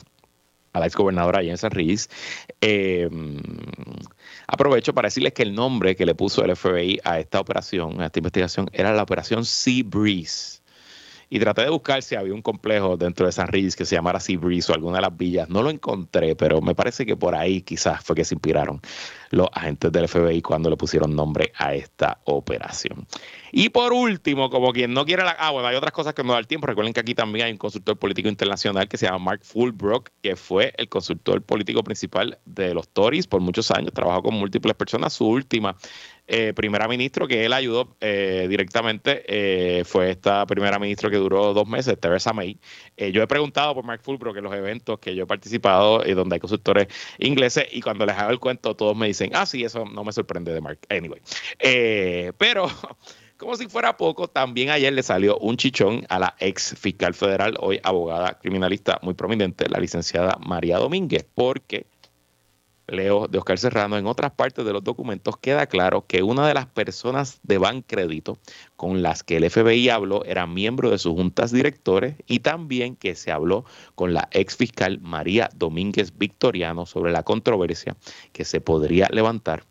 a 0.73 0.81
la 0.81 0.87
exgobernadora 0.87 1.39
gobernadora 1.39 1.53
en 1.53 1.59
San 1.59 1.71
Ruiz. 1.71 2.09
Em, 2.61 3.41
aprovecho 4.49 4.93
para 4.95 5.07
decirles 5.07 5.33
que 5.33 5.43
el 5.43 5.55
nombre 5.55 5.95
que 5.95 6.05
le 6.05 6.17
puso 6.17 6.45
el 6.45 6.57
FBI 6.57 6.99
a 7.05 7.21
esta 7.21 7.39
operación, 7.39 8.01
a 8.01 8.07
esta 8.07 8.19
investigación, 8.19 8.69
era 8.73 8.93
la 8.93 9.05
operación 9.05 9.45
Sea 9.45 9.85
Breeze 9.87 10.62
y 11.33 11.39
traté 11.39 11.63
de 11.63 11.71
buscar 11.71 12.03
si 12.03 12.15
había 12.15 12.35
un 12.35 12.43
complejo 12.43 12.99
dentro 12.99 13.25
de 13.25 13.33
San 13.33 13.49
Ruiz 13.49 13.75
que 13.75 13.87
se 13.87 13.95
llamara 13.95 14.21
Sea 14.21 14.37
Breeze 14.37 14.71
o 14.71 14.75
alguna 14.75 14.97
de 14.97 15.01
las 15.01 15.17
villas. 15.17 15.49
No 15.49 15.63
lo 15.63 15.71
encontré, 15.71 16.37
pero 16.37 16.61
me 16.61 16.75
parece 16.75 17.07
que 17.07 17.17
por 17.17 17.35
ahí 17.35 17.63
quizás 17.63 18.05
fue 18.05 18.15
que 18.15 18.23
se 18.23 18.35
inspiraron 18.35 18.83
los 19.31 19.49
agentes 19.51 19.91
del 19.91 20.09
FBI 20.09 20.43
cuando 20.43 20.69
le 20.69 20.77
pusieron 20.77 21.17
nombre 21.17 21.51
a 21.57 21.75
esta 21.75 22.21
operación. 22.25 23.07
Y 23.51 23.71
por 23.71 23.95
último, 23.95 24.51
como 24.51 24.75
quien 24.75 24.93
no 24.93 25.07
quiere 25.07 25.25
la... 25.25 25.35
Ah, 25.39 25.53
bueno, 25.53 25.69
hay 25.69 25.75
otras 25.75 25.93
cosas 25.93 26.13
que 26.13 26.23
no 26.23 26.35
da 26.35 26.39
el 26.39 26.47
tiempo. 26.47 26.67
Recuerden 26.67 26.93
que 26.93 27.01
aquí 27.01 27.15
también 27.15 27.47
hay 27.47 27.53
un 27.53 27.59
consultor 27.59 27.99
político 27.99 28.29
internacional 28.29 28.87
que 28.87 28.99
se 28.99 29.07
llama 29.07 29.19
Mark 29.19 29.41
Fulbrook, 29.43 30.11
que 30.21 30.37
fue 30.37 30.75
el 30.77 30.91
consultor 30.91 31.41
político 31.41 31.83
principal 31.83 32.41
de 32.45 32.75
los 32.75 32.91
Tories 32.91 33.27
por 33.27 33.41
muchos 33.41 33.71
años. 33.71 33.93
Trabajó 33.95 34.25
con 34.25 34.35
múltiples 34.35 34.75
personas. 34.75 35.15
Su 35.15 35.27
última 35.29 35.77
eh, 36.27 36.53
primera 36.55 36.87
ministro 36.87 37.27
que 37.27 37.45
él 37.45 37.53
ayudó 37.53 37.97
eh, 38.01 38.47
directamente 38.49 39.25
eh, 39.27 39.85
fue 39.85 40.11
esta 40.11 40.47
primera 40.47 40.79
ministra 40.79 41.11
que 41.11 41.17
duró 41.17 41.53
dos 41.53 41.67
meses, 41.67 41.99
Theresa 41.99 42.33
May. 42.33 42.59
yo 42.97 43.23
he 43.23 43.27
preguntado 43.27 43.75
por 43.75 43.85
Mark 43.85 44.03
Fulbrook 44.03 44.37
en 44.37 44.45
los 44.45 44.55
eventos 44.55 44.99
que 45.01 45.15
yo 45.15 45.25
he 45.25 45.27
participado 45.27 46.07
y 46.07 46.15
donde 46.15 46.37
hay 46.37 46.41
consultores 46.41 46.89
ingleses 47.19 47.67
y 47.73 47.81
cuando 47.81 48.07
les 48.07 48.17
hago 48.17 48.31
el 48.31 48.39
cuento 48.39 48.77
todos 48.77 48.97
me 48.97 49.09
dicen, 49.09 49.33
ah, 49.35 49.47
sí, 49.47 49.65
eso 49.65 49.85
no 49.85 50.05
me 50.05 50.13
sorprende 50.13 50.53
de 50.53 50.61
Mark. 50.61 50.79
Anyway, 50.89 51.21
pero... 52.39 52.69
Como 53.43 53.57
si 53.57 53.67
fuera 53.67 53.97
poco, 53.97 54.29
también 54.29 54.71
ayer 54.71 54.93
le 54.93 55.03
salió 55.03 55.37
un 55.39 55.57
chichón 55.57 56.07
a 56.09 56.21
la 56.21 56.37
ex 56.39 56.77
fiscal 56.79 57.13
federal, 57.13 57.57
hoy 57.59 57.81
abogada 57.83 58.39
criminalista 58.39 59.01
muy 59.03 59.15
prominente, 59.15 59.69
la 59.69 59.81
licenciada 59.81 60.39
María 60.39 60.79
Domínguez, 60.79 61.27
porque 61.35 61.87
leo 62.87 63.29
de 63.29 63.39
Oscar 63.39 63.59
Serrano, 63.59 63.97
en 63.97 64.07
otras 64.07 64.33
partes 64.33 64.65
de 64.65 64.73
los 64.73 64.85
documentos 64.85 65.37
queda 65.37 65.67
claro 65.67 66.07
que 66.07 66.23
una 66.23 66.47
de 66.47 66.55
las 66.55 66.67
personas 66.67 67.41
de 67.43 67.59
Bancrédito 67.59 68.39
con 68.77 69.03
las 69.03 69.23
que 69.23 69.37
el 69.37 69.51
FBI 69.51 69.89
habló 69.89 70.25
era 70.25 70.47
miembro 70.47 70.91
de 70.91 70.99
sus 70.99 71.15
juntas 71.15 71.53
directores 71.53 72.17
y 72.27 72.41
también 72.41 72.97
que 72.97 73.15
se 73.15 73.33
habló 73.33 73.65
con 73.95 74.15
la 74.15 74.29
ex 74.33 74.57
fiscal 74.57 75.01
María 75.01 75.51
Domínguez 75.55 76.17
Victoriano 76.17 76.87
sobre 76.87 77.13
la 77.13 77.23
controversia 77.23 77.97
que 78.33 78.45
se 78.45 78.61
podría 78.61 79.09
levantar 79.11 79.65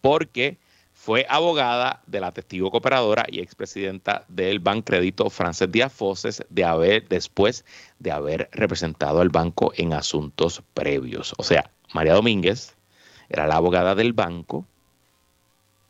porque 0.00 0.58
fue 0.92 1.24
abogada 1.30 2.02
de 2.06 2.20
la 2.20 2.32
testigo 2.32 2.70
cooperadora 2.70 3.24
y 3.26 3.40
expresidenta 3.40 4.26
del 4.28 4.58
Bancrédito 4.58 5.30
Frances 5.30 5.72
Díaz 5.72 5.92
Foses 5.92 6.44
de 6.50 6.62
haber, 6.62 7.08
después 7.08 7.64
de 7.98 8.12
haber 8.12 8.50
representado 8.52 9.22
al 9.22 9.30
banco 9.30 9.72
en 9.76 9.94
asuntos 9.94 10.62
previos. 10.74 11.32
O 11.38 11.42
sea, 11.42 11.70
María 11.92 12.14
Domínguez 12.14 12.76
era 13.28 13.46
la 13.46 13.56
abogada 13.56 13.94
del 13.94 14.12
banco 14.12 14.66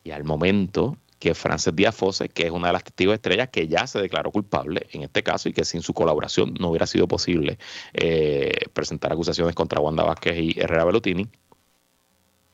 y 0.04 0.10
al 0.10 0.24
momento 0.24 0.96
que 1.18 1.34
Frances 1.34 1.76
Díaz 1.76 1.94
Foses, 1.94 2.30
que 2.32 2.46
es 2.46 2.50
una 2.50 2.68
de 2.68 2.72
las 2.72 2.84
testigos 2.84 3.14
estrellas 3.14 3.50
que 3.50 3.68
ya 3.68 3.86
se 3.86 4.00
declaró 4.00 4.30
culpable 4.30 4.86
en 4.92 5.02
este 5.02 5.22
caso 5.22 5.48
y 5.48 5.52
que 5.52 5.64
sin 5.64 5.82
su 5.82 5.92
colaboración 5.92 6.54
no 6.58 6.70
hubiera 6.70 6.86
sido 6.86 7.06
posible 7.06 7.58
eh, 7.92 8.52
presentar 8.72 9.12
acusaciones 9.12 9.54
contra 9.54 9.80
Wanda 9.80 10.02
Vázquez 10.02 10.38
y 10.38 10.58
Herrera 10.58 10.84
Bellutini, 10.84 11.28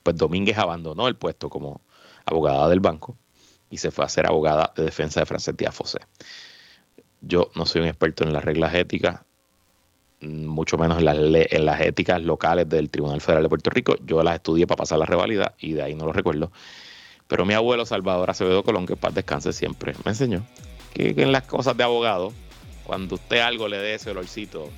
pues 0.02 0.16
Domínguez 0.16 0.58
abandonó 0.58 1.06
el 1.06 1.16
puesto 1.16 1.48
como 1.48 1.80
abogada 2.24 2.68
del 2.68 2.80
banco, 2.80 3.16
y 3.70 3.78
se 3.78 3.90
fue 3.90 4.04
a 4.04 4.08
ser 4.08 4.26
abogada 4.26 4.72
de 4.76 4.84
defensa 4.84 5.20
de 5.20 5.26
Frances 5.26 5.56
Díaz 5.56 5.74
Fosé. 5.74 5.98
Yo 7.20 7.50
no 7.54 7.66
soy 7.66 7.82
un 7.82 7.88
experto 7.88 8.24
en 8.24 8.32
las 8.32 8.44
reglas 8.44 8.74
éticas, 8.74 9.20
mucho 10.20 10.78
menos 10.78 10.98
en 10.98 11.04
las, 11.04 11.16
en 11.16 11.66
las 11.66 11.80
éticas 11.80 12.22
locales 12.22 12.68
del 12.68 12.90
Tribunal 12.90 13.20
Federal 13.20 13.42
de 13.42 13.48
Puerto 13.48 13.70
Rico. 13.70 13.96
Yo 14.04 14.22
las 14.22 14.36
estudié 14.36 14.66
para 14.66 14.78
pasar 14.78 14.98
la 14.98 15.06
revalida 15.06 15.54
y 15.58 15.72
de 15.72 15.82
ahí 15.82 15.94
no 15.94 16.06
lo 16.06 16.12
recuerdo. 16.12 16.50
Pero 17.28 17.44
mi 17.44 17.54
abuelo 17.54 17.84
Salvador 17.86 18.30
Acevedo 18.30 18.62
Colón, 18.62 18.86
que 18.86 18.96
paz 18.96 19.14
descanse 19.14 19.52
siempre, 19.52 19.94
me 20.04 20.12
enseñó 20.12 20.44
que, 20.94 21.14
en 21.16 21.32
las 21.32 21.42
cosas 21.42 21.76
de 21.76 21.84
abogado, 21.84 22.32
cuando 22.84 23.16
usted 23.16 23.40
algo 23.40 23.68
le 23.68 23.78
dé 23.78 23.94
ese 23.94 24.10
olorcito, 24.10 24.70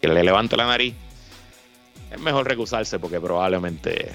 que 0.00 0.08
le 0.08 0.22
levante 0.22 0.56
la 0.56 0.66
nariz, 0.66 0.94
es 2.10 2.20
mejor 2.20 2.46
recusarse 2.46 2.98
porque 2.98 3.20
probablemente 3.20 4.12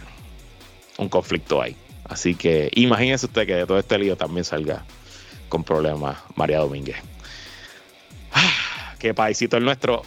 un 0.98 1.10
conflicto 1.10 1.62
hay. 1.62 1.76
Así 2.06 2.36
que 2.36 2.70
imagínese 2.76 3.26
usted 3.26 3.48
que 3.48 3.56
de 3.56 3.66
todo 3.66 3.80
este 3.80 3.98
lío 3.98 4.16
también 4.16 4.44
salga 4.44 4.86
con 5.50 5.64
problemas 5.64 6.18
María 6.36 6.60
Domínguez. 6.60 6.98
Ah, 8.32 8.96
qué 9.00 9.14
paisito 9.14 9.58
el 9.58 9.64
nuestro. 9.64 10.04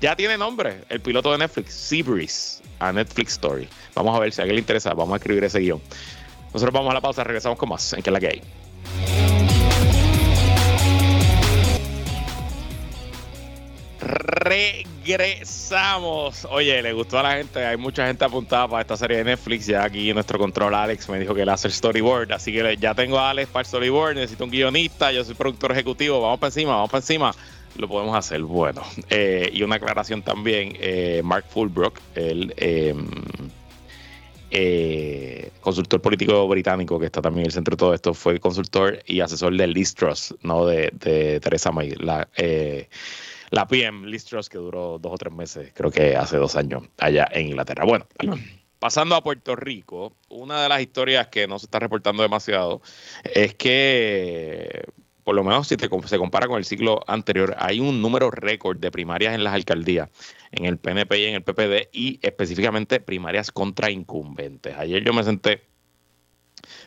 Ya 0.00 0.16
tiene 0.16 0.38
nombre, 0.38 0.84
el 0.88 1.00
piloto 1.00 1.30
de 1.32 1.38
Netflix, 1.38 1.74
Seabreeze, 1.74 2.62
a 2.78 2.92
Netflix 2.92 3.32
Story. 3.32 3.68
Vamos 3.94 4.16
a 4.16 4.20
ver 4.20 4.32
si 4.32 4.40
a 4.40 4.42
alguien 4.42 4.56
le 4.56 4.60
interesa, 4.60 4.94
vamos 4.94 5.14
a 5.14 5.16
escribir 5.16 5.44
ese 5.44 5.60
guion. 5.60 5.80
Nosotros 6.52 6.72
vamos 6.72 6.90
a 6.90 6.94
la 6.94 7.00
pausa, 7.00 7.24
regresamos 7.24 7.58
con 7.58 7.68
más 7.68 7.92
en 7.92 8.02
que 8.02 8.10
la 8.10 8.20
que 8.20 8.26
hay. 8.26 8.42
Regresamos. 15.04 16.46
Oye, 16.50 16.82
le 16.82 16.92
gustó 16.92 17.20
a 17.20 17.22
la 17.22 17.32
gente. 17.36 17.64
Hay 17.64 17.76
mucha 17.76 18.06
gente 18.06 18.24
apuntada 18.24 18.66
para 18.66 18.80
esta 18.82 18.96
serie 18.96 19.18
de 19.18 19.24
Netflix. 19.24 19.66
Ya 19.66 19.84
aquí 19.84 20.12
nuestro 20.12 20.38
control 20.38 20.74
Alex 20.74 21.08
me 21.08 21.20
dijo 21.20 21.34
que 21.34 21.46
le 21.46 21.52
hace 21.52 21.68
el 21.68 21.72
storyboard. 21.72 22.32
Así 22.32 22.52
que 22.52 22.76
ya 22.78 22.94
tengo 22.94 23.18
a 23.18 23.30
Alex 23.30 23.48
para 23.50 23.60
el 23.60 23.66
storyboard. 23.66 24.16
Necesito 24.16 24.44
un 24.44 24.50
guionista. 24.50 25.12
Yo 25.12 25.24
soy 25.24 25.36
productor 25.36 25.70
ejecutivo. 25.72 26.20
Vamos 26.20 26.40
para 26.40 26.48
encima, 26.48 26.72
vamos 26.72 26.90
para 26.90 27.00
encima. 27.00 27.32
Lo 27.76 27.88
podemos 27.88 28.16
hacer. 28.16 28.42
Bueno. 28.42 28.82
Eh, 29.10 29.50
y 29.52 29.62
una 29.62 29.76
aclaración 29.76 30.22
también. 30.22 30.76
Eh, 30.80 31.22
Mark 31.24 31.46
Fulbrook, 31.48 31.98
el 32.14 32.52
em, 32.56 33.06
eh, 34.50 35.50
consultor 35.60 36.00
político 36.00 36.46
británico 36.48 36.98
que 36.98 37.06
está 37.06 37.22
también 37.22 37.44
en 37.44 37.46
el 37.46 37.52
centro 37.52 37.72
de 37.72 37.78
todo 37.78 37.94
esto, 37.94 38.14
fue 38.14 38.38
consultor 38.38 39.02
y 39.06 39.20
asesor 39.20 39.56
de 39.56 39.66
Liz 39.66 39.94
Truss, 39.94 40.34
no 40.42 40.66
de, 40.66 40.90
Teresa 41.42 41.72
May. 41.72 41.90
La, 41.92 42.28
la 43.50 43.68
PM 43.68 44.06
Listros, 44.06 44.48
que 44.48 44.58
duró 44.58 44.98
dos 44.98 45.12
o 45.12 45.18
tres 45.18 45.32
meses, 45.32 45.72
creo 45.74 45.90
que 45.90 46.16
hace 46.16 46.36
dos 46.36 46.56
años, 46.56 46.84
allá 46.98 47.28
en 47.32 47.48
Inglaterra. 47.48 47.84
Bueno, 47.84 48.06
pasando 48.78 49.14
a 49.14 49.22
Puerto 49.22 49.54
Rico, 49.56 50.16
una 50.28 50.62
de 50.62 50.68
las 50.68 50.80
historias 50.80 51.28
que 51.28 51.46
no 51.46 51.58
se 51.58 51.66
está 51.66 51.78
reportando 51.78 52.22
demasiado 52.22 52.82
es 53.22 53.54
que 53.54 54.84
por 55.24 55.34
lo 55.34 55.44
menos 55.44 55.68
si 55.68 55.76
se 55.76 56.18
compara 56.18 56.46
con 56.46 56.58
el 56.58 56.64
ciclo 56.64 57.00
anterior, 57.06 57.54
hay 57.58 57.80
un 57.80 58.02
número 58.02 58.30
récord 58.30 58.78
de 58.78 58.90
primarias 58.90 59.34
en 59.34 59.44
las 59.44 59.54
alcaldías, 59.54 60.10
en 60.50 60.64
el 60.64 60.78
PNP 60.78 61.18
y 61.18 61.24
en 61.24 61.34
el 61.34 61.42
PPD, 61.42 61.88
y 61.92 62.18
específicamente 62.22 63.00
primarias 63.00 63.52
contra 63.52 63.90
incumbentes. 63.90 64.76
Ayer 64.76 65.04
yo 65.04 65.12
me 65.12 65.22
senté 65.22 65.62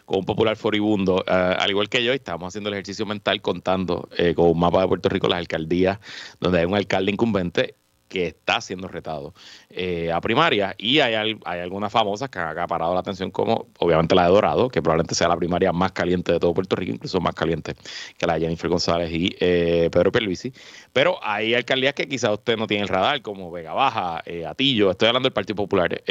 con 0.06 0.20
un 0.20 0.26
popular 0.26 0.56
furibundo, 0.56 1.24
eh, 1.28 1.32
al 1.32 1.70
igual 1.70 1.90
que 1.90 2.04
yo, 2.04 2.14
y 2.14 2.18
estábamos 2.18 2.50
haciendo 2.50 2.70
el 2.70 2.76
ejercicio 2.76 3.06
mental 3.06 3.42
contando 3.42 4.10
eh, 4.18 4.34
con 4.34 4.50
un 4.50 4.60
mapa 4.60 4.82
de 4.82 4.88
Puerto 4.88 5.10
Rico 5.10 5.28
las 5.28 5.40
alcaldías 5.40 6.00
donde 6.40 6.60
hay 6.60 6.66
un 6.66 6.76
alcalde 6.76 7.12
incumbente 7.12 7.76
que 8.16 8.28
está 8.28 8.61
siendo 8.61 8.88
retado 8.88 9.34
eh, 9.70 10.09
a 10.09 10.22
primaria. 10.22 10.74
Y 10.78 10.99
hay, 10.99 11.38
hay 11.43 11.59
algunas 11.59 11.91
famosas 11.91 12.30
que 12.30 12.39
han 12.39 12.47
acaparado 12.47 12.93
la 12.93 13.01
atención 13.01 13.30
como 13.30 13.68
obviamente 13.80 14.16
la 14.16 14.24
de 14.24 14.30
Dorado, 14.30 14.70
que 14.70 14.82
probablemente 14.82 15.16
sea 15.16 15.28
la 15.28 15.36
primaria 15.36 15.74
más 15.74 15.91
caliente 15.91 16.32
de 16.32 16.39
todo 16.39 16.53
Puerto 16.53 16.78
Rico, 16.78 16.93
incluso 16.93 17.20
más 17.20 17.36
caliente 17.36 17.76
que 18.18 18.26
la 18.26 18.36
de 18.36 18.39
Jennifer 18.39 18.70
González 18.70 19.11
y 19.11 19.36
eh, 19.41 19.89
Pedro 19.91 20.13
Pierluisi, 20.13 20.53
pero 20.93 21.20
hay 21.22 21.55
alcaldías 21.55 21.93
que 21.93 22.07
quizás 22.07 22.32
usted 22.32 22.55
no 22.55 22.68
tiene 22.68 22.84
el 22.84 22.89
radar, 22.89 23.22
como 23.22 23.51
Vega 23.51 23.74
Baja, 23.74 24.24
eh, 24.26 24.45
Atillo, 24.45 24.91
estoy 24.91 25.09
hablando 25.09 25.28
del 25.28 25.34
Partido 25.34 25.57
Popular, 25.57 26.01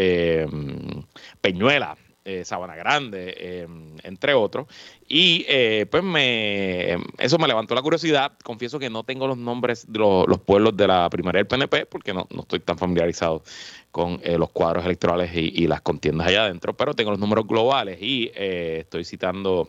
Peñuela, 1.40 1.96
eh, 2.26 2.42
Sabana 2.44 2.74
Grande, 2.74 3.34
em, 3.38 3.96
entre 4.02 4.32
otros. 4.32 4.66
Y 5.06 5.44
eh, 5.46 5.86
pues 5.90 6.02
me 6.02 6.94
eso 7.18 7.38
me 7.38 7.46
levantó 7.46 7.74
la 7.74 7.82
curiosidad. 7.82 8.32
Confieso 8.42 8.78
que 8.78 8.88
no 8.88 9.04
tengo 9.04 9.26
los 9.26 9.36
nombres 9.36 9.92
de 9.92 9.98
los, 9.98 10.38
pueblos 10.38 10.74
de 10.74 10.86
la 10.86 11.10
primaria 11.10 11.40
del 11.40 11.46
PNP 11.46 11.84
porque 11.84 12.14
no, 12.14 12.26
estoy 12.38 12.60
tan 12.60 12.78
familiarizado 12.78 13.42
con 13.90 14.20
eh, 14.22 14.38
los 14.38 14.48
cuadros 14.50 14.86
electorales 14.86 15.32
y, 15.34 15.66
las 15.66 15.82
contiendas 15.82 16.26
allá 16.28 16.44
adentro, 16.44 16.74
pero 16.74 16.94
tengo 16.94 17.10
los 17.10 17.20
números 17.20 17.46
globales 17.46 17.98
y 18.00 18.30
estoy 18.34 19.04
citando 19.04 19.66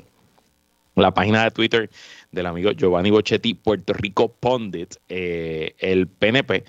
la 0.95 1.13
página 1.13 1.43
de 1.43 1.51
Twitter 1.51 1.89
del 2.31 2.45
amigo 2.45 2.71
Giovanni 2.71 3.11
Bochetti, 3.11 3.53
Puerto 3.53 3.93
Rico 3.93 4.29
Pondit, 4.29 4.95
el 5.09 6.07
PNP 6.07 6.63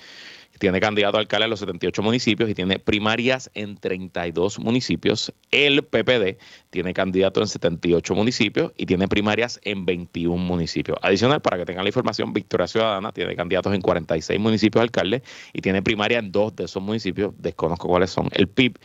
tiene 0.59 0.81
candidato 0.81 1.17
a 1.17 1.21
alcalde 1.21 1.45
en 1.45 1.51
los 1.51 1.61
78 1.61 2.03
municipios 2.03 2.51
y 2.51 2.55
tiene 2.55 2.79
primarias 2.79 3.51
en 3.55 3.77
32 3.77 4.59
municipios. 4.59 5.33
El 5.51 5.83
PPD 5.85 6.39
tiene 6.71 6.95
candidato 6.95 7.41
en 7.41 7.49
78 7.49 8.15
municipios 8.15 8.73
y 8.77 8.87
tiene 8.87 9.09
primarias 9.09 9.61
en 9.63 9.85
21 9.85 10.37
municipios. 10.37 10.99
Adicional, 11.03 11.41
para 11.41 11.59
que 11.59 11.65
tengan 11.65 11.85
la 11.85 11.91
información, 11.91 12.33
Victoria 12.33 12.67
Ciudadana 12.67 13.13
tiene 13.13 13.37
candidatos 13.37 13.75
en 13.75 13.81
46 13.81 14.41
municipios 14.41 14.83
alcalde 14.83 15.23
y 15.53 15.61
tiene 15.61 15.83
primaria 15.83 16.19
en 16.19 16.33
dos 16.33 16.55
de 16.57 16.65
esos 16.65 16.83
municipios. 16.83 17.33
Desconozco 17.39 17.89
cuáles 17.89 18.11
son. 18.11 18.29
El 18.33 18.49
PIB 18.49 18.79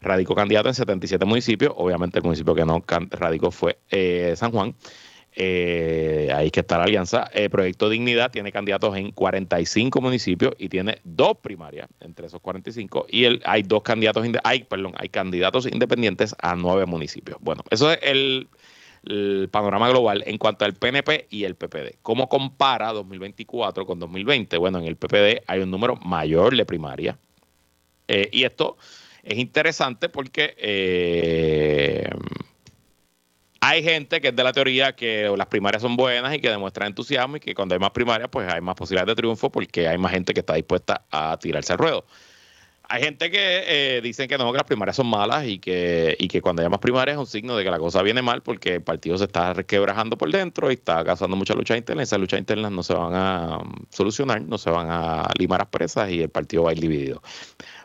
radicó 0.00 0.34
candidato 0.34 0.68
en 0.68 0.74
77 0.74 1.24
municipios. 1.24 1.72
Obviamente 1.76 2.18
el 2.18 2.24
municipio 2.24 2.54
que 2.54 2.64
no 2.64 2.82
radicó 3.10 3.50
fue 3.50 3.78
eh, 3.90 4.34
San 4.36 4.52
Juan. 4.52 4.74
Eh, 5.34 6.30
ahí 6.34 6.50
que 6.50 6.60
está 6.60 6.78
la 6.78 6.84
alianza. 6.84 7.28
El 7.32 7.50
Proyecto 7.50 7.88
Dignidad 7.88 8.30
tiene 8.30 8.50
candidatos 8.50 8.96
en 8.96 9.12
45 9.12 10.00
municipios 10.00 10.54
y 10.58 10.68
tiene 10.68 10.98
dos 11.04 11.36
primarias 11.38 11.88
entre 12.00 12.26
esos 12.26 12.40
45 12.40 13.06
y 13.08 13.24
el, 13.24 13.40
hay 13.44 13.62
dos 13.62 13.82
candidatos, 13.82 14.26
hay, 14.42 14.64
perdón, 14.64 14.94
hay 14.96 15.08
candidatos 15.08 15.66
independientes 15.66 16.34
a 16.40 16.56
nueve 16.56 16.86
municipios. 16.86 17.38
Bueno, 17.40 17.62
eso 17.70 17.92
es 17.92 17.98
el, 18.02 18.48
panorama 19.52 19.88
global 19.88 20.24
en 20.26 20.38
cuanto 20.38 20.64
al 20.64 20.74
PNP 20.74 21.28
y 21.30 21.44
el 21.44 21.54
PPD. 21.54 21.98
¿Cómo 22.02 22.28
compara 22.28 22.92
2024 22.92 23.86
con 23.86 24.00
2020? 24.00 24.56
Bueno, 24.58 24.80
en 24.80 24.86
el 24.86 24.96
PPD 24.96 25.44
hay 25.46 25.60
un 25.60 25.70
número 25.70 25.94
mayor 25.96 26.54
de 26.54 26.66
primaria 26.66 27.16
eh, 28.08 28.28
y 28.32 28.42
esto 28.42 28.76
es 29.22 29.38
interesante 29.38 30.08
porque 30.08 30.54
eh, 30.58 32.10
hay 33.60 33.82
gente 33.82 34.20
que 34.20 34.28
es 34.28 34.36
de 34.36 34.44
la 34.44 34.52
teoría 34.52 34.94
que 34.94 35.32
las 35.36 35.46
primarias 35.46 35.82
son 35.82 35.96
buenas 35.96 36.34
y 36.34 36.40
que 36.40 36.48
demuestran 36.48 36.88
entusiasmo 36.88 37.36
y 37.36 37.40
que 37.40 37.54
cuando 37.54 37.74
hay 37.74 37.78
más 37.80 37.90
primarias 37.90 38.28
pues 38.30 38.52
hay 38.52 38.60
más 38.60 38.74
posibilidades 38.76 39.08
de 39.08 39.16
triunfo 39.16 39.50
porque 39.50 39.88
hay 39.88 39.98
más 39.98 40.12
gente 40.12 40.32
que 40.32 40.40
está 40.40 40.54
dispuesta 40.54 41.04
a 41.10 41.36
tirarse 41.38 41.72
al 41.72 41.78
ruedo. 41.78 42.04
Hay 42.90 43.02
gente 43.02 43.30
que 43.30 43.38
eh, 43.66 44.00
dicen 44.00 44.28
que 44.28 44.38
no, 44.38 44.50
que 44.50 44.56
las 44.56 44.66
primarias 44.66 44.96
son 44.96 45.08
malas 45.08 45.46
y 45.46 45.58
que, 45.58 46.16
y 46.18 46.26
que 46.26 46.40
cuando 46.40 46.68
más 46.70 46.78
primarias 46.78 47.16
es 47.16 47.20
un 47.20 47.26
signo 47.26 47.54
de 47.54 47.62
que 47.62 47.70
la 47.70 47.78
cosa 47.78 48.00
viene 48.02 48.22
mal 48.22 48.40
porque 48.40 48.76
el 48.76 48.82
partido 48.82 49.18
se 49.18 49.24
está 49.24 49.52
quebrajando 49.64 50.16
por 50.16 50.32
dentro 50.32 50.70
y 50.70 50.74
está 50.74 51.04
causando 51.04 51.36
mucha 51.36 51.52
lucha 51.54 51.76
interna. 51.76 52.02
Esas 52.02 52.18
luchas 52.18 52.38
internas 52.38 52.72
no 52.72 52.82
se 52.82 52.94
van 52.94 53.14
a 53.14 53.58
um, 53.58 53.74
solucionar, 53.90 54.40
no 54.40 54.56
se 54.56 54.70
van 54.70 54.86
a 54.90 55.28
limar 55.38 55.68
presas 55.68 56.10
y 56.10 56.22
el 56.22 56.30
partido 56.30 56.62
va 56.62 56.70
a 56.70 56.72
ir 56.72 56.80
dividido. 56.80 57.20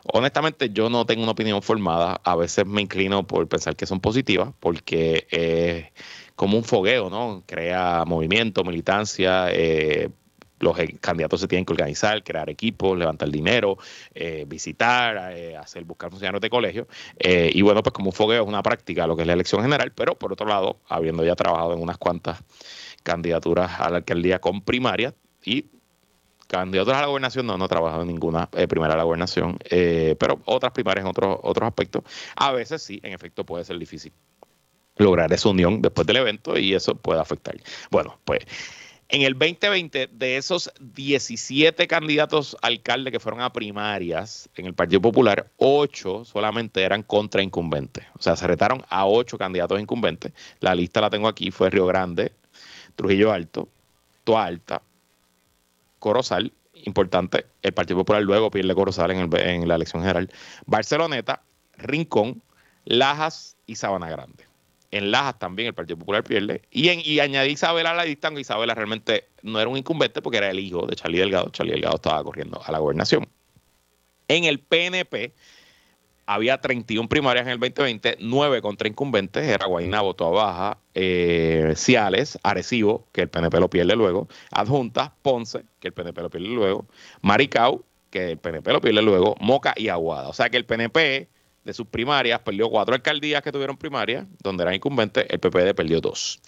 Honestamente, 0.04 0.70
yo 0.70 0.88
no 0.88 1.04
tengo 1.04 1.22
una 1.22 1.32
opinión 1.32 1.60
formada. 1.60 2.18
A 2.24 2.34
veces 2.34 2.64
me 2.64 2.80
inclino 2.80 3.26
por 3.26 3.46
pensar 3.46 3.76
que 3.76 3.84
son 3.84 4.00
positivas 4.00 4.54
porque 4.58 5.26
es 5.30 6.02
como 6.34 6.56
un 6.56 6.64
fogueo, 6.64 7.10
¿no? 7.10 7.42
Crea 7.46 8.04
movimiento, 8.06 8.64
militancia, 8.64 9.48
eh, 9.50 10.08
los 10.60 10.78
eh, 10.78 10.96
candidatos 11.00 11.40
se 11.40 11.48
tienen 11.48 11.64
que 11.64 11.72
organizar, 11.72 12.22
crear 12.22 12.48
equipos, 12.50 12.96
levantar 12.98 13.30
dinero, 13.30 13.78
eh, 14.14 14.44
visitar, 14.46 15.32
eh, 15.36 15.56
hacer 15.56 15.84
buscar 15.84 16.10
funcionarios 16.10 16.40
de 16.40 16.50
colegio. 16.50 16.86
y 17.18 17.62
bueno, 17.62 17.82
pues 17.82 17.92
como 17.92 18.10
un 18.10 18.12
fogueo 18.12 18.42
es 18.42 18.48
una 18.48 18.62
práctica 18.62 19.06
lo 19.06 19.16
que 19.16 19.22
es 19.22 19.26
la 19.26 19.34
elección 19.34 19.62
general, 19.62 19.92
pero 19.92 20.14
por 20.14 20.32
otro 20.32 20.46
lado, 20.46 20.78
habiendo 20.88 21.24
ya 21.24 21.34
trabajado 21.34 21.74
en 21.74 21.82
unas 21.82 21.98
cuantas 21.98 22.42
candidaturas 23.02 23.80
a 23.80 23.90
la 23.90 23.98
alcaldía 23.98 24.40
con 24.40 24.62
primaria 24.62 25.14
y 25.44 25.66
candidaturas 26.46 26.98
a 26.98 27.02
la 27.02 27.06
gobernación, 27.08 27.46
no, 27.46 27.58
no 27.58 27.64
he 27.66 27.68
trabajado 27.68 28.02
en 28.02 28.08
ninguna 28.08 28.46
primera 28.46 28.94
a 28.94 28.96
la 28.96 29.04
gobernación, 29.04 29.58
pero 30.18 30.40
otras 30.44 30.72
primarias 30.72 31.04
en 31.04 31.10
otros, 31.10 31.38
otros 31.42 31.66
aspectos, 31.66 32.04
a 32.36 32.52
veces 32.52 32.82
sí, 32.82 33.00
en 33.02 33.12
efecto 33.12 33.44
puede 33.44 33.64
ser 33.64 33.78
difícil 33.78 34.12
lograr 34.96 35.32
esa 35.32 35.48
unión 35.48 35.82
después 35.82 36.06
del 36.06 36.16
evento 36.16 36.58
y 36.58 36.74
eso 36.74 36.94
puede 36.94 37.20
afectar. 37.20 37.56
Bueno, 37.90 38.18
pues 38.24 38.40
en 39.14 39.22
el 39.22 39.34
2020, 39.34 40.08
de 40.08 40.36
esos 40.36 40.72
17 40.80 41.86
candidatos 41.86 42.56
alcalde 42.62 43.12
que 43.12 43.20
fueron 43.20 43.42
a 43.42 43.52
primarias 43.52 44.48
en 44.56 44.66
el 44.66 44.74
Partido 44.74 45.00
Popular, 45.00 45.52
8 45.58 46.24
solamente 46.24 46.82
eran 46.82 47.04
contra 47.04 47.40
incumbentes. 47.40 48.04
O 48.18 48.22
sea, 48.22 48.34
se 48.34 48.44
retaron 48.48 48.82
a 48.88 49.06
8 49.06 49.38
candidatos 49.38 49.80
incumbentes. 49.80 50.32
La 50.58 50.74
lista 50.74 51.00
la 51.00 51.10
tengo 51.10 51.28
aquí, 51.28 51.52
fue 51.52 51.70
Río 51.70 51.86
Grande, 51.86 52.32
Trujillo 52.96 53.30
Alto, 53.30 53.68
Toa 54.24 54.46
Alta, 54.46 54.82
Corozal, 56.00 56.52
importante, 56.82 57.46
el 57.62 57.72
Partido 57.72 57.98
Popular 57.98 58.20
luego 58.20 58.50
pierde 58.50 58.74
Corozal 58.74 59.12
en, 59.12 59.30
en 59.36 59.68
la 59.68 59.76
elección 59.76 60.02
general, 60.02 60.28
Barceloneta, 60.66 61.40
Rincón, 61.78 62.42
Lajas 62.84 63.56
y 63.64 63.76
Sabana 63.76 64.10
Grande 64.10 64.53
en 64.94 65.10
Lajas 65.10 65.38
también 65.40 65.66
el 65.66 65.74
Partido 65.74 65.98
Popular 65.98 66.22
pierde. 66.22 66.62
Y, 66.70 66.88
en, 66.88 67.00
y 67.04 67.18
añadí 67.18 67.50
Isabela 67.50 67.90
a 67.90 67.94
la 67.94 68.04
lista, 68.04 68.28
aunque 68.28 68.42
Isabela 68.42 68.74
realmente 68.74 69.28
no 69.42 69.58
era 69.58 69.68
un 69.68 69.76
incumbente 69.76 70.22
porque 70.22 70.38
era 70.38 70.50
el 70.50 70.60
hijo 70.60 70.86
de 70.86 70.94
Charlie 70.94 71.18
Delgado. 71.18 71.48
Charlie 71.50 71.72
Delgado 71.72 71.96
estaba 71.96 72.22
corriendo 72.22 72.62
a 72.64 72.70
la 72.70 72.78
gobernación. 72.78 73.26
En 74.28 74.44
el 74.44 74.60
PNP 74.60 75.34
había 76.26 76.60
31 76.60 77.08
primarias 77.08 77.44
en 77.44 77.52
el 77.52 77.58
2020, 77.58 78.18
9 78.20 78.62
contra 78.62 78.88
incumbentes, 78.88 79.44
era 79.44 79.66
Guaynabo, 79.66 80.14
Toa 80.14 80.30
Baja, 80.30 80.78
eh, 80.94 81.74
Ciales, 81.76 82.38
Arecibo, 82.44 83.08
que 83.12 83.22
el 83.22 83.28
PNP 83.28 83.58
lo 83.58 83.68
pierde 83.68 83.96
luego, 83.96 84.28
Adjunta, 84.52 85.12
Ponce, 85.22 85.64
que 85.80 85.88
el 85.88 85.92
PNP 85.92 86.22
lo 86.22 86.30
pierde 86.30 86.48
luego, 86.48 86.86
Maricao, 87.20 87.84
que 88.10 88.30
el 88.30 88.38
PNP 88.38 88.72
lo 88.72 88.80
pierde 88.80 89.02
luego, 89.02 89.34
Moca 89.40 89.74
y 89.76 89.88
Aguada. 89.88 90.28
O 90.28 90.32
sea 90.32 90.48
que 90.48 90.56
el 90.56 90.64
PNP 90.64 91.28
de 91.64 91.72
sus 91.72 91.86
primarias, 91.86 92.40
perdió 92.40 92.68
cuatro 92.68 92.94
alcaldías 92.94 93.42
que 93.42 93.50
tuvieron 93.50 93.76
primarias, 93.76 94.26
donde 94.42 94.62
eran 94.62 94.74
incumbentes, 94.74 95.26
el 95.28 95.40
PPD 95.40 95.74
perdió 95.74 96.00
dos. 96.00 96.40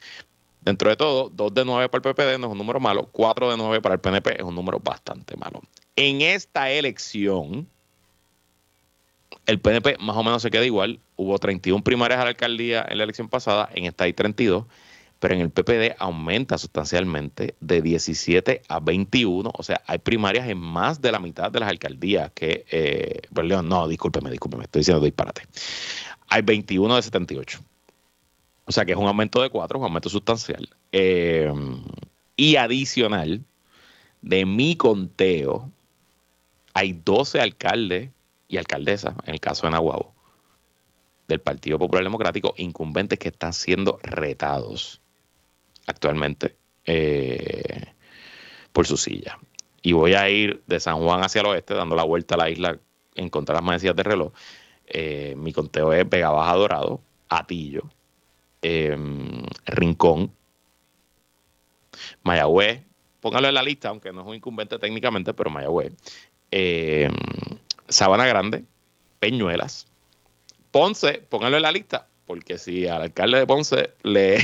Dentro 0.61 0.91
de 0.91 0.97
todo, 0.97 1.31
dos 1.31 1.55
de 1.55 1.64
nueve 1.64 1.89
para 1.89 2.09
el 2.09 2.14
PPD 2.14 2.39
no 2.39 2.49
es 2.49 2.53
un 2.53 2.59
número 2.59 2.81
malo, 2.81 3.09
cuatro 3.12 3.51
de 3.51 3.57
nueve 3.57 3.81
para 3.81 3.95
el 3.95 4.01
PNP 4.01 4.37
es 4.37 4.43
un 4.43 4.55
número 4.55 4.81
bastante 4.81 5.37
malo. 5.37 5.62
En 5.95 6.21
esta 6.21 6.71
elección, 6.71 7.69
el 9.47 9.61
PNP 9.61 9.97
más 10.01 10.17
o 10.17 10.25
menos 10.25 10.43
se 10.43 10.51
queda 10.51 10.64
igual. 10.64 10.99
Hubo 11.14 11.39
31 11.39 11.83
primarias 11.83 12.21
a 12.21 12.25
la 12.25 12.31
alcaldía 12.31 12.85
en 12.89 12.99
la 12.99 13.05
elección 13.05 13.29
pasada, 13.29 13.71
en 13.75 13.85
esta 13.87 14.05
hay 14.05 14.12
32 14.12 14.64
pero 15.19 15.35
en 15.35 15.41
el 15.41 15.51
PPD 15.51 15.97
aumenta 15.99 16.59
sustancialmente 16.59 17.55
de 17.61 17.81
17 17.81 18.62
a 18.69 18.81
21, 18.81 19.51
o 19.53 19.62
sea, 19.62 19.81
hay 19.87 19.99
primarias 19.99 20.49
en 20.49 20.59
más 20.59 21.01
de 21.01 21.12
la 21.12 21.19
mitad 21.19 21.51
de 21.51 21.61
las 21.61 21.71
alcaldías 21.71 22.31
que, 22.35 22.67
eh, 22.71 23.23
perdón, 23.33 23.69
no, 23.69 23.89
discúlpeme, 23.89 24.31
discúlpeme, 24.31 24.64
estoy 24.64 24.81
diciendo 24.81 25.03
disparate. 25.03 25.43
Hay 26.29 26.43
21 26.43 26.97
de 26.97 27.03
78. 27.03 27.61
O 28.67 28.73
sea 28.73 28.85
que 28.85 28.93
es 28.93 28.99
un 28.99 29.07
aumento 29.07 29.41
de 29.41 29.49
4, 29.49 29.79
un 29.79 29.85
aumento 29.85 30.09
sustancial. 30.09 30.69
Eh, 30.93 31.53
y 32.37 32.57
adicional, 32.57 33.43
de 34.23 34.45
mi 34.45 34.77
conteo, 34.77 35.71
hay 36.75 36.93
12 36.93 37.41
alcaldes 37.41 38.11
y 38.49 38.59
alcaldesas, 38.59 39.14
en 39.25 39.35
el 39.35 39.41
caso 39.41 39.67
de 39.67 39.71
Nahuabo, 39.71 40.12
del 41.29 41.41
Partido 41.41 41.79
Popular 41.79 42.05
Democrático, 42.05 42.55
incumbentes 42.59 43.19
que 43.19 43.29
están 43.29 43.53
siendo 43.53 43.99
retados 44.03 45.01
actualmente 45.87 46.57
eh, 46.84 47.93
por 48.72 48.87
su 48.87 48.97
silla. 48.97 49.39
Y 49.82 49.93
voy 49.93 50.14
a 50.14 50.28
ir 50.28 50.62
de 50.66 50.80
San 50.80 50.99
Juan 50.99 51.22
hacia 51.22 51.41
el 51.41 51.47
oeste, 51.47 51.74
dando 51.74 51.97
la 51.97 52.05
vuelta 52.05 52.34
a 52.34 52.39
la 52.39 52.51
isla 52.51 52.78
en 53.14 53.30
contra 53.30 53.55
de 53.55 53.61
las 53.61 53.66
manecillas 53.66 53.97
de 53.97 54.03
reloj. 54.03 54.32
Eh, 54.87 55.34
mi 55.37 55.53
conteo 55.53 55.93
es 55.93 56.09
Vega 56.09 56.30
Baja 56.30 56.55
Dorado, 56.55 57.01
Atillo, 57.28 57.82
em, 58.62 59.43
Rincón, 59.64 60.32
Mayagüez, 62.22 62.82
póngalo 63.20 63.49
en 63.49 63.55
la 63.55 63.62
lista, 63.62 63.89
aunque 63.89 64.12
no 64.12 64.20
es 64.20 64.26
un 64.26 64.34
incumbente 64.34 64.78
técnicamente, 64.78 65.34
pero 65.34 65.51
Mayagüez. 65.51 65.93
Eh, 66.51 67.09
Sabana 67.89 68.26
Grande, 68.26 68.64
Peñuelas, 69.18 69.87
Ponce, 70.70 71.24
póngalo 71.28 71.57
en 71.57 71.62
la 71.62 71.72
lista, 71.72 72.09
porque 72.27 72.59
si 72.59 72.87
al 72.87 73.03
alcalde 73.03 73.39
de 73.39 73.47
Ponce 73.47 73.91
le, 74.03 74.39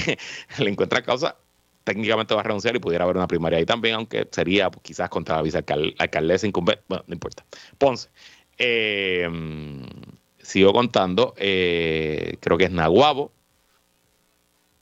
encuentra 0.58 1.02
causa, 1.02 1.36
técnicamente 1.84 2.34
va 2.34 2.40
a 2.40 2.44
renunciar 2.44 2.76
y 2.76 2.78
pudiera 2.78 3.04
haber 3.04 3.16
una 3.16 3.26
primaria 3.26 3.58
ahí 3.58 3.66
también, 3.66 3.96
aunque 3.96 4.26
sería 4.30 4.70
quizás 4.82 5.08
contra 5.08 5.36
la 5.36 5.42
vicealcaldesa 5.42 6.46
incumbente. 6.46 6.82
Bueno, 6.88 7.04
no 7.06 7.12
importa. 7.12 7.44
Ponce. 7.78 8.08
Eh, 8.58 9.28
sigo 10.38 10.72
contando. 10.72 11.34
Eh, 11.36 12.36
creo 12.40 12.58
que 12.58 12.64
es 12.64 12.70
Naguabo, 12.70 13.32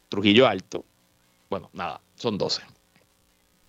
Trujillo 0.08 0.46
Alto. 0.46 0.84
Bueno, 1.48 1.70
nada, 1.72 2.00
son 2.16 2.36
12. 2.36 2.62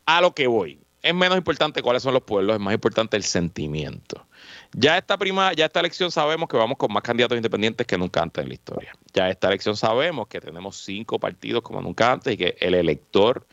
A 0.06 0.22
lo 0.22 0.34
que 0.34 0.48
voy. 0.48 0.80
Es 1.02 1.16
menos 1.16 1.38
importante 1.38 1.82
cuáles 1.82 2.04
son 2.04 2.14
los 2.14 2.24
pueblos, 2.24 2.56
es 2.56 2.62
más 2.62 2.74
importante 2.74 3.18
el 3.18 3.24
sentimiento. 3.24 4.26
Ya 4.74 4.98
esta 4.98 5.18
prima, 5.18 5.52
ya 5.54 5.66
esta 5.66 5.82
elección 5.82 6.12
sabemos 6.12 6.48
que 6.48 6.56
vamos 6.56 6.78
con 6.78 6.94
más 6.94 7.04
candidatos 7.04 7.36
independientes 7.36 7.86
que 7.86 7.98
nunca 7.98 8.22
antes 8.22 8.42
en 8.42 8.48
la 8.48 8.54
historia. 8.54 8.94
Ya 9.14 9.30
esta 9.30 9.50
elección 9.50 9.76
sabemos 9.76 10.28
que 10.28 10.40
tenemos 10.40 10.78
cinco 10.78 11.20
partidos 11.20 11.62
como 11.62 11.82
nunca 11.82 12.12
antes 12.12 12.34
y 12.34 12.38
que 12.38 12.56
el 12.60 12.76
elector 12.76 13.46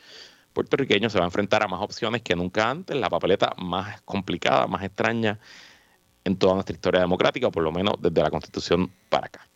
puertorriqueño 0.53 1.11
se 1.11 1.19
va 1.19 1.25
a 1.25 1.29
enfrentar 1.29 1.62
a 1.62 1.69
más 1.69 1.81
opciones 1.81 2.23
que 2.23 2.37
nunca 2.37 2.71
antes, 2.71 2.97
la 2.97 3.11
papeleta 3.11 3.53
más 3.59 4.01
complicada, 4.03 4.66
más 4.69 4.85
extraña 4.85 5.41
en 6.25 6.37
toda 6.37 6.55
nuestra 6.55 6.75
historia 6.75 7.01
democrática, 7.01 7.51
por 7.51 7.64
lo 7.64 7.73
menos 7.73 7.95
desde 8.01 8.23
la 8.23 8.31
Constitución 8.31 8.93
para 9.09 9.27
acá. 9.27 9.49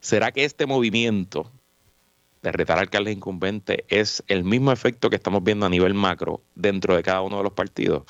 ¿Será 0.00 0.32
que 0.32 0.44
este 0.44 0.66
movimiento 0.66 1.50
de 2.42 2.52
retar 2.52 2.78
alcaldes 2.78 3.16
incumbentes 3.16 3.78
es 3.88 4.22
el 4.28 4.44
mismo 4.44 4.72
efecto 4.72 5.08
que 5.08 5.16
estamos 5.16 5.42
viendo 5.42 5.64
a 5.66 5.70
nivel 5.70 5.94
macro 5.94 6.42
dentro 6.54 6.94
de 6.94 7.02
cada 7.02 7.22
uno 7.22 7.38
de 7.38 7.42
los 7.42 7.52
partidos? 7.52 8.04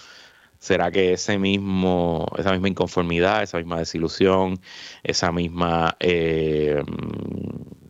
¿Será 0.65 0.91
que 0.91 1.13
ese 1.13 1.37
mismo, 1.37 2.27
esa 2.39 2.51
misma 2.51 2.69
inconformidad, 2.69 3.43
esa 3.43 3.59
misma 3.59 3.81
desilusión, 3.81 4.59
esa 5.03 5.31
misma 5.31 5.95
eh, 6.01 6.83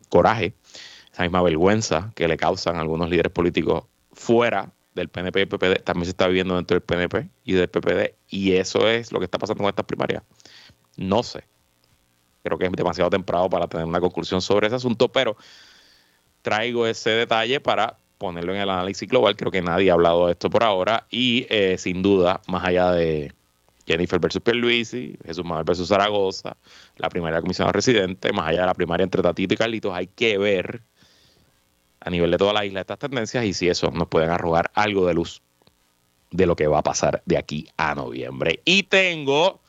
coraje, 0.09 0.55
esa 1.13 1.23
misma 1.23 1.41
vergüenza 1.43 2.11
que 2.17 2.27
le 2.27 2.37
causan 2.37 2.75
algunos 2.75 3.09
líderes 3.09 3.31
políticos 3.31 3.85
fuera 4.13 4.73
del 4.93 5.09
PNP 5.09 5.43
y 5.43 5.47
PPD 5.47 5.85
también 5.85 6.07
se 6.07 6.11
está 6.11 6.27
viviendo 6.27 6.57
dentro 6.57 6.75
del 6.75 6.83
PNP 6.83 7.31
y 7.45 7.53
del 7.53 7.69
PPD 7.69 8.17
y 8.29 8.55
eso 8.55 8.89
es 8.89 9.13
lo 9.13 9.21
que 9.21 9.27
está 9.27 9.39
pasando 9.39 9.63
con 9.63 9.69
estas 9.69 9.87
primarias. 9.87 10.25
No 10.97 11.23
sé. 11.23 11.45
Creo 12.43 12.59
que 12.59 12.67
es 12.67 12.73
demasiado 12.73 13.09
temprano 13.09 13.49
para 13.49 13.69
tener 13.69 13.87
una 13.87 14.01
conclusión 14.01 14.43
sobre 14.43 14.67
ese 14.67 14.75
asunto, 14.75 15.13
pero 15.13 15.37
traigo 16.43 16.89
ese 16.89 17.11
detalle 17.11 17.61
para 17.61 17.99
ponerlo 18.25 18.55
en 18.55 18.61
el 18.61 18.71
análisis 18.71 19.09
global. 19.09 19.37
Creo 19.37 19.51
que 19.51 19.63
nadie 19.63 19.91
ha 19.91 19.95
hablado 19.95 20.27
de 20.27 20.33
esto 20.33 20.51
por 20.51 20.65
ahora 20.65 21.07
y 21.11 21.47
eh, 21.51 21.77
sin 21.79 22.03
duda, 22.03 22.41
más 22.47 22.65
allá 22.65 22.93
de 22.93 23.33
Jennifer 23.87 24.19
versus 24.19 24.43
Pierluisi, 24.43 25.17
Jesús 25.25 25.45
Manuel 25.45 25.65
versus 25.65 25.89
Zaragoza, 25.89 26.57
la 26.97 27.09
primera 27.09 27.41
comisión 27.41 27.73
residente, 27.73 28.33
más 28.33 28.49
allá 28.49 28.61
de 28.61 28.67
la 28.67 28.75
primaria 28.75 29.05
entre 29.05 29.23
Tatito 29.23 29.55
y 29.55 29.57
Carlitos, 29.57 29.95
hay 29.95 30.07
que 30.07 30.39
ver 30.39 30.81
a 32.01 32.11
nivel 32.11 32.31
de 32.31 32.39
toda 32.39 32.53
la 32.53 32.65
isla 32.65 32.81
estas 32.81 32.99
tendencias 32.99 33.45
y 33.45 33.53
si 33.53 33.69
eso 33.69 33.91
nos 33.91 34.09
pueden 34.09 34.31
arrojar 34.31 34.71
algo 34.75 35.07
de 35.07 35.15
luz 35.15 35.43
de 36.31 36.47
lo 36.47 36.57
que 36.57 36.67
va 36.67 36.79
a 36.79 36.83
pasar 36.83 37.23
de 37.27 37.39
aquí 37.39 37.69
a 37.77 37.95
noviembre. 37.95 38.61
Y 38.65 38.85
tengo 38.85 39.61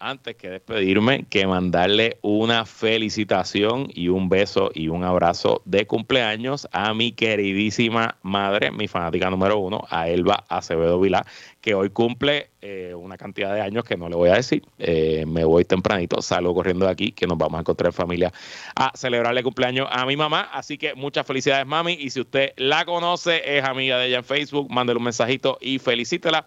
antes 0.00 0.36
que 0.36 0.48
despedirme, 0.50 1.24
que 1.28 1.46
mandarle 1.46 2.18
una 2.22 2.64
felicitación 2.64 3.88
y 3.92 4.08
un 4.08 4.28
beso 4.28 4.70
y 4.74 4.88
un 4.88 5.04
abrazo 5.04 5.62
de 5.64 5.86
cumpleaños 5.86 6.68
a 6.72 6.94
mi 6.94 7.12
queridísima 7.12 8.16
madre, 8.22 8.70
mi 8.70 8.88
fanática 8.88 9.30
número 9.30 9.58
uno, 9.58 9.84
a 9.90 10.08
Elba 10.08 10.44
Acevedo 10.48 11.00
Vilá, 11.00 11.24
que 11.60 11.74
hoy 11.74 11.90
cumple 11.90 12.50
eh, 12.60 12.94
una 12.94 13.16
cantidad 13.16 13.54
de 13.54 13.60
años 13.60 13.84
que 13.84 13.96
no 13.96 14.08
le 14.08 14.16
voy 14.16 14.30
a 14.30 14.34
decir. 14.34 14.62
Eh, 14.78 15.24
me 15.26 15.44
voy 15.44 15.64
tempranito, 15.64 16.22
salgo 16.22 16.54
corriendo 16.54 16.86
de 16.86 16.92
aquí, 16.92 17.12
que 17.12 17.26
nos 17.26 17.38
vamos 17.38 17.58
a 17.58 17.60
encontrar 17.60 17.88
en 17.88 17.92
familia 17.92 18.32
a 18.74 18.92
celebrarle 18.96 19.42
cumpleaños 19.42 19.88
a 19.90 20.06
mi 20.06 20.16
mamá. 20.16 20.48
Así 20.52 20.78
que 20.78 20.94
muchas 20.94 21.26
felicidades, 21.26 21.66
mami. 21.66 21.92
Y 21.92 22.10
si 22.10 22.20
usted 22.20 22.52
la 22.56 22.84
conoce, 22.84 23.58
es 23.58 23.64
amiga 23.64 23.98
de 23.98 24.08
ella 24.08 24.18
en 24.18 24.24
Facebook, 24.24 24.70
mándele 24.70 24.98
un 24.98 25.04
mensajito 25.04 25.58
y 25.60 25.78
felicítela 25.78 26.46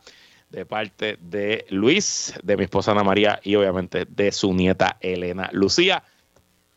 de 0.51 0.65
parte 0.65 1.17
de 1.21 1.65
Luis, 1.69 2.33
de 2.43 2.57
mi 2.57 2.63
esposa 2.63 2.91
Ana 2.91 3.03
María 3.03 3.39
y 3.43 3.55
obviamente 3.55 4.05
de 4.05 4.31
su 4.31 4.53
nieta 4.53 4.97
Elena 5.01 5.49
Lucía. 5.53 6.03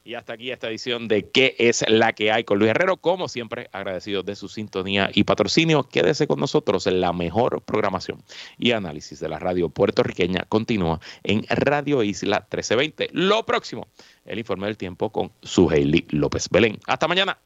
Y 0.06 0.14
hasta 0.14 0.34
aquí 0.34 0.50
esta 0.50 0.68
edición 0.68 1.08
de 1.08 1.30
¿Qué 1.30 1.56
es 1.58 1.82
la 1.88 2.12
que 2.12 2.30
hay 2.30 2.44
con 2.44 2.58
Luis 2.58 2.70
Herrero? 2.70 2.98
Como 2.98 3.26
siempre, 3.26 3.70
agradecido 3.72 4.22
de 4.22 4.36
su 4.36 4.48
sintonía 4.48 5.10
y 5.14 5.24
patrocinio. 5.24 5.88
Quédese 5.88 6.26
con 6.26 6.38
nosotros 6.38 6.86
en 6.86 7.00
la 7.00 7.14
mejor 7.14 7.62
programación 7.62 8.22
y 8.58 8.72
análisis 8.72 9.18
de 9.18 9.30
la 9.30 9.38
radio 9.38 9.70
puertorriqueña. 9.70 10.44
Continúa 10.50 11.00
en 11.22 11.46
Radio 11.48 12.02
Isla 12.02 12.40
1320. 12.40 13.08
Lo 13.12 13.46
próximo, 13.46 13.88
el 14.26 14.38
informe 14.38 14.66
del 14.66 14.76
tiempo 14.76 15.10
con 15.10 15.32
su 15.42 15.70
Hailey 15.70 16.06
López 16.10 16.50
Belén. 16.50 16.78
Hasta 16.86 17.08
mañana. 17.08 17.38